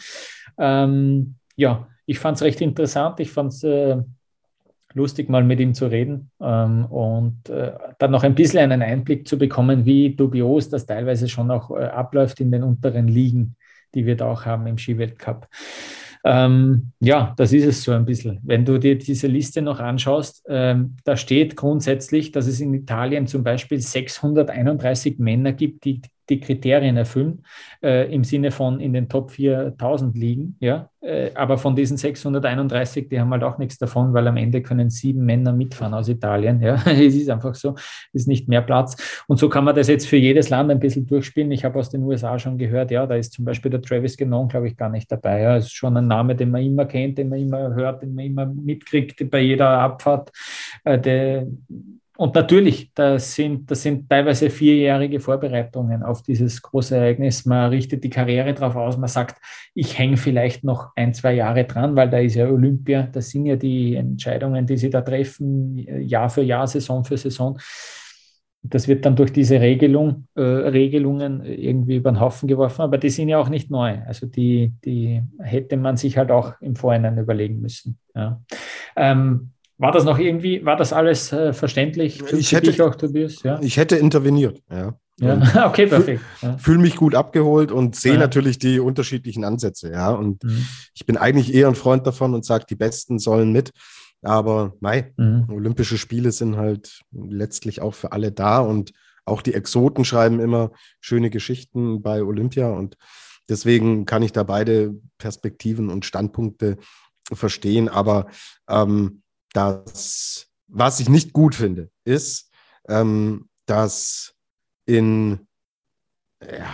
Ähm, 0.57 1.35
ja, 1.55 1.87
ich 2.05 2.17
fand 2.17 2.37
es 2.37 2.43
recht 2.43 2.61
interessant. 2.61 3.19
Ich 3.19 3.29
fand 3.29 3.53
es 3.53 3.63
äh, 3.63 3.97
lustig, 4.93 5.29
mal 5.29 5.43
mit 5.43 5.59
ihm 5.59 5.73
zu 5.73 5.87
reden 5.87 6.31
ähm, 6.41 6.85
und 6.85 7.49
äh, 7.49 7.73
dann 7.99 8.11
noch 8.11 8.23
ein 8.23 8.33
bisschen 8.33 8.71
einen 8.71 8.81
Einblick 8.81 9.27
zu 9.27 9.37
bekommen, 9.37 9.85
wie 9.85 10.15
dubios 10.15 10.69
das 10.69 10.85
teilweise 10.85 11.27
schon 11.27 11.51
auch 11.51 11.69
äh, 11.71 11.83
abläuft 11.83 12.39
in 12.39 12.51
den 12.51 12.63
unteren 12.63 13.09
Ligen, 13.09 13.57
die 13.93 14.05
wir 14.05 14.15
da 14.15 14.31
auch 14.31 14.45
haben 14.45 14.65
im 14.65 14.77
Skiweltcup. 14.77 15.47
Ähm, 16.27 16.91
ja, 16.99 17.35
das 17.37 17.53
ist 17.53 17.65
es 17.65 17.83
so 17.83 17.91
ein 17.91 18.03
bisschen. 18.03 18.39
Wenn 18.41 18.65
du 18.65 18.79
dir 18.79 18.97
diese 18.97 19.27
Liste 19.27 19.61
noch 19.61 19.79
anschaust, 19.79 20.43
ähm, 20.49 20.95
da 21.03 21.17
steht 21.17 21.55
grundsätzlich, 21.55 22.31
dass 22.31 22.47
es 22.47 22.59
in 22.59 22.73
Italien 22.73 23.27
zum 23.27 23.43
Beispiel 23.43 23.79
631 23.79 25.19
Männer 25.19 25.53
gibt, 25.53 25.85
die 25.85 26.01
die 26.29 26.39
Kriterien 26.39 26.97
erfüllen, 26.97 27.43
äh, 27.83 28.11
im 28.13 28.23
Sinne 28.23 28.51
von 28.51 28.79
in 28.79 28.93
den 28.93 29.07
Top 29.09 29.31
4000 29.31 30.17
liegen. 30.17 30.57
Ja? 30.59 30.89
Äh, 31.01 31.31
aber 31.35 31.57
von 31.57 31.75
diesen 31.75 31.97
631, 31.97 33.09
die 33.09 33.19
haben 33.19 33.31
halt 33.31 33.43
auch 33.43 33.57
nichts 33.57 33.77
davon, 33.77 34.13
weil 34.13 34.27
am 34.27 34.37
Ende 34.37 34.61
können 34.61 34.89
sieben 34.89 35.25
Männer 35.25 35.53
mitfahren 35.53 35.93
aus 35.93 36.09
Italien. 36.09 36.61
Ja? 36.61 36.75
es 36.85 37.15
ist 37.15 37.29
einfach 37.29 37.55
so, 37.55 37.75
es 37.75 38.21
ist 38.21 38.27
nicht 38.27 38.47
mehr 38.47 38.61
Platz. 38.61 39.23
Und 39.27 39.37
so 39.37 39.49
kann 39.49 39.63
man 39.63 39.75
das 39.75 39.87
jetzt 39.87 40.07
für 40.07 40.17
jedes 40.17 40.49
Land 40.49 40.71
ein 40.71 40.79
bisschen 40.79 41.05
durchspielen. 41.05 41.51
Ich 41.51 41.63
habe 41.63 41.77
aus 41.77 41.89
den 41.89 42.03
USA 42.03 42.39
schon 42.39 42.57
gehört, 42.57 42.91
ja, 42.91 43.05
da 43.05 43.15
ist 43.15 43.33
zum 43.33 43.45
Beispiel 43.45 43.71
der 43.71 43.81
Travis 43.81 44.17
Genon, 44.17 44.47
glaube 44.47 44.67
ich, 44.67 44.77
gar 44.77 44.89
nicht 44.89 45.11
dabei. 45.11 45.41
Ja? 45.41 45.57
Ist 45.57 45.73
schon 45.73 45.95
ein 45.97 46.07
Name, 46.07 46.35
den 46.35 46.51
man 46.51 46.63
immer 46.63 46.85
kennt, 46.85 47.17
den 47.17 47.29
man 47.29 47.39
immer 47.39 47.73
hört, 47.75 48.01
den 48.01 48.15
man 48.15 48.25
immer 48.25 48.45
mitkriegt 48.45 49.29
bei 49.29 49.41
jeder 49.41 49.69
Abfahrt. 49.79 50.31
Äh, 50.83 50.99
der, 50.99 51.47
und 52.17 52.35
natürlich, 52.35 52.91
das 52.93 53.35
sind, 53.35 53.69
das 53.69 53.81
sind 53.81 54.09
teilweise 54.09 54.49
vierjährige 54.49 55.19
Vorbereitungen 55.19 56.01
auf 56.03 56.23
dieses 56.23 56.61
große 56.61 56.95
Ereignis. 56.95 57.45
Man 57.45 57.69
richtet 57.69 58.03
die 58.03 58.09
Karriere 58.09 58.53
darauf 58.53 58.75
aus, 58.75 58.97
man 58.97 59.09
sagt, 59.09 59.37
ich 59.73 59.97
hänge 59.97 60.17
vielleicht 60.17 60.63
noch 60.63 60.91
ein, 60.95 61.13
zwei 61.13 61.33
Jahre 61.33 61.65
dran, 61.65 61.95
weil 61.95 62.09
da 62.09 62.19
ist 62.19 62.35
ja 62.35 62.47
Olympia, 62.47 63.03
das 63.11 63.29
sind 63.29 63.45
ja 63.45 63.57
die 63.57 63.95
Entscheidungen, 63.95 64.65
die 64.65 64.77
sie 64.77 64.89
da 64.89 65.01
treffen, 65.01 65.77
Jahr 65.77 66.29
für 66.29 66.41
Jahr, 66.41 66.67
Saison 66.67 67.03
für 67.03 67.17
Saison. 67.17 67.59
Das 68.63 68.87
wird 68.87 69.05
dann 69.05 69.15
durch 69.15 69.31
diese 69.31 69.59
Regelung, 69.59 70.27
äh, 70.35 70.41
Regelungen 70.41 71.43
irgendwie 71.45 71.97
über 71.97 72.11
den 72.11 72.19
Haufen 72.19 72.47
geworfen, 72.47 72.81
aber 72.81 72.97
die 72.97 73.09
sind 73.09 73.29
ja 73.29 73.37
auch 73.37 73.49
nicht 73.49 73.69
neu. 73.69 73.99
Also 74.07 74.25
die, 74.25 74.73
die 74.83 75.21
hätte 75.39 75.77
man 75.77 75.97
sich 75.97 76.17
halt 76.17 76.31
auch 76.31 76.53
im 76.61 76.75
Vorhinein 76.75 77.17
überlegen 77.17 77.61
müssen. 77.61 77.99
Ja. 78.15 78.41
Ähm, 78.95 79.51
war 79.77 79.91
das 79.91 80.03
noch 80.03 80.19
irgendwie, 80.19 80.65
war 80.65 80.77
das 80.77 80.93
alles 80.93 81.31
äh, 81.31 81.53
verständlich 81.53 82.23
für, 82.23 82.37
ich 82.37 82.51
hätte, 82.51 82.71
dich 82.71 82.81
auch, 82.81 82.95
Tobias? 82.95 83.43
Ja? 83.43 83.59
Ich 83.61 83.77
hätte 83.77 83.97
interveniert, 83.97 84.61
ja. 84.69 84.97
Ja, 85.17 85.67
okay, 85.67 85.87
perfekt. 85.87 86.21
Ja. 86.41 86.57
Fühle 86.57 86.79
mich 86.79 86.97
gut 86.97 87.15
abgeholt 87.15 87.71
und 87.71 87.95
sehe 87.95 88.17
natürlich 88.17 88.59
die 88.59 88.79
unterschiedlichen 88.79 89.45
Ansätze, 89.45 89.91
ja. 89.91 90.09
Und 90.09 90.43
mhm. 90.43 90.65
ich 90.93 91.05
bin 91.05 91.17
eigentlich 91.17 91.53
eher 91.53 91.67
ein 91.69 91.75
Freund 91.75 92.05
davon 92.05 92.33
und 92.33 92.43
sage, 92.43 92.65
die 92.69 92.75
Besten 92.75 93.17
sollen 93.17 93.51
mit. 93.51 93.71
Aber 94.21 94.73
mei, 94.79 95.13
mhm. 95.17 95.45
Olympische 95.49 95.97
Spiele 95.97 96.31
sind 96.31 96.57
halt 96.57 97.01
letztlich 97.11 97.81
auch 97.81 97.93
für 97.93 98.11
alle 98.11 98.31
da 98.31 98.59
und 98.59 98.91
auch 99.25 99.41
die 99.41 99.53
Exoten 99.53 100.05
schreiben 100.05 100.39
immer 100.39 100.71
schöne 100.99 101.29
Geschichten 101.29 102.01
bei 102.01 102.23
Olympia 102.23 102.69
und 102.69 102.97
deswegen 103.49 104.05
kann 104.05 104.23
ich 104.23 104.33
da 104.33 104.43
beide 104.43 104.95
Perspektiven 105.17 105.89
und 105.89 106.05
Standpunkte 106.05 106.77
verstehen. 107.31 107.89
Aber 107.89 108.27
ähm, 108.69 109.23
dass, 109.55 110.47
was 110.67 110.99
ich 110.99 111.09
nicht 111.09 111.33
gut 111.33 111.55
finde, 111.55 111.89
ist, 112.03 112.51
ähm, 112.87 113.49
dass 113.65 114.35
in, 114.85 115.47
ja, 116.41 116.69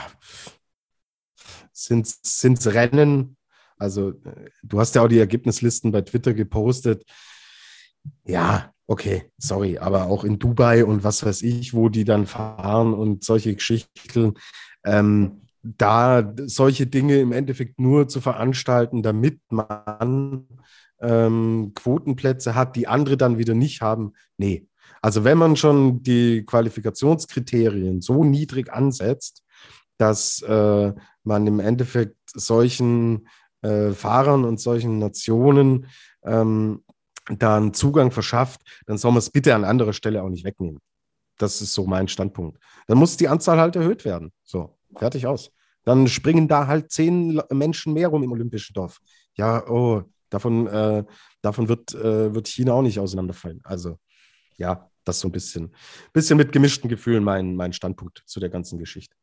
sind 1.71 2.07
es 2.07 2.73
Rennen, 2.73 3.37
also 3.77 4.13
du 4.63 4.79
hast 4.79 4.95
ja 4.95 5.03
auch 5.03 5.07
die 5.07 5.19
Ergebnislisten 5.19 5.91
bei 5.91 6.01
Twitter 6.01 6.33
gepostet. 6.33 7.03
Ja, 8.25 8.71
okay, 8.87 9.31
sorry, 9.37 9.77
aber 9.77 10.05
auch 10.05 10.23
in 10.23 10.37
Dubai 10.37 10.85
und 10.85 11.03
was 11.03 11.25
weiß 11.25 11.41
ich, 11.41 11.73
wo 11.73 11.89
die 11.89 12.03
dann 12.03 12.27
fahren 12.27 12.93
und 12.93 13.23
solche 13.23 13.55
Geschichten, 13.55 14.35
ähm, 14.85 15.41
da 15.63 16.33
solche 16.45 16.87
Dinge 16.87 17.19
im 17.19 17.31
Endeffekt 17.31 17.79
nur 17.79 18.07
zu 18.07 18.21
veranstalten, 18.21 19.03
damit 19.03 19.39
man 19.49 20.47
ähm, 21.01 21.73
Quotenplätze 21.75 22.55
hat, 22.55 22.75
die 22.75 22.87
andere 22.87 23.17
dann 23.17 23.37
wieder 23.37 23.53
nicht 23.53 23.81
haben. 23.81 24.13
Nee. 24.37 24.67
Also 25.01 25.23
wenn 25.23 25.37
man 25.37 25.55
schon 25.55 26.03
die 26.03 26.45
Qualifikationskriterien 26.45 28.01
so 28.01 28.23
niedrig 28.23 28.71
ansetzt, 28.71 29.43
dass 29.97 30.41
äh, 30.41 30.93
man 31.23 31.47
im 31.47 31.59
Endeffekt 31.59 32.17
solchen 32.33 33.27
äh, 33.61 33.91
Fahrern 33.91 34.45
und 34.45 34.59
solchen 34.59 34.99
Nationen 34.99 35.87
ähm, 36.23 36.83
dann 37.29 37.73
Zugang 37.73 38.11
verschafft, 38.11 38.61
dann 38.85 38.97
soll 38.97 39.11
man 39.11 39.19
es 39.19 39.29
bitte 39.29 39.55
an 39.55 39.63
anderer 39.63 39.93
Stelle 39.93 40.23
auch 40.23 40.29
nicht 40.29 40.45
wegnehmen. 40.45 40.79
Das 41.37 41.61
ist 41.61 41.73
so 41.73 41.85
mein 41.85 42.07
Standpunkt. 42.07 42.59
Dann 42.87 42.97
muss 42.97 43.17
die 43.17 43.27
Anzahl 43.27 43.59
halt 43.59 43.75
erhöht 43.75 44.05
werden. 44.05 44.31
So, 44.43 44.77
fertig 44.95 45.25
aus. 45.27 45.51
Dann 45.83 46.07
springen 46.07 46.47
da 46.47 46.67
halt 46.67 46.91
zehn 46.91 47.41
Menschen 47.49 47.93
mehr 47.93 48.09
rum 48.09 48.23
im 48.23 48.31
Olympischen 48.31 48.73
Dorf. 48.73 48.99
Ja, 49.35 49.67
oh, 49.67 50.03
Davon, 50.31 50.65
äh, 50.65 51.03
davon 51.43 51.69
wird, 51.69 51.93
äh, 51.93 52.33
wird 52.33 52.47
China 52.47 52.73
auch 52.73 52.81
nicht 52.81 52.99
auseinanderfallen. 52.99 53.61
Also 53.63 53.99
ja, 54.57 54.89
das 55.03 55.19
so 55.19 55.27
ein 55.27 55.31
bisschen, 55.31 55.75
bisschen 56.13 56.37
mit 56.37 56.51
gemischten 56.51 56.89
Gefühlen 56.89 57.23
mein, 57.23 57.55
mein 57.55 57.73
Standpunkt 57.73 58.23
zu 58.25 58.39
der 58.39 58.49
ganzen 58.49 58.79
Geschichte. 58.79 59.15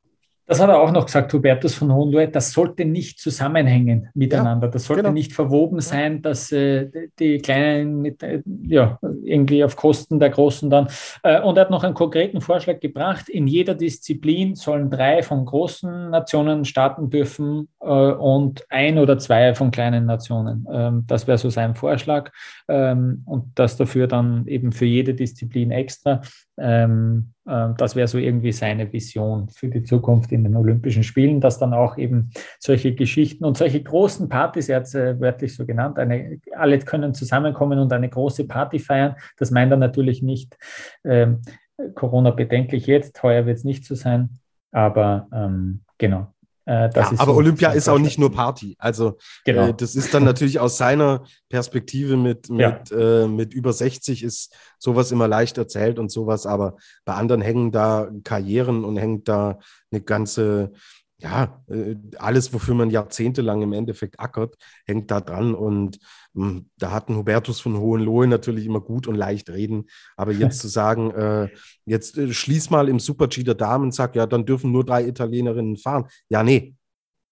Das 0.49 0.61
hat 0.61 0.71
er 0.71 0.81
auch 0.81 0.93
noch 0.93 1.05
gesagt, 1.05 1.31
Hubertus 1.35 1.75
von 1.75 1.93
Hohenlohe, 1.93 2.27
das 2.27 2.53
sollte 2.53 2.87
nicht 2.87 3.21
zusammenhängen 3.21 4.09
miteinander. 4.15 4.69
das 4.69 4.87
sollte 4.87 5.03
genau. 5.03 5.13
nicht 5.13 5.35
verwoben 5.35 5.81
sein, 5.81 6.23
dass 6.23 6.51
äh, 6.53 6.89
die 7.19 7.37
Kleinen 7.37 8.01
mit, 8.01 8.23
äh, 8.23 8.43
ja, 8.63 8.99
irgendwie 9.25 9.63
auf 9.63 9.77
Kosten 9.77 10.19
der 10.19 10.31
Großen 10.31 10.71
dann. 10.71 10.89
Äh, 11.23 11.43
und 11.43 11.59
er 11.59 11.63
hat 11.63 11.71
noch 11.71 11.85
einen 11.85 11.93
konkreten 11.93 12.41
Vorschlag 12.41 12.81
gebracht. 12.81 13.29
In 13.29 13.47
jeder 13.47 13.75
Disziplin 13.75 14.55
sollen 14.55 14.89
drei 14.89 15.23
von 15.23 15.45
großen 15.45 16.09
Nationen 16.09 16.65
starten 16.65 17.11
dürfen 17.11 17.69
äh, 17.83 17.87
und 17.87 18.65
ein 18.71 18.99
oder 18.99 19.19
zwei 19.19 19.55
von 19.55 19.71
kleinen 19.71 20.07
Nationen. 20.07 20.67
Ähm, 20.73 21.05
das 21.07 21.27
wäre 21.27 21.37
so 21.37 21.51
sein 21.51 21.75
Vorschlag. 21.75 22.33
Ähm, 22.69 23.23
und 23.27 23.45
das 23.55 23.77
dafür 23.77 24.07
dann 24.07 24.47
eben 24.47 24.73
für 24.73 24.87
jede 24.87 25.13
Disziplin 25.13 25.73
extra. 25.73 26.23
Ähm, 26.59 27.33
äh, 27.47 27.69
das 27.77 27.97
wäre 27.97 28.09
so 28.09 28.19
irgendwie 28.19 28.53
seine 28.53 28.93
Vision 28.93 29.49
für 29.49 29.69
die 29.69 29.83
Zukunft 29.83 30.33
in 30.33 30.45
den 30.45 30.57
Olympischen 30.57 31.03
Spielen, 31.03 31.41
dass 31.41 31.59
dann 31.59 31.73
auch 31.73 31.97
eben 31.97 32.31
solche 32.59 32.95
Geschichten 32.95 33.45
und 33.45 33.57
solche 33.57 33.83
großen 33.83 34.29
Partys, 34.29 34.69
er 34.69 34.77
hat 34.77 34.85
es 34.85 34.95
äh, 34.95 35.19
wörtlich 35.21 35.55
so 35.55 35.65
genannt, 35.65 35.99
eine, 35.99 36.41
alle 36.57 36.79
können 36.81 37.15
zusammenkommen 37.15 37.79
und 37.79 37.93
eine 37.93 38.09
große 38.09 38.47
Party 38.47 38.79
feiern. 38.79 39.17
Das 39.37 39.51
meint 39.51 39.71
er 39.71 39.79
natürlich 39.79 40.23
nicht 40.23 40.57
ähm, 41.05 41.43
Corona-bedenklich 41.95 42.87
jetzt, 42.87 43.23
heuer 43.23 43.47
wird 43.47 43.59
es 43.59 43.65
nicht 43.65 43.85
so 43.85 43.95
sein, 43.95 44.31
aber 44.73 45.29
ähm, 45.33 45.83
genau, 45.97 46.33
äh, 46.69 46.91
ja, 46.95 47.13
aber 47.17 47.33
so 47.33 47.39
Olympia 47.39 47.71
ist 47.71 47.89
auch 47.89 47.99
nicht 47.99 48.19
nur 48.19 48.31
Party. 48.31 48.77
Also 48.79 49.17
genau. 49.47 49.69
äh, 49.69 49.75
das 49.75 49.95
ist 49.95 50.13
dann 50.13 50.25
natürlich 50.25 50.61
aus 50.61 50.77
seiner 50.77 51.25
Perspektive 51.49 52.19
mit, 52.19 52.51
mit, 52.51 52.91
ja. 52.91 53.23
äh, 53.23 53.27
mit 53.27 53.55
über 53.55 53.73
60 53.73 54.23
ist 54.23 54.55
sowas 54.79 55.11
immer 55.11 55.29
leicht 55.29 55.57
erzählt 55.57 55.99
und 55.99 56.13
sowas, 56.13 56.45
aber 56.45 56.77
bei 57.07 57.15
anderen 57.15 57.41
hängen 57.41 57.73
da 57.73 58.11
Karrieren 58.23 58.85
und 58.85 58.99
hängt 58.99 59.29
da 59.29 59.61
eine 59.91 60.03
ganze 60.03 60.73
ja, 61.21 61.65
äh, 61.69 61.97
alles, 62.19 62.53
wofür 62.55 62.75
man 62.75 62.91
jahrzehntelang 62.91 63.63
im 63.63 63.73
Endeffekt 63.73 64.21
ackert, 64.21 64.57
hängt 64.87 65.11
da 65.11 65.21
dran. 65.21 65.55
Und 65.55 65.99
mh, 66.35 66.49
hm, 66.49 66.71
da 66.79 66.93
hatten 66.93 67.17
Hubertus 67.17 67.61
von 67.61 67.77
Hohenlohe 67.77 68.29
natürlich 68.29 68.67
immer 68.67 68.81
gut 68.81 69.09
und 69.09 69.17
leicht 69.17 69.51
reden. 69.51 69.87
Aber 70.17 70.33
jetzt 70.33 70.59
zu 70.61 70.69
sagen, 70.69 71.11
äh, 71.11 71.49
jetzt 71.85 72.17
äh, 72.19 72.33
schließ 72.33 72.71
mal 72.71 72.89
im 72.89 73.01
Super-G 73.01 73.43
der 73.43 73.57
Damen, 73.57 73.91
sag, 73.91 74.15
ja, 74.15 74.27
dann 74.27 74.47
dürfen 74.47 74.71
nur 74.71 74.85
drei 74.85 75.07
Italienerinnen 75.07 75.77
fahren. 75.77 76.07
Ja, 76.29 76.45
nee. 76.45 76.75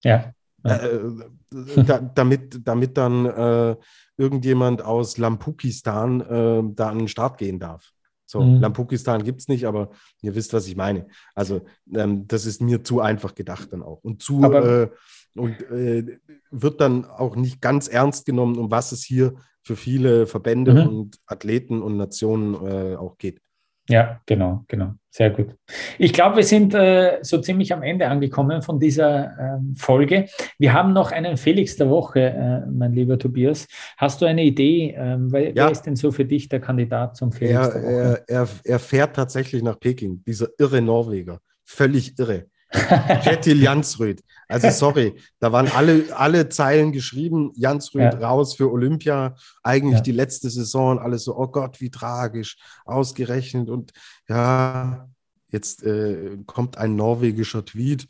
Ja. 0.02 0.32
ja. 0.64 0.76
Äh, 0.76 0.96
äh, 0.96 1.84
da, 1.84 2.00
damit, 2.00 2.66
damit 2.66 2.96
dann 2.96 3.26
äh, 3.26 3.76
irgendjemand 4.16 4.82
aus 4.82 5.18
Lampukistan 5.18 6.74
da 6.74 6.88
an 6.88 6.98
den 6.98 7.08
Start 7.08 7.36
gehen 7.36 7.60
darf. 7.60 7.92
So, 8.26 8.42
mhm. 8.42 8.60
Lampukistan 8.60 9.22
gibt 9.22 9.40
es 9.40 9.48
nicht, 9.48 9.66
aber 9.66 9.90
ihr 10.20 10.34
wisst, 10.34 10.52
was 10.52 10.66
ich 10.66 10.76
meine. 10.76 11.06
Also, 11.34 11.62
ähm, 11.94 12.26
das 12.26 12.44
ist 12.44 12.60
mir 12.60 12.82
zu 12.82 13.00
einfach 13.00 13.34
gedacht 13.34 13.72
dann 13.72 13.82
auch. 13.82 14.02
Und 14.02 14.22
zu 14.22 14.42
äh, 14.42 14.90
und 15.36 15.60
äh, 15.70 16.18
wird 16.50 16.80
dann 16.80 17.04
auch 17.04 17.36
nicht 17.36 17.60
ganz 17.60 17.88
ernst 17.88 18.26
genommen, 18.26 18.56
um 18.56 18.70
was 18.70 18.92
es 18.92 19.04
hier 19.04 19.34
für 19.62 19.76
viele 19.76 20.26
Verbände 20.26 20.74
mhm. 20.74 20.88
und 20.88 21.18
Athleten 21.26 21.82
und 21.82 21.96
Nationen 21.96 22.54
äh, 22.54 22.96
auch 22.96 23.18
geht. 23.18 23.40
Ja, 23.88 24.20
genau, 24.26 24.64
genau. 24.68 24.94
Sehr 25.10 25.30
gut. 25.30 25.54
Ich 25.98 26.12
glaube, 26.12 26.36
wir 26.36 26.44
sind 26.44 26.74
äh, 26.74 27.18
so 27.22 27.38
ziemlich 27.38 27.72
am 27.72 27.82
Ende 27.82 28.08
angekommen 28.08 28.60
von 28.60 28.78
dieser 28.78 29.38
ähm, 29.38 29.74
Folge. 29.74 30.26
Wir 30.58 30.72
haben 30.74 30.92
noch 30.92 31.10
einen 31.12 31.36
Felix 31.36 31.76
der 31.76 31.88
Woche, 31.88 32.20
äh, 32.20 32.66
mein 32.70 32.92
lieber 32.92 33.18
Tobias. 33.18 33.66
Hast 33.96 34.20
du 34.20 34.26
eine 34.26 34.44
Idee? 34.44 34.94
Ähm, 34.98 35.32
wer, 35.32 35.48
ja. 35.48 35.54
wer, 35.54 35.70
ist 35.70 35.82
denn 35.82 35.96
so 35.96 36.10
für 36.10 36.24
dich 36.24 36.48
der 36.48 36.60
Kandidat 36.60 37.16
zum 37.16 37.32
Felix 37.32 37.54
er, 37.54 37.72
der 37.72 37.82
Woche? 37.82 38.24
Er, 38.26 38.28
er, 38.28 38.48
er 38.64 38.78
fährt 38.78 39.16
tatsächlich 39.16 39.62
nach 39.62 39.80
Peking, 39.80 40.22
dieser 40.26 40.48
irre 40.58 40.82
Norweger. 40.82 41.40
Völlig 41.64 42.18
irre. 42.18 42.46
Jettil 43.22 43.62
Jansrud. 43.62 44.20
Also 44.48 44.70
sorry, 44.70 45.14
da 45.40 45.52
waren 45.52 45.68
alle, 45.68 46.16
alle 46.16 46.48
Zeilen 46.48 46.92
geschrieben, 46.92 47.52
Jansrud 47.56 48.00
ja. 48.00 48.10
raus 48.18 48.54
für 48.54 48.70
Olympia, 48.70 49.34
eigentlich 49.62 49.98
ja. 49.98 50.02
die 50.02 50.12
letzte 50.12 50.50
Saison, 50.50 50.98
alles 50.98 51.24
so, 51.24 51.36
oh 51.36 51.48
Gott, 51.48 51.80
wie 51.80 51.90
tragisch, 51.90 52.56
ausgerechnet 52.84 53.68
und 53.68 53.92
ja, 54.28 55.08
jetzt 55.48 55.82
äh, 55.82 56.38
kommt 56.46 56.78
ein 56.78 56.96
norwegischer 56.96 57.64
Tweet. 57.64 58.06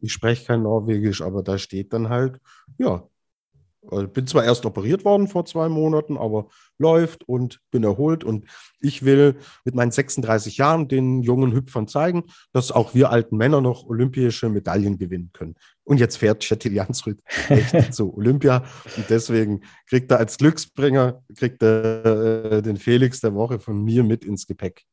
Ich 0.00 0.12
spreche 0.12 0.46
kein 0.46 0.62
Norwegisch, 0.62 1.20
aber 1.22 1.42
da 1.42 1.58
steht 1.58 1.92
dann 1.92 2.08
halt, 2.08 2.40
ja, 2.78 3.04
bin 4.12 4.26
zwar 4.26 4.44
erst 4.44 4.64
operiert 4.66 5.04
worden 5.04 5.28
vor 5.28 5.44
zwei 5.44 5.68
Monaten, 5.68 6.16
aber 6.16 6.48
läuft 6.78 7.28
und 7.28 7.60
bin 7.70 7.84
erholt. 7.84 8.24
Und 8.24 8.46
ich 8.80 9.04
will 9.04 9.36
mit 9.64 9.74
meinen 9.74 9.90
36 9.90 10.56
Jahren 10.56 10.88
den 10.88 11.22
jungen 11.22 11.52
Hüpfern 11.52 11.88
zeigen, 11.88 12.24
dass 12.52 12.72
auch 12.72 12.94
wir 12.94 13.10
alten 13.10 13.36
Männer 13.36 13.60
noch 13.60 13.86
olympische 13.86 14.48
Medaillen 14.48 14.98
gewinnen 14.98 15.30
können. 15.32 15.54
Und 15.84 16.00
jetzt 16.00 16.16
fährt 16.16 16.44
Chettil 16.44 16.72
Jansrud 16.72 17.18
echt 17.48 17.94
zu 17.94 18.16
Olympia. 18.16 18.64
Und 18.96 19.10
deswegen 19.10 19.62
kriegt 19.88 20.10
er 20.10 20.18
als 20.18 20.38
Glücksbringer 20.38 21.22
kriegt 21.36 21.62
er, 21.62 22.04
äh, 22.04 22.62
den 22.62 22.76
Felix 22.76 23.20
der 23.20 23.34
Woche 23.34 23.58
von 23.58 23.82
mir 23.82 24.04
mit 24.04 24.24
ins 24.24 24.46
Gepäck. 24.46 24.84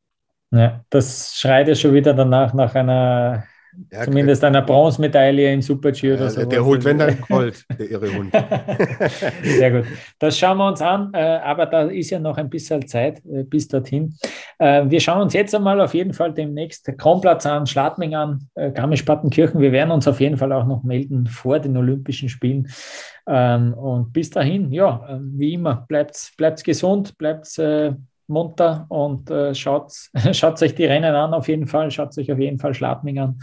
Ja, 0.51 0.85
das 0.89 1.35
schreit 1.35 1.67
ja 1.67 1.75
schon 1.75 1.93
wieder 1.93 2.13
danach 2.13 2.53
nach 2.53 2.73
einer 2.75 3.43
ja, 3.91 4.03
Zumindest 4.03 4.43
einer 4.43 4.61
Bronzemedaille 4.63 5.53
im 5.53 5.61
Super-G 5.61 6.13
oder 6.13 6.29
so. 6.29 6.43
Der 6.45 6.65
holt, 6.65 6.83
wenn 6.83 6.97
dann 6.97 7.17
Gold, 7.29 7.63
der 7.79 7.91
irre 7.91 8.13
Hund. 8.13 8.33
Sehr 9.43 9.71
gut. 9.71 9.85
Das 10.19 10.37
schauen 10.37 10.57
wir 10.57 10.67
uns 10.67 10.81
an, 10.81 11.11
äh, 11.13 11.19
aber 11.19 11.67
da 11.67 11.83
ist 11.83 12.09
ja 12.09 12.19
noch 12.19 12.37
ein 12.37 12.49
bisschen 12.49 12.87
Zeit 12.87 13.21
äh, 13.25 13.43
bis 13.43 13.67
dorthin. 13.67 14.15
Äh, 14.57 14.85
wir 14.89 14.99
schauen 14.99 15.21
uns 15.21 15.33
jetzt 15.33 15.53
einmal 15.53 15.79
auf 15.79 15.93
jeden 15.93 16.13
Fall 16.13 16.33
demnächst 16.33 16.91
Kronplatz 16.97 17.45
an, 17.45 17.67
Schladming 17.67 18.15
an, 18.15 18.47
Garmisch-Partenkirchen. 18.55 19.61
Wir 19.61 19.71
werden 19.71 19.91
uns 19.91 20.07
auf 20.07 20.19
jeden 20.19 20.37
Fall 20.37 20.51
auch 20.51 20.65
noch 20.65 20.83
melden 20.83 21.27
vor 21.27 21.59
den 21.59 21.77
Olympischen 21.77 22.29
Spielen. 22.29 22.67
Ähm, 23.27 23.73
und 23.73 24.11
bis 24.11 24.31
dahin, 24.31 24.71
ja, 24.71 25.19
wie 25.21 25.53
immer, 25.53 25.85
bleibt, 25.87 26.33
bleibt 26.37 26.63
gesund, 26.63 27.17
bleibt 27.17 27.47
munter 28.27 28.85
und 28.89 29.29
äh, 29.29 29.53
schaut, 29.55 29.91
schaut 30.31 30.61
euch 30.61 30.75
die 30.75 30.85
Rennen 30.85 31.15
an 31.15 31.33
auf 31.33 31.47
jeden 31.47 31.67
Fall, 31.67 31.91
schaut 31.91 32.17
euch 32.17 32.31
auf 32.31 32.39
jeden 32.39 32.59
Fall 32.59 32.73
Schladming 32.73 33.19
an, 33.19 33.39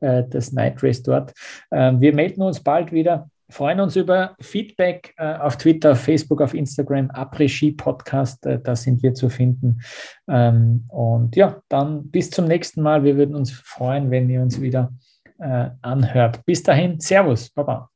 äh, 0.00 0.24
das 0.28 0.52
Night 0.52 0.82
Race 0.82 1.02
dort. 1.02 1.32
Ähm, 1.70 2.00
wir 2.00 2.14
melden 2.14 2.42
uns 2.42 2.60
bald 2.60 2.92
wieder, 2.92 3.28
freuen 3.50 3.80
uns 3.80 3.96
über 3.96 4.34
Feedback 4.40 5.14
äh, 5.16 5.34
auf 5.34 5.56
Twitter, 5.56 5.92
auf 5.92 6.00
Facebook, 6.00 6.40
auf 6.40 6.54
Instagram, 6.54 7.10
Après-Ski 7.10 7.72
Podcast, 7.72 8.44
äh, 8.46 8.60
da 8.60 8.76
sind 8.76 9.02
wir 9.02 9.14
zu 9.14 9.28
finden. 9.28 9.80
Ähm, 10.28 10.84
und 10.88 11.36
ja, 11.36 11.60
dann 11.68 12.10
bis 12.10 12.30
zum 12.30 12.46
nächsten 12.46 12.82
Mal. 12.82 13.04
Wir 13.04 13.16
würden 13.16 13.34
uns 13.34 13.50
freuen, 13.50 14.10
wenn 14.10 14.28
ihr 14.28 14.42
uns 14.42 14.60
wieder 14.60 14.92
äh, 15.38 15.70
anhört. 15.82 16.44
Bis 16.44 16.62
dahin, 16.62 17.00
Servus, 17.00 17.50
Baba. 17.50 17.90